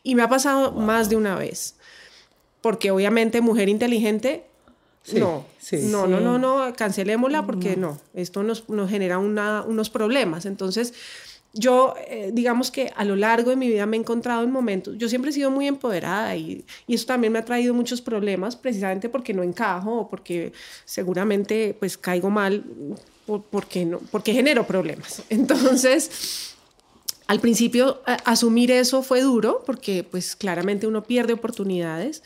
Y 0.03 0.15
me 0.15 0.21
ha 0.21 0.29
pasado 0.29 0.71
más 0.71 1.09
de 1.09 1.15
una 1.15 1.35
vez. 1.35 1.75
Porque 2.61 2.91
obviamente 2.91 3.41
mujer 3.41 3.69
inteligente, 3.69 4.45
no, 5.13 5.45
no, 5.71 6.07
no, 6.07 6.19
no, 6.19 6.39
no, 6.39 6.73
cancelémosla 6.73 7.45
porque 7.45 7.75
no, 7.75 7.99
esto 8.13 8.41
nos, 8.41 8.67
nos 8.69 8.89
genera 8.89 9.19
una, 9.19 9.61
unos 9.61 9.89
problemas. 9.89 10.45
Entonces, 10.45 10.93
yo, 11.55 11.95
eh, 12.07 12.31
digamos 12.33 12.69
que 12.69 12.91
a 12.95 13.05
lo 13.05 13.15
largo 13.15 13.49
de 13.49 13.55
mi 13.55 13.67
vida 13.69 13.85
me 13.85 13.97
he 13.97 13.99
encontrado 13.99 14.43
en 14.43 14.51
momentos, 14.51 14.97
yo 14.97 15.07
siempre 15.09 15.31
he 15.31 15.33
sido 15.33 15.49
muy 15.49 15.67
empoderada 15.67 16.35
y, 16.35 16.65
y, 16.85 16.95
eso 16.95 17.05
también 17.05 17.31
me 17.31 17.39
ha 17.39 17.45
traído 17.45 17.73
muchos 17.73 18.01
problemas, 18.01 18.55
precisamente 18.55 19.09
porque 19.09 19.33
no 19.33 19.41
encajo 19.41 20.01
o 20.01 20.09
porque 20.09 20.51
seguramente 20.83 21.75
pues 21.79 21.97
caigo 21.97 22.29
mal, 22.29 22.63
porque, 23.49 23.85
no, 23.85 23.99
porque 24.11 24.33
genero 24.33 24.67
problemas. 24.67 25.23
Entonces, 25.29 26.55
al 27.27 27.39
principio 27.39 28.01
asumir 28.25 28.69
eso 28.71 29.01
fue 29.01 29.21
duro 29.21 29.63
porque 29.65 30.03
pues 30.03 30.35
claramente 30.35 30.87
uno 30.87 31.03
pierde 31.03 31.33
oportunidades, 31.33 32.21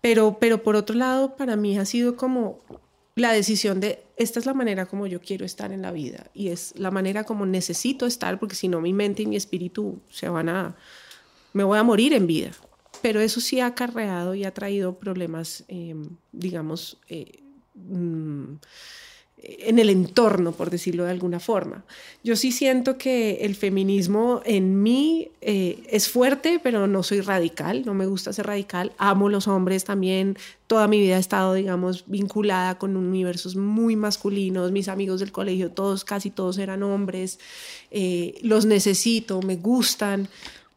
pero, 0.00 0.38
pero 0.40 0.62
por 0.62 0.74
otro 0.74 0.96
lado 0.96 1.36
para 1.36 1.56
mí 1.56 1.78
ha 1.78 1.84
sido 1.84 2.16
como 2.16 2.58
la 3.20 3.32
decisión 3.32 3.80
de 3.80 4.02
esta 4.16 4.38
es 4.38 4.46
la 4.46 4.54
manera 4.54 4.86
como 4.86 5.06
yo 5.06 5.20
quiero 5.20 5.44
estar 5.44 5.72
en 5.72 5.82
la 5.82 5.92
vida 5.92 6.30
y 6.34 6.48
es 6.48 6.74
la 6.76 6.90
manera 6.90 7.24
como 7.24 7.46
necesito 7.46 8.06
estar 8.06 8.38
porque 8.38 8.54
si 8.54 8.68
no 8.68 8.80
mi 8.80 8.92
mente 8.92 9.22
y 9.22 9.26
mi 9.26 9.36
espíritu 9.36 10.00
se 10.10 10.28
van 10.28 10.48
a, 10.48 10.76
me 11.52 11.64
voy 11.64 11.78
a 11.78 11.82
morir 11.82 12.12
en 12.12 12.26
vida. 12.26 12.50
Pero 13.02 13.20
eso 13.20 13.40
sí 13.40 13.60
ha 13.60 13.66
acarreado 13.66 14.34
y 14.34 14.44
ha 14.44 14.52
traído 14.52 14.98
problemas, 14.98 15.64
em, 15.68 16.16
digamos, 16.32 16.98
eh, 17.08 17.42
mm, 17.74 18.56
en 19.42 19.78
el 19.78 19.90
entorno, 19.90 20.52
por 20.52 20.70
decirlo 20.70 21.04
de 21.04 21.10
alguna 21.10 21.40
forma. 21.40 21.84
Yo 22.22 22.36
sí 22.36 22.52
siento 22.52 22.98
que 22.98 23.38
el 23.42 23.54
feminismo 23.54 24.42
en 24.44 24.82
mí 24.82 25.28
eh, 25.40 25.82
es 25.88 26.08
fuerte, 26.08 26.60
pero 26.62 26.86
no 26.86 27.02
soy 27.02 27.20
radical, 27.20 27.82
no 27.86 27.94
me 27.94 28.06
gusta 28.06 28.32
ser 28.32 28.46
radical. 28.46 28.92
Amo 28.98 29.28
los 29.28 29.48
hombres 29.48 29.84
también. 29.84 30.36
Toda 30.66 30.88
mi 30.88 31.00
vida 31.00 31.16
he 31.16 31.20
estado, 31.20 31.54
digamos, 31.54 32.04
vinculada 32.06 32.78
con 32.78 32.96
universos 32.96 33.56
muy 33.56 33.96
masculinos. 33.96 34.72
Mis 34.72 34.88
amigos 34.88 35.20
del 35.20 35.32
colegio, 35.32 35.70
todos, 35.70 36.04
casi 36.04 36.30
todos 36.30 36.58
eran 36.58 36.82
hombres. 36.82 37.38
Eh, 37.90 38.38
los 38.42 38.66
necesito, 38.66 39.40
me 39.42 39.56
gustan. 39.56 40.28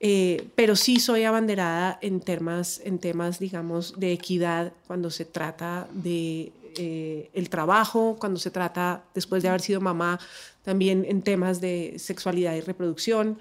Eh, 0.05 0.47
pero 0.55 0.75
sí 0.75 0.99
soy 0.99 1.23
abanderada 1.23 1.97
en 2.01 2.19
temas, 2.19 2.81
en 2.83 2.99
temas, 2.99 3.39
digamos, 3.39 3.97
de 3.97 4.11
equidad 4.11 4.73
cuando 4.85 5.09
se 5.09 5.23
trata 5.23 5.87
de 5.93 6.51
eh, 6.77 7.29
el 7.33 7.49
trabajo, 7.49 8.17
cuando 8.19 8.39
se 8.39 8.51
trata, 8.51 9.03
después 9.13 9.43
de 9.43 9.49
haber 9.49 9.61
sido 9.61 9.81
mamá, 9.81 10.19
también 10.63 11.05
en 11.07 11.21
temas 11.21 11.61
de 11.61 11.95
sexualidad 11.97 12.55
y 12.55 12.61
reproducción. 12.61 13.37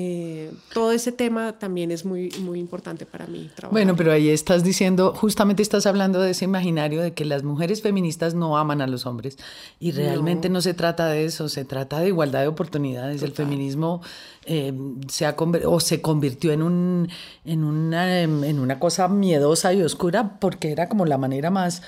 Eh, 0.00 0.52
todo 0.72 0.92
ese 0.92 1.10
tema 1.10 1.58
también 1.58 1.90
es 1.90 2.04
muy, 2.04 2.30
muy 2.40 2.60
importante 2.60 3.04
para 3.04 3.26
mí. 3.26 3.50
Bueno, 3.72 3.96
pero 3.96 4.12
ahí 4.12 4.28
estás 4.28 4.62
diciendo, 4.62 5.12
justamente 5.12 5.60
estás 5.60 5.86
hablando 5.86 6.20
de 6.20 6.30
ese 6.30 6.44
imaginario 6.44 7.02
de 7.02 7.14
que 7.14 7.24
las 7.24 7.42
mujeres 7.42 7.82
feministas 7.82 8.34
no 8.34 8.56
aman 8.58 8.80
a 8.80 8.86
los 8.86 9.06
hombres 9.06 9.38
y 9.80 9.90
realmente 9.90 10.50
no, 10.50 10.60
se 10.60 10.72
trata 10.72 11.08
de 11.08 11.24
eso, 11.24 11.48
se 11.48 11.64
trata 11.64 11.98
de 11.98 12.08
igualdad 12.08 12.42
de 12.42 12.46
oportunidades. 12.46 13.24
El 13.24 13.32
feminismo 13.32 14.00
eh, 14.44 14.72
se, 15.08 15.26
ha 15.26 15.34
o 15.66 15.80
se 15.80 16.00
convirtió 16.00 16.52
en, 16.52 16.62
un, 16.62 17.08
en, 17.44 17.64
una, 17.64 18.22
en 18.22 18.60
una 18.60 18.78
cosa 18.78 19.08
miedosa 19.08 19.72
y 19.72 19.82
oscura 19.82 20.38
porque 20.38 20.70
era 20.70 20.88
como 20.88 21.06
la 21.06 21.18
manera 21.18 21.50
más 21.50 21.82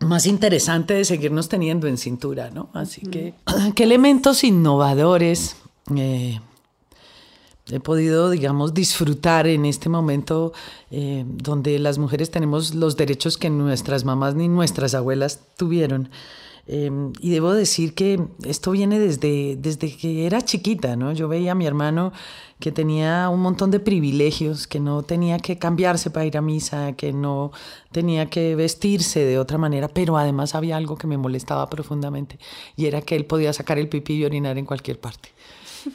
más 0.00 0.26
interesante 0.26 0.94
de 0.94 1.04
seguirnos 1.04 1.48
teniendo 1.48 1.86
en 1.86 1.98
cintura, 1.98 2.50
¿no? 2.50 2.70
Así 2.72 3.02
que, 3.02 3.34
¿qué 3.74 3.84
elementos 3.84 4.44
innovadores 4.44 5.56
eh, 5.94 6.40
he 7.70 7.80
podido, 7.80 8.30
digamos, 8.30 8.74
disfrutar 8.74 9.46
en 9.46 9.64
este 9.64 9.88
momento 9.88 10.52
eh, 10.90 11.24
donde 11.26 11.78
las 11.78 11.98
mujeres 11.98 12.30
tenemos 12.30 12.74
los 12.74 12.96
derechos 12.96 13.36
que 13.36 13.50
nuestras 13.50 14.04
mamás 14.04 14.34
ni 14.34 14.48
nuestras 14.48 14.94
abuelas 14.94 15.40
tuvieron? 15.56 16.08
Em, 16.66 17.12
y 17.20 17.30
debo 17.30 17.52
decir 17.52 17.94
que 17.94 18.20
esto 18.44 18.70
viene 18.70 18.98
desde, 18.98 19.56
desde 19.56 19.96
que 19.96 20.26
era 20.26 20.42
chiquita, 20.42 20.96
¿no? 20.96 21.12
Yo 21.12 21.28
veía 21.28 21.52
a 21.52 21.54
mi 21.54 21.66
hermano 21.66 22.12
que 22.60 22.70
tenía 22.72 23.28
un 23.30 23.40
montón 23.40 23.70
de 23.70 23.80
privilegios, 23.80 24.66
que 24.66 24.80
no 24.80 25.02
tenía 25.02 25.38
que 25.38 25.58
cambiarse 25.58 26.10
para 26.10 26.26
ir 26.26 26.36
a 26.36 26.42
misa, 26.42 26.92
que 26.92 27.12
no 27.12 27.52
tenía 27.90 28.26
que 28.26 28.54
vestirse 28.54 29.24
de 29.24 29.38
otra 29.38 29.58
manera, 29.58 29.88
pero 29.88 30.16
además 30.16 30.54
había 30.54 30.76
algo 30.76 30.96
que 30.96 31.06
me 31.06 31.16
molestaba 31.16 31.68
profundamente 31.70 32.38
y 32.76 32.86
era 32.86 33.00
que 33.00 33.16
él 33.16 33.24
podía 33.24 33.52
sacar 33.52 33.78
el 33.78 33.88
pipí 33.88 34.14
y 34.14 34.24
orinar 34.24 34.58
en 34.58 34.66
cualquier 34.66 35.00
parte 35.00 35.30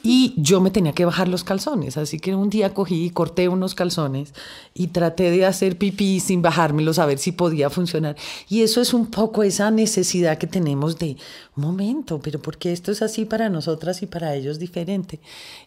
y 0.02 0.34
yo 0.36 0.60
me 0.60 0.70
tenía 0.70 0.92
que 0.92 1.04
bajar 1.04 1.28
los 1.28 1.44
calzones. 1.44 1.96
Así 1.96 2.18
que 2.18 2.34
un 2.34 2.50
día 2.50 2.74
cogí 2.74 3.06
y 3.06 3.10
corté 3.10 3.48
unos 3.48 3.74
calzones 3.74 4.34
y 4.74 4.88
traté 4.88 5.30
de 5.30 5.46
hacer 5.46 5.78
pipí 5.78 6.20
sin 6.20 6.42
bajármelos 6.42 6.98
a 6.98 7.06
ver 7.06 7.18
si 7.18 7.32
podía 7.32 7.70
funcionar. 7.70 8.16
Y 8.48 8.62
eso 8.62 8.80
es 8.80 8.94
un 8.94 9.06
poco 9.06 9.42
esa 9.42 9.70
necesidad 9.70 10.38
que 10.38 10.46
tenemos 10.46 10.98
de, 10.98 11.16
momento, 11.56 12.20
pero 12.22 12.38
porque 12.40 12.72
esto 12.72 12.92
es 12.92 13.02
así 13.02 13.24
para 13.24 13.48
nosotras 13.48 14.02
y 14.02 14.06
para 14.06 14.34
ellos 14.34 14.58
diferente? 14.58 15.18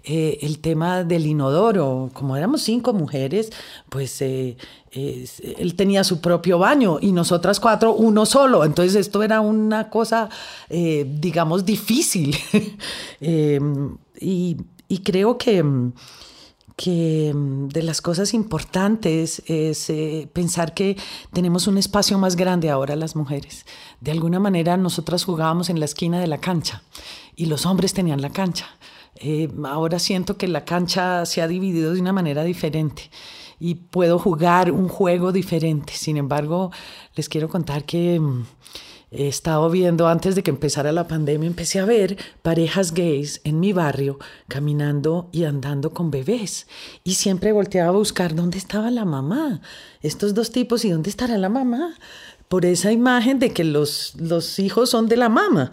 Eh, 0.03 0.37
el 0.41 0.59
tema 0.59 1.03
del 1.03 1.25
inodoro, 1.25 2.09
como 2.13 2.37
éramos 2.37 2.61
cinco 2.61 2.93
mujeres, 2.93 3.51
pues 3.89 4.21
eh, 4.21 4.55
él 4.91 5.75
tenía 5.75 6.03
su 6.03 6.19
propio 6.19 6.57
baño 6.57 6.97
y 7.01 7.11
nosotras 7.11 7.59
cuatro 7.59 7.93
uno 7.93 8.25
solo. 8.25 8.63
Entonces 8.65 8.95
esto 8.95 9.21
era 9.23 9.41
una 9.41 9.89
cosa, 9.89 10.29
eh, 10.69 11.05
digamos, 11.07 11.65
difícil. 11.65 12.35
y, 14.19 14.57
creo 15.03 15.37
que 15.37 15.63
que 16.75 17.33
de 17.35 17.83
las 17.83 18.01
cosas 18.01 18.33
importantes 18.33 19.43
es 19.47 19.91
pensar 20.31 20.73
que 20.73 20.95
tenemos 21.33 21.67
un 21.67 21.77
espacio 21.77 22.17
más 22.17 22.37
grande 22.37 22.69
ahora 22.69 22.95
las 22.95 23.17
mujeres. 23.17 23.65
De 23.99 24.11
alguna 24.11 24.39
manera 24.39 24.77
nosotras 24.77 25.25
jugábamos 25.25 25.69
en 25.69 25.79
la 25.81 25.85
esquina 25.85 26.21
de 26.21 26.27
la 26.27 26.37
cancha 26.37 26.81
y 27.35 27.47
los 27.47 27.65
hombres 27.65 27.93
tenían 27.93 28.21
la 28.21 28.29
cancha. 28.29 28.77
ahora 29.65 29.99
siento 29.99 30.37
que 30.37 30.47
la 30.47 30.63
cancha 30.63 31.25
se 31.25 31.41
ha 31.41 31.49
dividido 31.49 31.93
de 31.93 31.99
una 31.99 32.13
manera 32.13 32.45
diferente 32.45 33.11
y 33.59 33.75
puedo 33.75 34.17
jugar 34.19 34.71
un 34.71 34.87
juego 34.87 35.31
diferente. 35.31 35.93
Sin 35.93 36.17
embargo, 36.17 36.71
les 37.15 37.27
quiero 37.27 37.49
contar 37.49 37.83
que 37.83 38.19
mm, 38.19 38.45
he 39.11 39.27
estado 39.27 39.69
viendo 39.69 40.07
antes 40.07 40.35
de 40.35 40.43
que 40.43 40.51
empezara 40.51 40.91
la 40.91 41.07
pandemia, 41.07 41.47
empecé 41.47 41.79
a 41.79 41.85
ver 41.85 42.17
parejas 42.41 42.93
gays 42.93 43.41
en 43.43 43.59
mi 43.59 43.73
barrio 43.73 44.19
caminando 44.47 45.29
y 45.31 45.43
andando 45.43 45.91
con 45.91 46.11
bebés. 46.11 46.67
Y 47.03 47.15
siempre 47.15 47.51
volteaba 47.51 47.89
a 47.89 47.93
buscar 47.93 48.35
dónde 48.35 48.57
estaba 48.57 48.89
la 48.91 49.05
mamá. 49.05 49.61
Estos 50.01 50.33
dos 50.33 50.51
tipos 50.51 50.85
y 50.85 50.89
dónde 50.89 51.09
estará 51.09 51.37
la 51.37 51.49
mamá. 51.49 51.95
Por 52.47 52.65
esa 52.65 52.91
imagen 52.91 53.39
de 53.39 53.51
que 53.51 53.63
los, 53.63 54.15
los 54.15 54.57
hijos 54.59 54.89
son 54.89 55.07
de 55.07 55.17
la 55.17 55.29
mamá. 55.29 55.71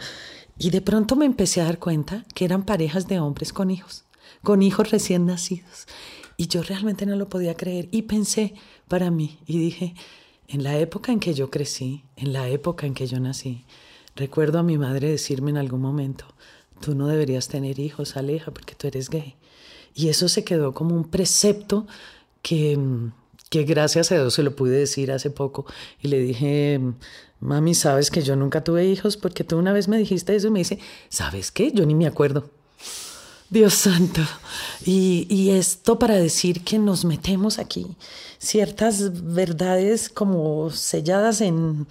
Y 0.58 0.70
de 0.70 0.80
pronto 0.80 1.16
me 1.16 1.26
empecé 1.26 1.60
a 1.60 1.64
dar 1.64 1.78
cuenta 1.78 2.24
que 2.34 2.44
eran 2.44 2.64
parejas 2.64 3.06
de 3.06 3.20
hombres 3.20 3.52
con 3.52 3.70
hijos, 3.70 4.04
con 4.42 4.62
hijos 4.62 4.90
recién 4.90 5.26
nacidos. 5.26 5.86
Y 6.36 6.48
yo 6.48 6.62
realmente 6.62 7.06
no 7.06 7.16
lo 7.16 7.28
podía 7.28 7.56
creer 7.56 7.88
y 7.90 8.02
pensé 8.02 8.54
para 8.88 9.10
mí 9.10 9.38
y 9.46 9.58
dije, 9.58 9.94
en 10.48 10.62
la 10.62 10.78
época 10.78 11.12
en 11.12 11.20
que 11.20 11.34
yo 11.34 11.50
crecí, 11.50 12.04
en 12.16 12.32
la 12.32 12.48
época 12.48 12.86
en 12.86 12.94
que 12.94 13.06
yo 13.06 13.18
nací, 13.18 13.64
recuerdo 14.14 14.58
a 14.58 14.62
mi 14.62 14.78
madre 14.78 15.10
decirme 15.10 15.50
en 15.50 15.56
algún 15.56 15.80
momento, 15.80 16.26
tú 16.80 16.94
no 16.94 17.06
deberías 17.06 17.48
tener 17.48 17.78
hijos, 17.80 18.16
Aleja, 18.16 18.50
porque 18.52 18.74
tú 18.74 18.86
eres 18.86 19.08
gay. 19.08 19.36
Y 19.94 20.08
eso 20.08 20.28
se 20.28 20.44
quedó 20.44 20.74
como 20.74 20.94
un 20.94 21.04
precepto 21.08 21.86
que, 22.42 22.78
que 23.48 23.64
gracias 23.64 24.12
a 24.12 24.16
Dios 24.16 24.34
se 24.34 24.42
lo 24.42 24.54
pude 24.54 24.76
decir 24.76 25.10
hace 25.10 25.30
poco. 25.30 25.64
Y 26.02 26.08
le 26.08 26.18
dije, 26.18 26.80
mami, 27.40 27.74
sabes 27.74 28.10
que 28.10 28.22
yo 28.22 28.36
nunca 28.36 28.62
tuve 28.62 28.86
hijos 28.86 29.16
porque 29.16 29.42
tú 29.42 29.56
una 29.56 29.72
vez 29.72 29.88
me 29.88 29.96
dijiste 29.98 30.36
eso 30.36 30.48
y 30.48 30.50
me 30.50 30.58
dice, 30.60 30.78
¿sabes 31.08 31.50
qué? 31.50 31.72
Yo 31.72 31.86
ni 31.86 31.94
me 31.94 32.06
acuerdo. 32.06 32.50
Dios 33.48 33.74
santo. 33.74 34.22
Y, 34.84 35.50
esto 35.50 35.98
para 35.98 36.16
decir 36.16 36.62
que 36.62 36.78
nos 36.78 37.04
metemos 37.04 37.58
aquí 37.58 37.86
ciertas 38.38 39.34
verdades 39.34 40.08
como 40.08 40.70
selladas 40.70 41.40
en, 41.40 41.86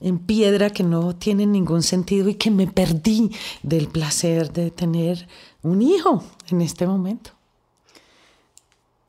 en 0.00 0.18
piedra 0.18 0.70
que 0.70 0.82
no 0.82 1.14
tienen 1.14 1.52
ningún 1.52 1.82
sentido 1.82 2.28
y 2.28 2.34
que 2.34 2.50
me 2.50 2.66
perdí 2.66 3.30
del 3.62 3.88
placer 3.88 4.52
de 4.52 4.70
tener 4.70 5.28
un 5.62 5.82
hijo 5.82 6.24
en 6.48 6.62
este 6.62 6.86
momento. 6.86 7.32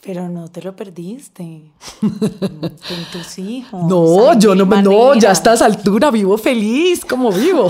Pero 0.04 0.28
no 0.28 0.50
te 0.52 0.62
lo 0.62 0.76
perdiste. 0.76 1.62
Con 2.02 3.06
tus 3.12 3.40
hijos. 3.40 3.86
No, 3.86 4.38
yo 4.38 4.54
no, 4.54 4.66
no, 4.66 5.16
ya 5.16 5.30
a 5.30 5.32
estas 5.32 5.62
alturas 5.62 6.12
vivo 6.12 6.38
feliz 6.38 7.06
como 7.06 7.32
vivo. 7.32 7.68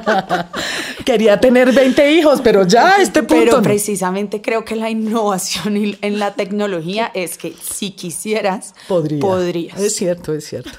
Quería 1.04 1.38
tener 1.38 1.72
20 1.72 2.12
hijos, 2.12 2.40
pero 2.42 2.66
ya 2.66 2.96
a 2.96 3.02
este 3.02 3.22
punto. 3.22 3.44
Pero 3.44 3.62
precisamente 3.62 4.40
creo 4.40 4.64
que 4.64 4.74
la 4.74 4.88
innovación 4.88 5.76
en 6.00 6.18
la 6.18 6.32
tecnología 6.34 7.10
es 7.12 7.36
que 7.36 7.52
si 7.52 7.90
quisieras, 7.90 8.74
Podría. 8.88 9.20
podrías. 9.20 9.78
Es 9.78 9.94
cierto, 9.96 10.32
es 10.32 10.46
cierto. 10.46 10.78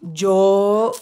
Yo 0.00 0.92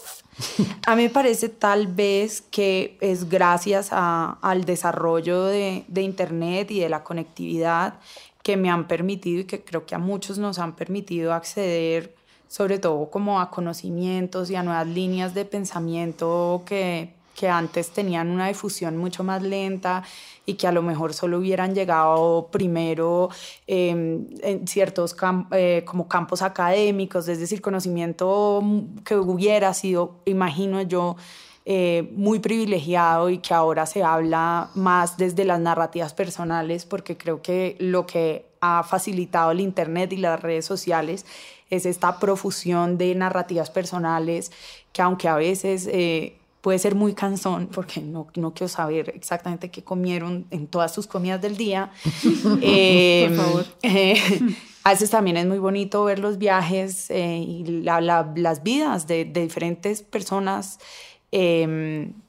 a 0.87 0.97
mí 0.97 1.05
me 1.05 1.11
parece 1.11 1.49
tal 1.49 1.87
vez 1.87 2.43
que 2.43 2.97
es 3.01 3.29
gracias 3.29 3.91
al 3.93 4.65
desarrollo 4.65 5.45
de, 5.45 5.85
Internet 5.95 6.71
y 6.71 6.81
de 6.81 6.89
la 6.89 7.03
conectividad 7.03 7.95
que 8.43 8.57
me 8.57 8.71
han 8.71 8.87
permitido 8.87 9.41
y 9.41 9.45
que 9.45 9.65
creo 9.65 9.87
que 9.87 9.95
a 9.95 9.99
muchos 9.99 10.39
nos 10.39 10.59
han 10.59 10.77
permitido 10.77 11.33
acceder 11.33 12.15
sobre 12.49 12.79
todo 12.79 13.11
como 13.11 13.41
a 13.41 13.51
conocimientos 13.51 14.51
y 14.51 14.55
a 14.55 14.63
nuevas 14.63 14.87
líneas 14.87 15.35
de 15.35 15.45
pensamiento 15.45 16.63
que, 16.65 17.13
que 17.35 17.49
antes 17.49 17.91
tenían 17.91 18.31
una 18.31 18.49
difusión 18.49 18.97
mucho 18.97 19.25
más 19.25 19.43
lenta 19.43 20.03
y 20.47 20.55
que 20.55 20.67
a 20.67 20.73
lo 20.73 20.83
mejor 20.83 21.15
solo 21.15 21.39
hubieran 21.39 21.75
llegado 21.75 22.49
primero 22.51 23.31
em, 23.67 24.27
en 24.43 24.67
ciertos 24.67 25.17
eh, 25.51 25.83
como 25.85 26.09
campos 26.09 26.43
académicos, 26.43 27.29
es 27.29 27.41
decir, 27.41 27.61
conocimiento 27.61 28.63
que 29.05 29.17
hubiera 29.17 29.75
sido, 29.75 30.17
imagino 30.25 30.83
yo, 30.83 31.17
eh, 31.67 32.11
muy 32.15 32.41
privilegiado 32.41 33.31
y 33.31 33.39
que 33.39 33.55
ahora 33.55 33.87
se 33.87 34.03
habla 34.03 34.69
más 34.75 35.17
desde 35.17 35.47
las 35.47 35.61
narrativas 35.61 36.13
personales, 36.13 36.85
porque 36.85 37.17
creo 37.17 37.41
que 37.41 37.77
lo 37.79 38.07
que 38.07 38.45
ha 38.61 38.83
facilitado 38.83 39.51
el 39.51 39.61
Internet 39.61 40.13
y 40.13 40.19
las 40.19 40.41
redes 40.41 40.67
sociales 40.67 41.25
es 41.71 41.87
esta 41.87 42.19
profusión 42.19 42.99
de 42.99 43.15
narrativas 43.15 43.71
personales 43.71 44.53
que 44.93 45.03
aunque 45.03 45.29
a 45.29 45.37
veces... 45.37 45.89
Eh, 45.91 46.39
puede 46.65 46.79
ser 46.79 46.95
muy 46.95 47.13
cansón 47.13 47.69
porque 47.71 48.01
no, 48.01 48.27
no 48.37 48.55
quiero 48.55 48.69
saber 48.69 49.13
exactamente 49.15 49.71
qué 49.71 49.85
comieron 49.85 50.47
en 50.51 50.67
todas 50.67 50.95
sus 50.95 51.07
comidas 51.07 51.43
del 51.43 51.59
día. 51.59 51.93
eh, 52.63 53.27
Por 53.29 53.37
favor. 53.37 53.67
Eh, 53.83 54.17
a 54.83 54.91
veces 54.93 55.11
también 55.11 55.37
es 55.37 55.45
muy 55.45 55.59
bonito 55.59 56.03
ver 56.05 56.21
los 56.21 56.39
viajes 56.39 57.11
eh, 57.11 57.37
y 57.37 57.65
las 57.83 58.63
vidas 58.63 59.07
de, 59.07 59.27
de 59.27 59.43
diferentes 59.43 60.01
personas 60.01 60.79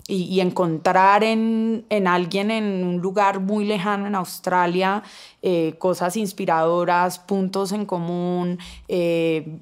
y, 0.07 0.39
encontrar 0.39 1.23
en, 1.23 1.85
en, 1.89 2.07
alguien 2.07 2.51
en 2.51 2.83
un 2.83 2.97
lugar 3.01 3.39
muy 3.39 3.65
lejano 3.65 4.05
en 4.05 4.13
Australia 4.13 5.01
eh, 5.41 5.75
cosas 5.79 6.15
inspiradoras, 6.15 7.17
puntos 7.17 7.71
en 7.71 7.85
común, 7.85 8.59
eh, 8.87 9.57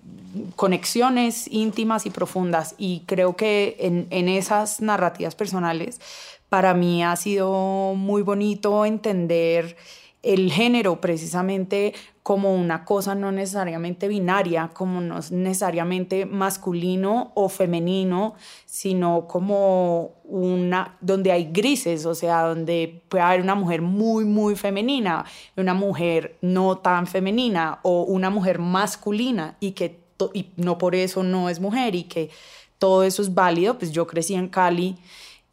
conexiones 0.58 1.48
íntimas 1.50 2.06
y 2.06 2.10
profundas. 2.10 2.76
Y 2.78 3.04
creo 3.06 3.38
que 3.38 3.78
en, 3.80 4.08
en 4.10 4.28
esas 4.28 4.82
narrativas 4.82 5.36
personales, 5.36 6.02
para 6.50 6.74
mí 6.74 7.04
ha 7.04 7.16
sido 7.16 7.94
muy 7.96 8.22
bonito 8.22 8.86
entender 8.86 9.78
el 10.24 10.52
género 10.52 11.02
precisamente 11.02 11.94
como 12.24 12.56
una 12.56 12.86
cosa 12.86 13.14
no 13.14 13.34
necesariamente 13.34 14.08
binaria, 14.08 14.70
como 14.74 15.02
no 15.02 15.20
necesariamente 15.32 16.26
masculino 16.26 17.34
o 17.36 17.50
femenino, 17.50 18.36
sino 18.66 19.28
como 19.28 20.14
una 20.24 20.98
donde 21.02 21.34
hay 21.34 21.50
grises, 21.52 22.06
o 22.06 22.16
sea, 22.16 22.44
donde 22.44 23.04
puede 23.10 23.24
haber 23.24 23.42
una 23.42 23.56
mujer 23.56 23.82
muy 23.82 24.24
muy 24.24 24.56
femenina, 24.56 25.26
una 25.58 25.74
mujer 25.74 26.38
no 26.42 26.78
tan 26.78 27.06
femenina 27.06 27.80
o 27.84 28.04
una 28.04 28.30
mujer 28.30 28.60
masculina 28.60 29.58
y 29.60 29.72
que 29.72 30.02
y 30.34 30.52
no 30.56 30.78
por 30.78 30.96
eso 30.96 31.22
no 31.24 31.50
es 31.50 31.60
mujer 31.60 31.96
y 31.96 32.04
que 32.04 32.30
todo 32.78 33.04
eso 33.04 33.22
es 33.22 33.34
válido, 33.34 33.78
pues 33.78 33.92
yo 33.92 34.08
crecí 34.08 34.36
en 34.36 34.48
Cali 34.48 34.96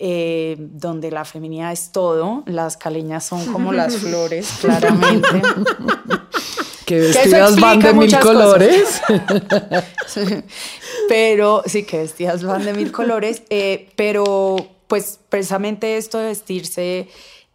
eh, 0.03 0.57
donde 0.59 1.11
la 1.11 1.27
feminidad 1.27 1.73
es 1.73 1.93
todo, 1.93 2.43
las 2.47 2.79
caleñas 2.79 3.23
son 3.23 3.45
como 3.53 3.71
las 3.75 3.99
flores, 3.99 4.51
claramente. 4.63 5.43
que 6.87 7.01
vestidas 7.01 7.61
van 7.61 7.81
de 7.81 7.93
mil 7.93 8.19
colores. 8.19 9.03
pero 11.09 11.63
sí, 11.67 11.83
que 11.83 11.99
vestidas 11.99 12.43
van 12.43 12.65
de 12.65 12.73
mil 12.73 12.91
colores, 12.93 13.43
eh, 13.51 13.91
pero 13.95 14.57
pues 14.87 15.21
precisamente 15.29 15.99
esto 15.99 16.17
de 16.17 16.29
vestirse 16.29 17.09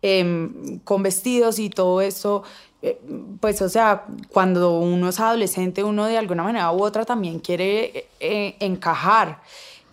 em, 0.04 0.78
con 0.84 1.02
vestidos 1.02 1.58
y 1.58 1.72
todo 1.72 2.00
eso, 2.00 2.43
eh, 2.84 3.02
pues 3.39 3.60
o 3.64 3.70
sea, 3.70 4.06
cuando 4.30 4.78
uno 4.78 5.10
es 5.10 5.20
adolescente, 5.20 5.84
uno 5.84 6.06
de 6.06 6.20
alguna 6.20 6.43
manera 6.43 6.72
u 6.72 6.84
otra 6.84 7.06
también 7.06 7.39
quiere 7.39 8.06
encajar. 8.20 9.41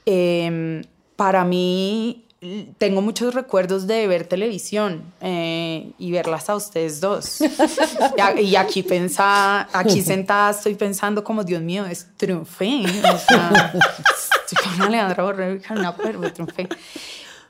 Em, 0.05 0.83
para 1.17 1.45
mí 1.45 2.27
tengo 2.77 3.03
muchos 3.03 3.35
recuerdos 3.35 3.87
de 3.87 4.07
ver 4.09 4.27
televisión 4.27 5.05
eh, 5.21 5.93
y 5.97 6.11
verlas 6.11 6.51
a 6.51 6.57
ustedes 6.57 7.01
dos. 7.01 7.41
y, 8.39 8.57
aquí 8.57 8.83
pensaba, 8.83 9.69
aquí 9.73 10.03
sentada 10.03 10.51
estoy 10.51 10.75
pensando 10.75 11.23
como, 11.23 11.45
Dios 11.45 11.63
mío, 11.63 11.87
es 11.87 12.09
triunfé. 12.17 12.83
O 13.15 13.19
sea, 13.19 13.73
estoy 14.51 14.71
con 14.71 14.83
Alejandra 14.83 15.23
Borrero 15.23 15.55
y 15.55 15.81
no, 15.81 15.97
pero 15.97 16.33
triunfé. 16.33 16.69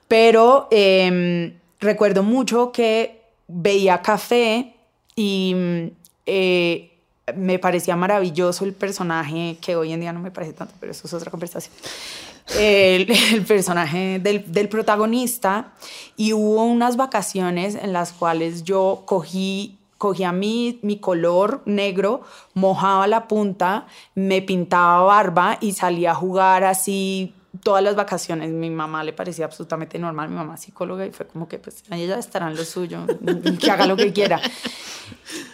Pero 0.09 0.68
em, 0.70 1.55
recuerdo 1.80 2.22
mucho 2.22 2.70
que 2.70 3.22
veía 3.49 4.03
café 4.03 4.74
y 5.16 5.90
eh, 6.26 6.93
me 7.34 7.59
parecía 7.59 7.97
maravilloso 7.97 8.66
el 8.66 8.74
personaje, 8.74 9.57
que 9.62 9.74
hoy 9.74 9.95
en 9.95 10.01
día 10.01 10.12
no 10.12 10.20
me 10.20 10.30
parece 10.30 10.53
tanto, 10.53 10.74
pero 10.78 10.93
eso 10.93 11.07
es 11.07 11.14
otra 11.14 11.30
conversación 11.30 11.72
el, 12.59 13.07
personaje 13.47 14.18
del, 14.18 14.68
protagonista 14.68 15.72
y 16.16 16.32
hubo 16.32 16.64
unas 16.64 16.97
vacaciones 16.97 17.74
en 17.74 17.93
las 17.93 18.12
cuales 18.12 18.64
yo 18.64 19.03
cogí 19.07 19.78
cogía 19.99 20.32
mi, 20.32 20.80
mi 20.82 20.99
color 20.99 21.62
negro, 21.64 22.22
mojaba 22.55 23.07
la 23.07 23.28
punta, 23.28 23.86
me 24.16 24.43
pintaba 24.43 25.01
barba 25.05 25.59
y 25.61 25.74
salía 25.74 26.11
a 26.11 26.14
jugar 26.16 26.64
así 26.64 27.32
todas 27.62 27.84
las 27.84 27.95
vacaciones. 27.95 28.51
Mi 28.51 28.68
mamá 28.68 29.05
le 29.05 29.12
parecía 29.12 29.45
absolutamente 29.45 30.01
normal, 30.01 30.28
mi 30.28 30.34
mamá 30.34 30.57
psicóloga 30.57 31.07
y 31.07 31.12
fue 31.12 31.28
como 31.28 31.47
que 31.47 31.61
pues 31.61 31.84
ella 31.90 32.18
estará 32.18 32.49
en 32.49 32.57
lo 32.57 32.64
suyo, 32.64 33.07
que 33.61 33.70
haga 33.70 33.86
lo 33.86 33.97
que 33.97 34.12
quiera. 34.12 34.40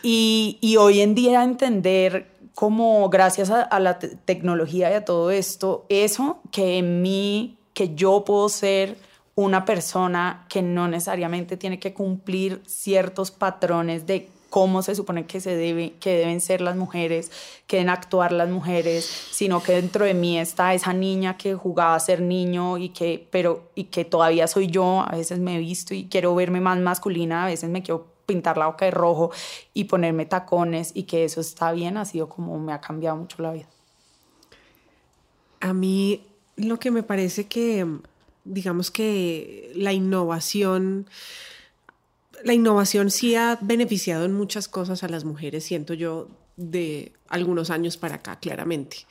Y, 0.03 0.57
y 0.63 0.77
hoy 0.77 1.01
en 1.01 1.15
día 1.15 1.45
entender 1.45 2.38
como 2.59 3.09
gracias 3.09 3.51
a, 3.51 3.79
la 3.79 4.01
tecnología 4.01 4.91
y 4.91 4.95
a 4.95 5.05
todo 5.05 5.31
esto, 5.31 5.87
eso 5.89 6.41
que 6.51 6.79
en 6.79 7.03
mí, 7.03 7.57
que 7.73 7.95
yo 7.95 8.25
puedo 8.25 8.49
ser 8.49 8.97
una 9.37 9.65
persona 9.65 10.45
que 10.49 10.61
no 10.61 10.89
necesariamente 10.89 11.57
tiene 11.57 11.79
que 11.79 11.95
cumplir 11.95 12.61
ciertos 12.67 13.31
patrones 13.31 14.09
de 14.09 14.29
cómo 14.51 14.83
se 14.83 14.97
supone 14.97 15.25
que 15.25 15.41
se 15.41 15.55
debe 15.55 15.93
que 16.01 16.17
deben 16.19 16.41
ser 16.41 16.61
las 16.61 16.75
mujeres, 16.75 17.31
que 17.69 17.77
deben 17.77 17.91
actuar 17.91 18.33
las 18.33 18.49
mujeres, 18.49 19.05
sino 19.05 19.63
que 19.63 19.75
dentro 19.75 20.05
de 20.05 20.15
mí 20.15 20.37
está 20.37 20.75
esa 20.75 20.93
niña 20.93 21.37
que 21.37 21.55
jugaba 21.55 21.95
a 21.95 22.01
ser 22.01 22.21
niño 22.21 22.77
y 22.77 22.89
que 22.89 23.29
pero 23.31 23.71
y 23.77 23.85
que 23.85 24.05
todavía 24.05 24.49
soy 24.49 24.67
yo, 24.67 25.05
a 25.07 25.15
veces 25.15 25.39
me 25.39 25.55
he 25.55 25.59
visto 25.61 25.95
y 25.95 26.09
quiero 26.09 26.35
verme 26.35 26.61
más 26.61 26.81
masculina, 26.81 27.45
a 27.45 27.47
veces 27.47 27.71
me 27.71 27.85
quiero 27.85 28.18
pintar 28.29 28.59
la 28.59 28.67
boca 28.67 28.85
de 28.85 28.91
rojo 28.91 29.31
y 29.73 29.85
ponerme 29.85 30.27
tacones 30.27 30.93
y 30.95 31.05
que 31.05 31.25
eso 31.25 31.41
está 31.41 31.73
bien, 31.73 31.97
ha 31.97 32.05
sido 32.05 32.29
como 32.29 32.59
me 32.59 32.75
ha 32.75 32.81
cambiado 32.81 33.17
mucho 33.17 33.43
la 33.43 33.53
vida. 33.53 33.69
A 35.61 35.73
mí 35.73 36.27
lo 36.57 36.79
que 36.79 36.91
me 36.91 37.03
parece 37.03 37.47
que, 37.47 37.87
digamos 38.45 38.91
que 38.91 39.73
la 39.75 39.95
innovación, 39.95 41.09
la 42.45 42.53
innovación 42.53 43.11
sí 43.11 43.35
ha 43.35 43.59
beneficiado 43.63 44.27
en 44.27 44.35
muchas 44.35 44.69
cosas 44.69 45.03
a 45.03 45.09
las 45.09 45.25
mujeres, 45.25 45.65
siento 45.65 45.95
yo, 45.95 46.29
de 46.57 47.13
algunos 47.29 47.71
años 47.71 47.97
para 47.97 48.17
acá, 48.17 48.39
claramente. 48.39 49.07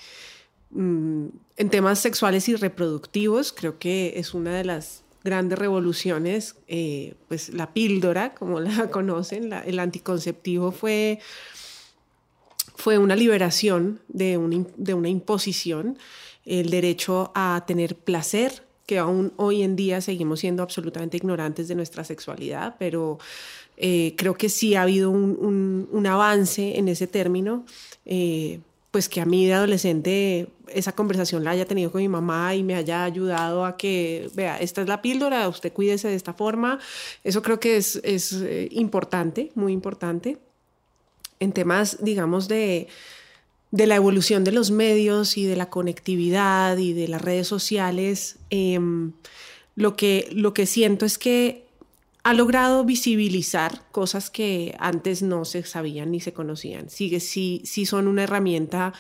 Mm, 0.70 1.30
en 1.55 1.70
temas 1.72 1.97
sexuales 1.97 2.47
y 2.49 2.55
reproductivos, 2.55 3.51
creo 3.51 3.80
que 3.80 4.13
es 4.18 4.36
una 4.36 4.55
de 4.55 4.65
las 4.65 5.03
grandes 5.28 5.59
revoluciones, 5.59 6.55
eh, 6.69 7.15
pues 7.28 7.49
la 7.49 7.73
píldora, 7.73 8.34
como 8.34 8.61
la 8.61 8.89
conocen, 8.91 9.51
el 9.51 9.80
anticonceptivo 9.80 10.71
fue, 10.71 11.19
fue 12.75 12.97
una 12.97 13.15
liberación 13.15 13.99
de 14.07 14.38
una, 14.38 14.65
de 14.78 14.93
una 14.93 15.09
imposición, 15.09 15.97
el 16.45 16.69
derecho 16.69 17.32
a 17.36 17.65
tener 17.67 17.97
placer, 17.97 18.63
que 18.86 18.97
aún 18.97 19.34
hoy 19.36 19.63
en 19.63 19.75
día 19.75 19.99
seguimos 19.99 20.39
siendo 20.39 20.63
absolutamente 20.63 21.17
ignorantes 21.17 21.67
de 21.67 21.75
nuestra 21.75 22.05
sexualidad, 22.05 22.78
pero 22.80 23.19
eh, 23.75 24.15
creo 24.17 24.36
que 24.36 24.47
sí 24.47 24.75
ha 24.75 24.84
habido 24.84 25.11
un, 25.11 25.89
un, 25.91 26.07
avance 26.07 26.80
en 26.80 26.88
ese 26.88 27.05
término. 27.05 27.65
Eh, 28.05 28.61
pues 28.97 29.09
que 29.09 29.21
a 29.21 29.25
mí 29.25 29.45
de 29.45 29.53
adolescente 29.53 30.47
esa 30.69 30.91
conversación 30.93 31.43
la 31.43 31.51
haya 31.51 31.65
tenido 31.65 31.91
con 31.91 32.01
mi 32.01 32.07
mamá 32.07 32.55
y 32.55 32.63
me 32.63 32.73
haya 32.73 33.03
ayudado 33.03 33.63
a 33.63 33.77
que, 33.77 34.27
vea, 34.33 34.57
esta 34.57 34.81
es 34.81 34.87
la 34.87 35.03
píldora, 35.03 35.47
usted 35.47 35.71
cuídese 35.71 36.07
de 36.07 36.15
esta 36.15 36.33
forma. 36.33 36.79
Eso 37.23 37.43
creo 37.43 37.59
que 37.59 37.77
es, 37.77 38.01
es 38.03 38.33
eh, 38.33 38.69
importante, 38.71 39.51
muy 39.53 39.71
importante. 39.71 40.39
En 41.39 41.51
temas, 41.51 42.03
digamos, 42.03 42.47
de, 42.47 42.87
de 43.69 43.85
la 43.85 43.97
evolución 43.97 44.43
de 44.43 44.51
los 44.51 44.71
medios 44.71 45.37
y 45.37 45.45
de 45.45 45.57
la 45.57 45.69
conectividad 45.69 46.75
y 46.77 46.93
de 46.93 47.07
las 47.07 47.21
redes 47.21 47.47
sociales, 47.47 48.37
em, 48.49 49.11
lo, 49.75 49.95
que, 49.95 50.27
lo 50.31 50.55
que 50.55 50.65
siento 50.65 51.05
es 51.05 51.19
que 51.19 51.66
ha 52.28 52.34
logrado 52.34 52.84
visibilizar 52.84 53.84
cosas 53.89 54.30
que 54.30 54.75
antes 54.80 55.21
no 55.21 55.45
se 55.45 55.63
sabían 55.63 56.11
ni 56.11 56.19
se 56.19 56.34
conocían. 56.34 56.89
Sigue, 56.89 57.21
sí, 57.21 57.61
sí 57.63 57.86
son 57.86 58.05
una 58.05 58.23
herramienta 58.23 58.91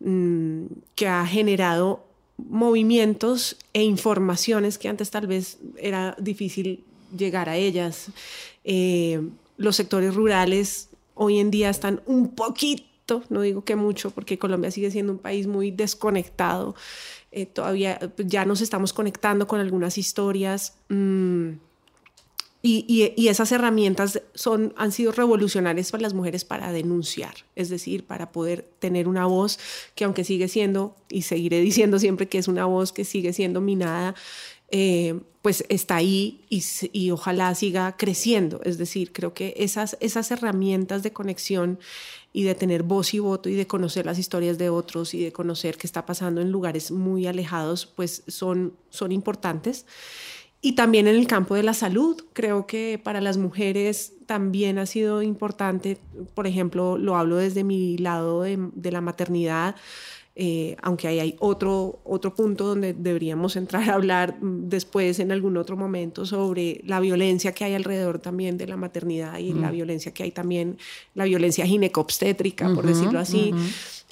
mm, 0.00 0.66
que 0.94 1.08
ha 1.08 1.24
generado 1.26 2.04
movimientos 2.36 3.56
e 3.72 3.82
informaciones 3.82 4.76
que 4.76 4.90
antes 4.90 5.10
tal 5.10 5.26
vez 5.26 5.56
era 5.78 6.16
difícil 6.20 6.84
llegar 7.16 7.48
a 7.48 7.56
ellas. 7.56 8.08
Eh, 8.62 9.26
los 9.56 9.74
sectores 9.76 10.14
rurales 10.14 10.90
hoy 11.14 11.38
en 11.38 11.50
día 11.50 11.70
están 11.70 12.02
un 12.04 12.34
poquito, 12.34 13.22
no 13.30 13.40
digo 13.40 13.64
que 13.64 13.74
mucho, 13.74 14.10
porque 14.10 14.38
Colombia 14.38 14.70
sigue 14.70 14.90
siendo 14.90 15.12
un 15.12 15.18
país 15.18 15.46
muy 15.46 15.70
desconectado. 15.70 16.74
Eh, 17.32 17.46
todavía 17.46 17.98
ya 18.18 18.44
nos 18.44 18.60
estamos 18.60 18.92
conectando 18.92 19.46
con 19.46 19.60
algunas 19.60 19.96
historias. 19.96 20.76
Mm, 20.90 21.52
y, 22.62 23.28
esas 23.28 23.52
herramientas 23.52 24.22
son, 24.34 24.74
han 24.76 24.90
sido 24.90 25.12
revolucionarias 25.12 25.90
para 25.90 26.02
las 26.02 26.14
mujeres 26.14 26.44
para 26.44 26.72
denunciar, 26.72 27.34
es 27.54 27.68
decir, 27.68 28.04
para 28.04 28.32
poder 28.32 28.66
tener 28.80 29.06
una 29.06 29.26
voz 29.26 29.58
que 29.94 30.04
aunque 30.04 30.24
sigue 30.24 30.48
siendo, 30.48 30.96
y 31.08 31.22
seguiré 31.22 31.60
diciendo 31.60 31.98
siempre 31.98 32.28
que 32.28 32.38
es 32.38 32.48
una 32.48 32.66
voz 32.66 32.92
que 32.92 33.04
sigue 33.04 33.32
siendo 33.32 33.60
minada, 33.60 34.14
eh, 34.70 35.20
pues 35.42 35.64
está 35.68 35.94
ahí 35.94 36.44
y, 36.50 36.64
y, 36.92 37.12
ojalá 37.12 37.54
siga 37.54 37.96
creciendo. 37.96 38.60
Es 38.64 38.78
decir, 38.78 39.12
creo 39.12 39.32
que 39.32 39.54
esas, 39.58 39.96
esas 40.00 40.32
herramientas 40.32 41.04
de 41.04 41.12
conexión 41.12 41.78
y 42.32 42.42
de 42.42 42.56
tener 42.56 42.82
voz 42.82 43.14
y 43.14 43.20
voto 43.20 43.48
y 43.48 43.54
de 43.54 43.68
conocer 43.68 44.06
las 44.06 44.18
historias 44.18 44.58
de 44.58 44.70
otros 44.70 45.14
y 45.14 45.22
de 45.22 45.32
conocer 45.32 45.76
qué 45.76 45.86
está 45.86 46.04
pasando 46.04 46.40
en 46.40 46.50
lugares 46.50 46.90
muy 46.90 47.28
alejados, 47.28 47.86
pues 47.86 48.24
son, 48.26 48.74
son 48.90 49.12
importantes. 49.12 49.86
Y 50.60 50.72
también 50.72 51.06
en 51.06 51.16
el 51.16 51.26
campo 51.26 51.54
de 51.54 51.62
la 51.62 51.74
salud, 51.74 52.16
creo 52.32 52.66
que 52.66 53.00
para 53.02 53.20
las 53.20 53.36
mujeres 53.36 54.14
también 54.26 54.78
ha 54.78 54.86
sido 54.86 55.22
importante, 55.22 55.98
por 56.34 56.46
ejemplo, 56.46 56.98
lo 56.98 57.16
hablo 57.16 57.36
desde 57.36 57.62
mi 57.62 57.98
lado 57.98 58.42
de, 58.42 58.58
de 58.74 58.90
la 58.90 59.00
maternidad, 59.00 59.76
eh, 60.38 60.76
aunque 60.82 61.08
ahí 61.08 61.18
hay 61.18 61.34
otro, 61.38 61.98
otro 62.04 62.34
punto 62.34 62.66
donde 62.66 62.92
deberíamos 62.92 63.56
entrar 63.56 63.88
a 63.88 63.94
hablar 63.94 64.36
después 64.38 65.18
en 65.18 65.32
algún 65.32 65.56
otro 65.56 65.78
momento 65.78 66.26
sobre 66.26 66.82
la 66.84 67.00
violencia 67.00 67.52
que 67.52 67.64
hay 67.64 67.72
alrededor 67.72 68.18
también 68.18 68.58
de 68.58 68.66
la 68.66 68.76
maternidad 68.76 69.38
y 69.38 69.54
la 69.54 69.70
violencia 69.70 70.12
que 70.12 70.24
hay 70.24 70.32
también, 70.32 70.76
la 71.14 71.24
violencia 71.24 71.64
ginecobstétrica, 71.64 72.68
por 72.74 72.84
decirlo 72.86 73.18
así. 73.18 73.54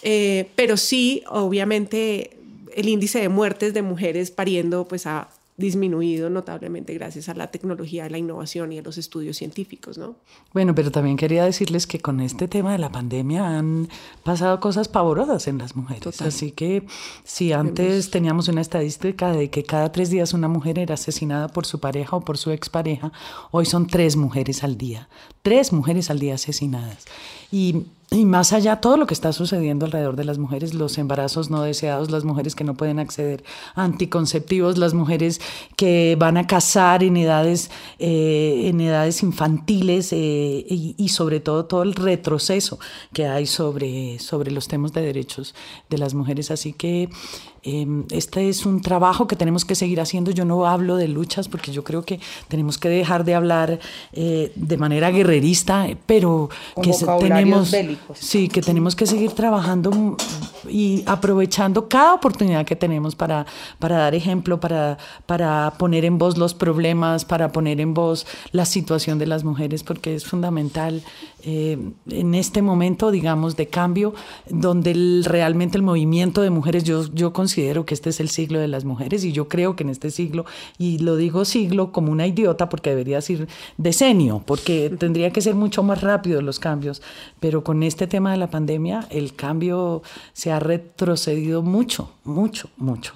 Eh, 0.03 0.49
pero 0.57 0.78
sí, 0.78 1.22
obviamente, 1.28 2.38
el 2.74 2.88
índice 2.88 3.20
de 3.20 3.28
muertes 3.28 3.74
de 3.74 3.82
mujeres 3.82 4.30
pariendo 4.30 4.88
pues 4.88 5.07
ha 5.07 5.28
disminuido 5.57 6.31
notablemente 6.31 6.93
gracias 6.95 7.29
a 7.29 7.35
la 7.35 7.51
tecnología, 7.53 8.07
a 8.07 8.11
la 8.11 8.19
innovación 8.19 8.73
y 8.73 8.79
a 8.79 8.83
los 8.83 8.99
estudios 8.99 9.37
científicos, 9.37 9.99
¿no? 9.99 10.17
Bueno, 10.53 10.75
pero 10.75 10.91
también 10.91 11.17
quería 11.17 11.45
decirles 11.45 11.87
que 11.87 12.01
con 12.01 12.21
este 12.21 12.49
tema 12.49 12.73
de 12.73 12.79
la 12.79 12.91
pandemia 12.91 13.57
han 13.57 13.89
pasado 14.25 14.59
cosas 14.59 14.89
pavorosas 14.89 15.47
en 15.47 15.59
las 15.59 15.77
mujeres. 15.77 16.21
Así 16.23 16.51
que 16.51 16.85
si 17.23 17.53
antes 17.53 18.11
teníamos 18.11 18.49
una 18.49 18.63
estadística 18.63 19.33
de 19.33 19.49
que 19.51 19.63
cada 19.63 19.93
tres 19.93 20.11
días 20.11 20.35
una 20.35 20.49
mujer 20.49 20.79
era 20.79 20.95
asesinada 20.95 21.49
por 21.49 21.67
su 21.67 21.79
pareja 21.79 22.17
o 22.17 22.21
por 22.21 22.37
su 22.37 22.51
expareja, 22.51 23.13
hoy 23.53 23.65
son 23.65 23.87
tres 23.87 24.17
mujeres 24.17 24.65
al 24.65 24.77
día. 24.77 25.09
Tres 25.43 25.73
mujeres 25.73 26.11
al 26.11 26.19
día 26.19 26.35
asesinadas. 26.35 27.05
Y 27.53 27.85
y 28.15 28.25
más 28.25 28.53
allá, 28.53 28.81
todo 28.81 28.97
lo 28.97 29.07
que 29.07 29.15
está 29.15 29.33
sucediendo 29.33 29.87
alrededor 29.87 30.15
de 30.17 30.25
las 30.25 30.39
mujeres, 30.39 30.73
los 30.75 30.99
embarazos 30.99 31.51
no 31.51 31.62
deseados, 31.62 32.11
las 32.11 32.25
mujeres 32.25 32.55
que 32.55 32.65
no 32.65 32.75
pueden 32.75 32.99
acceder 32.99 33.43
a 33.75 33.85
anticonceptivos, 33.85 34.79
las 34.79 34.95
mujeres 34.95 35.41
que 35.77 36.17
van 36.19 36.37
a 36.37 36.47
casar 36.47 37.03
en 37.03 37.17
edades, 37.17 37.71
eh, 37.99 38.62
en 38.67 38.81
edades 38.81 39.23
infantiles 39.23 40.12
eh, 40.12 40.65
y, 40.69 41.09
sobre 41.09 41.41
todo 41.41 41.67
todo 41.67 41.83
el 41.83 41.95
retroceso 41.95 42.79
que 43.12 43.27
hay 43.27 43.47
sobre, 43.47 44.19
sobre 44.19 44.51
los 44.51 44.69
temas 44.69 44.93
de 44.93 45.03
derechos 45.03 45.55
de 45.91 45.99
las 45.99 46.15
mujeres. 46.15 46.51
Así 46.51 46.73
que 46.73 47.09
este 47.65 48.51
es 48.51 48.67
un 48.67 48.83
trabajo 48.83 49.27
que 49.27 49.37
tenemos 49.37 49.65
que 49.65 49.75
seguir 49.75 49.99
haciendo. 50.01 50.31
Yo 50.31 50.45
no 50.45 50.67
hablo 50.67 50.97
de 50.97 51.09
luchas 51.09 51.49
porque 51.49 51.73
yo 51.73 51.83
creo 51.83 52.03
que 52.03 52.21
tenemos 52.49 52.77
que 52.77 52.91
dejar 52.91 53.25
de 53.25 53.35
hablar 53.35 53.81
eh, 54.12 54.53
de 54.55 54.77
manera 54.77 55.11
guerrerista, 55.11 55.87
pero 56.05 56.51
que 56.83 56.93
tenemos, 57.21 57.75
sí, 58.15 58.49
que 58.49 58.61
tenemos 58.61 58.95
que 58.95 59.07
seguir 59.07 59.33
trabajando 59.33 60.17
y 60.69 61.05
aprovechando 61.07 61.89
cada 61.89 62.12
oportunidad 62.12 62.67
que 62.67 62.77
tenemos 62.77 63.15
para, 63.15 63.47
para 63.79 63.97
dar 63.97 64.15
ejemplo, 64.15 64.61
para, 64.61 64.99
para 65.25 65.73
poner 65.79 66.05
en 66.05 66.19
voz 66.19 66.37
los 66.37 66.53
problemas, 66.53 67.25
para 67.25 67.51
poner 67.51 67.81
en 67.81 67.95
voz 67.95 68.27
la 68.53 68.67
situación 68.67 69.19
de 69.19 69.27
las 69.27 69.43
mujeres, 69.43 69.83
porque 69.83 70.15
es 70.15 70.27
fundamental 70.27 71.03
eh, 71.45 71.79
en 72.11 72.35
este 72.35 72.61
momento, 72.61 73.11
digamos, 73.11 73.57
de 73.57 73.69
cambio, 73.69 74.15
donde 74.51 75.23
realmente 75.25 75.79
el 75.79 75.83
movimiento 75.83 76.43
de 76.43 76.51
mujeres, 76.51 76.85
yo, 76.85 77.05
yo 77.12 77.33
considero 77.33 77.54
que 77.55 77.95
este 77.95 78.11
es 78.11 78.21
el 78.21 78.29
siglo 78.29 78.59
de 78.59 78.69
las 78.69 78.85
mujeres 78.85 79.25
y 79.25 79.33
yo 79.33 79.49
creo 79.49 79.77
que 79.77 79.85
en 79.85 79.91
este 79.91 80.11
siglo, 80.11 80.45
y 80.79 80.99
lo 80.99 81.17
digo 81.17 81.45
siglo 81.45 81.93
como 81.93 82.11
una 82.11 82.27
idiota 82.27 82.69
porque 82.69 82.91
debería 82.91 83.17
decir 83.17 83.49
decenio, 83.77 84.43
porque 84.45 84.91
tendría 84.99 85.31
que 85.31 85.41
ser 85.41 85.55
mucho 85.55 85.83
más 85.83 86.03
rápido 86.03 86.43
los 86.43 86.59
cambios, 86.59 87.01
pero 87.41 87.63
con 87.65 87.83
este 87.83 88.07
tema 88.07 88.33
de 88.33 88.39
la 88.39 88.51
pandemia 88.51 89.07
el 89.11 89.35
cambio 89.35 90.03
se 90.33 90.53
ha 90.53 90.59
retrocedido 90.61 91.63
mucho, 91.63 92.11
mucho, 92.25 92.69
mucho. 92.77 93.13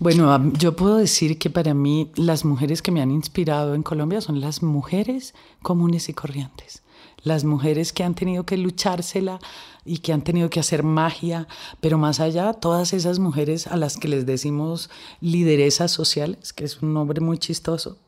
Bueno, 0.00 0.52
yo 0.52 0.76
puedo 0.76 0.96
decir 0.96 1.38
que 1.38 1.50
para 1.50 1.72
mí 1.72 2.10
las 2.16 2.44
mujeres 2.44 2.82
que 2.82 2.90
me 2.90 3.00
han 3.00 3.10
inspirado 3.10 3.74
en 3.74 3.82
Colombia 3.82 4.20
son 4.20 4.40
las 4.40 4.62
mujeres 4.62 5.34
comunes 5.62 6.08
y 6.08 6.14
corrientes. 6.14 6.83
Las 7.24 7.44
mujeres 7.44 7.92
que 7.92 8.04
han 8.04 8.14
tenido 8.14 8.46
que 8.46 8.56
luchársela 8.56 9.40
y 9.84 9.98
que 9.98 10.12
han 10.12 10.22
tenido 10.22 10.48
que 10.48 10.60
hacer 10.60 10.82
magia, 10.82 11.48
pero 11.80 11.98
más 11.98 12.20
allá, 12.20 12.52
todas 12.52 12.92
esas 12.92 13.18
mujeres 13.18 13.66
a 13.66 13.76
las 13.76 13.96
que 13.96 14.08
les 14.08 14.24
decimos 14.24 14.90
lideresas 15.20 15.90
sociales, 15.90 16.52
que 16.52 16.64
es 16.64 16.80
un 16.80 16.94
nombre 16.94 17.20
muy 17.20 17.38
chistoso, 17.38 17.98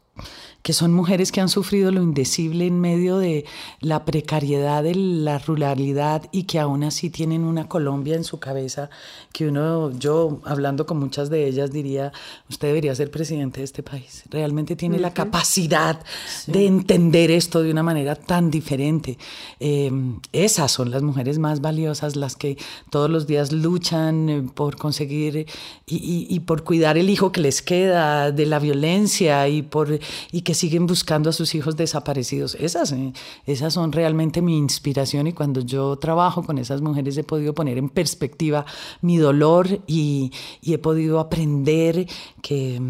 que 0.66 0.72
son 0.72 0.92
mujeres 0.92 1.30
que 1.30 1.40
han 1.40 1.48
sufrido 1.48 1.92
lo 1.92 2.02
indecible 2.02 2.66
en 2.66 2.80
medio 2.80 3.18
de 3.18 3.44
la 3.78 4.04
precariedad 4.04 4.82
de 4.82 4.96
la 4.96 5.38
ruralidad 5.38 6.28
y 6.32 6.42
que 6.42 6.58
aún 6.58 6.82
así 6.82 7.08
tienen 7.08 7.44
una 7.44 7.68
Colombia 7.68 8.16
en 8.16 8.24
su 8.24 8.40
cabeza 8.40 8.90
que 9.32 9.46
uno, 9.46 9.96
yo 9.96 10.40
hablando 10.44 10.84
con 10.84 10.98
muchas 10.98 11.30
de 11.30 11.46
ellas 11.46 11.70
diría, 11.70 12.12
usted 12.50 12.66
debería 12.66 12.96
ser 12.96 13.12
presidente 13.12 13.60
de 13.60 13.64
este 13.64 13.84
país. 13.84 14.24
Realmente 14.28 14.74
tiene 14.74 14.98
la 14.98 15.14
capacidad 15.14 16.00
de 16.48 16.66
entender 16.66 17.30
esto 17.30 17.62
de 17.62 17.70
una 17.70 17.84
manera 17.84 18.16
tan 18.16 18.50
diferente. 18.50 19.18
Eh, 19.60 19.92
esas 20.32 20.72
son 20.72 20.90
las 20.90 21.02
mujeres 21.02 21.38
más 21.38 21.60
valiosas, 21.60 22.16
las 22.16 22.34
que 22.34 22.58
todos 22.90 23.08
los 23.08 23.28
días 23.28 23.52
luchan 23.52 24.28
eh, 24.28 24.42
por 24.52 24.76
conseguir 24.76 25.46
y, 25.86 26.26
y 26.28 26.40
por 26.40 26.64
cuidar 26.64 26.98
el 26.98 27.08
hijo 27.08 27.30
que 27.30 27.40
les 27.40 27.62
queda 27.62 28.32
de 28.32 28.46
la 28.46 28.58
violencia 28.58 29.46
y 29.46 29.62
por 29.62 30.00
y 30.32 30.40
que 30.40 30.55
siguen 30.56 30.86
buscando 30.86 31.30
a 31.30 31.32
sus 31.32 31.54
hijos 31.54 31.76
desaparecidos. 31.76 32.56
Esas, 32.56 32.92
eh, 32.92 33.12
esas 33.46 33.74
son 33.74 33.92
realmente 33.92 34.42
mi 34.42 34.58
inspiración 34.58 35.28
y 35.28 35.32
cuando 35.32 35.60
yo 35.60 35.96
trabajo 35.96 36.42
con 36.42 36.58
esas 36.58 36.80
mujeres 36.82 37.16
he 37.16 37.24
podido 37.24 37.54
poner 37.54 37.78
en 37.78 37.88
perspectiva 37.88 38.66
mi 39.02 39.18
dolor 39.18 39.80
y, 39.86 40.32
he 40.62 40.78
podido 40.78 41.20
aprender 41.20 42.06
que, 42.42 42.80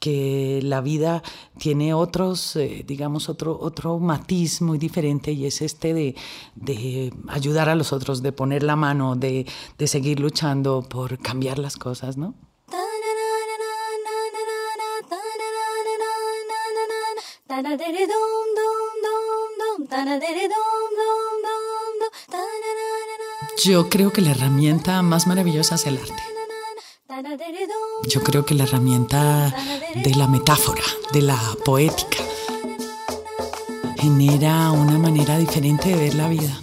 que, 0.00 0.60
la 0.62 0.80
vida 0.80 1.22
tiene 1.58 1.94
otros, 1.94 2.56
eh, 2.56 2.84
digamos, 2.86 3.28
otro, 3.28 3.58
otro 3.58 3.98
matiz 3.98 4.60
muy 4.60 4.78
diferente 4.78 5.32
y 5.32 5.46
es 5.46 5.62
este 5.62 5.94
de, 5.94 6.14
de, 6.54 7.12
ayudar 7.28 7.68
a 7.68 7.74
los 7.74 7.92
otros, 7.92 8.22
de 8.22 8.32
poner 8.32 8.62
la 8.62 8.76
mano, 8.76 9.16
de, 9.16 9.46
de 9.78 9.86
seguir 9.86 10.20
luchando 10.20 10.82
por 10.82 11.18
cambiar 11.18 11.58
las 11.58 11.76
cosas, 11.76 12.16
¿no? 12.16 12.34
Yo 23.62 23.90
creo 23.90 24.10
que 24.10 24.22
la 24.22 24.30
herramienta 24.30 25.02
más 25.02 25.26
maravillosa 25.26 25.74
es 25.74 25.86
el 25.86 25.98
arte. 25.98 26.22
Yo 28.08 28.22
creo 28.22 28.46
que 28.46 28.54
la 28.54 28.64
herramienta 28.64 29.54
de 29.94 30.14
la 30.14 30.28
metáfora, 30.28 30.82
de 31.12 31.20
la 31.20 31.38
poética, 31.62 32.16
genera 33.98 34.70
una 34.70 34.98
manera 34.98 35.36
diferente 35.36 35.90
de 35.90 35.96
ver 35.96 36.14
la 36.14 36.28
vida. 36.28 36.58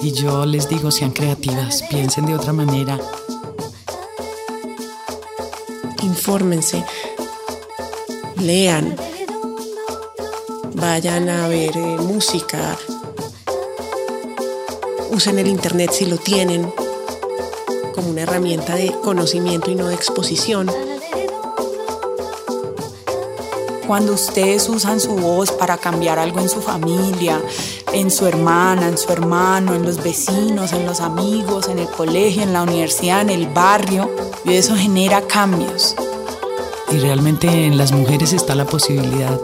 Y 0.00 0.12
yo 0.12 0.46
les 0.46 0.70
digo, 0.70 0.90
sean 0.90 1.10
creativas, 1.10 1.82
piensen 1.82 2.24
de 2.24 2.34
otra 2.34 2.54
manera. 2.54 2.98
Infórmense, 6.02 6.82
lean, 8.38 8.96
vayan 10.82 11.28
a 11.28 11.46
ver 11.46 11.76
eh, 11.76 11.96
música, 12.00 12.76
usen 15.12 15.38
el 15.38 15.46
Internet 15.46 15.92
si 15.92 16.06
lo 16.06 16.16
tienen 16.16 16.74
como 17.94 18.10
una 18.10 18.22
herramienta 18.22 18.74
de 18.74 18.90
conocimiento 18.90 19.70
y 19.70 19.76
no 19.76 19.86
de 19.86 19.94
exposición. 19.94 20.68
Cuando 23.86 24.14
ustedes 24.14 24.68
usan 24.68 24.98
su 24.98 25.14
voz 25.14 25.52
para 25.52 25.76
cambiar 25.78 26.18
algo 26.18 26.40
en 26.40 26.48
su 26.48 26.60
familia, 26.60 27.40
en 27.92 28.10
su 28.10 28.26
hermana, 28.26 28.88
en 28.88 28.98
su 28.98 29.12
hermano, 29.12 29.76
en 29.76 29.84
los 29.84 30.02
vecinos, 30.02 30.72
en 30.72 30.84
los 30.84 31.00
amigos, 31.00 31.68
en 31.68 31.78
el 31.78 31.88
colegio, 31.88 32.42
en 32.42 32.52
la 32.52 32.64
universidad, 32.64 33.20
en 33.20 33.30
el 33.30 33.46
barrio, 33.46 34.10
y 34.44 34.54
eso 34.54 34.74
genera 34.74 35.22
cambios. 35.22 35.94
Y 36.92 36.98
realmente 36.98 37.48
en 37.66 37.78
las 37.78 37.92
mujeres 37.92 38.32
está 38.32 38.54
la 38.54 38.66
posibilidad 38.66 39.40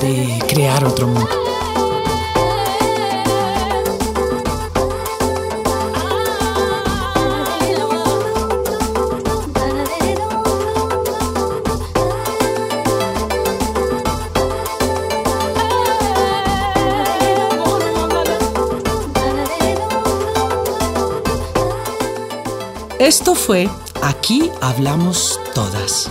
de 0.00 0.42
crear 0.48 0.84
otro 0.84 1.06
mundo. 1.06 1.28
Esto 22.98 23.34
fue 23.34 23.68
Aquí 24.02 24.50
hablamos 24.60 25.38
todas. 25.54 26.10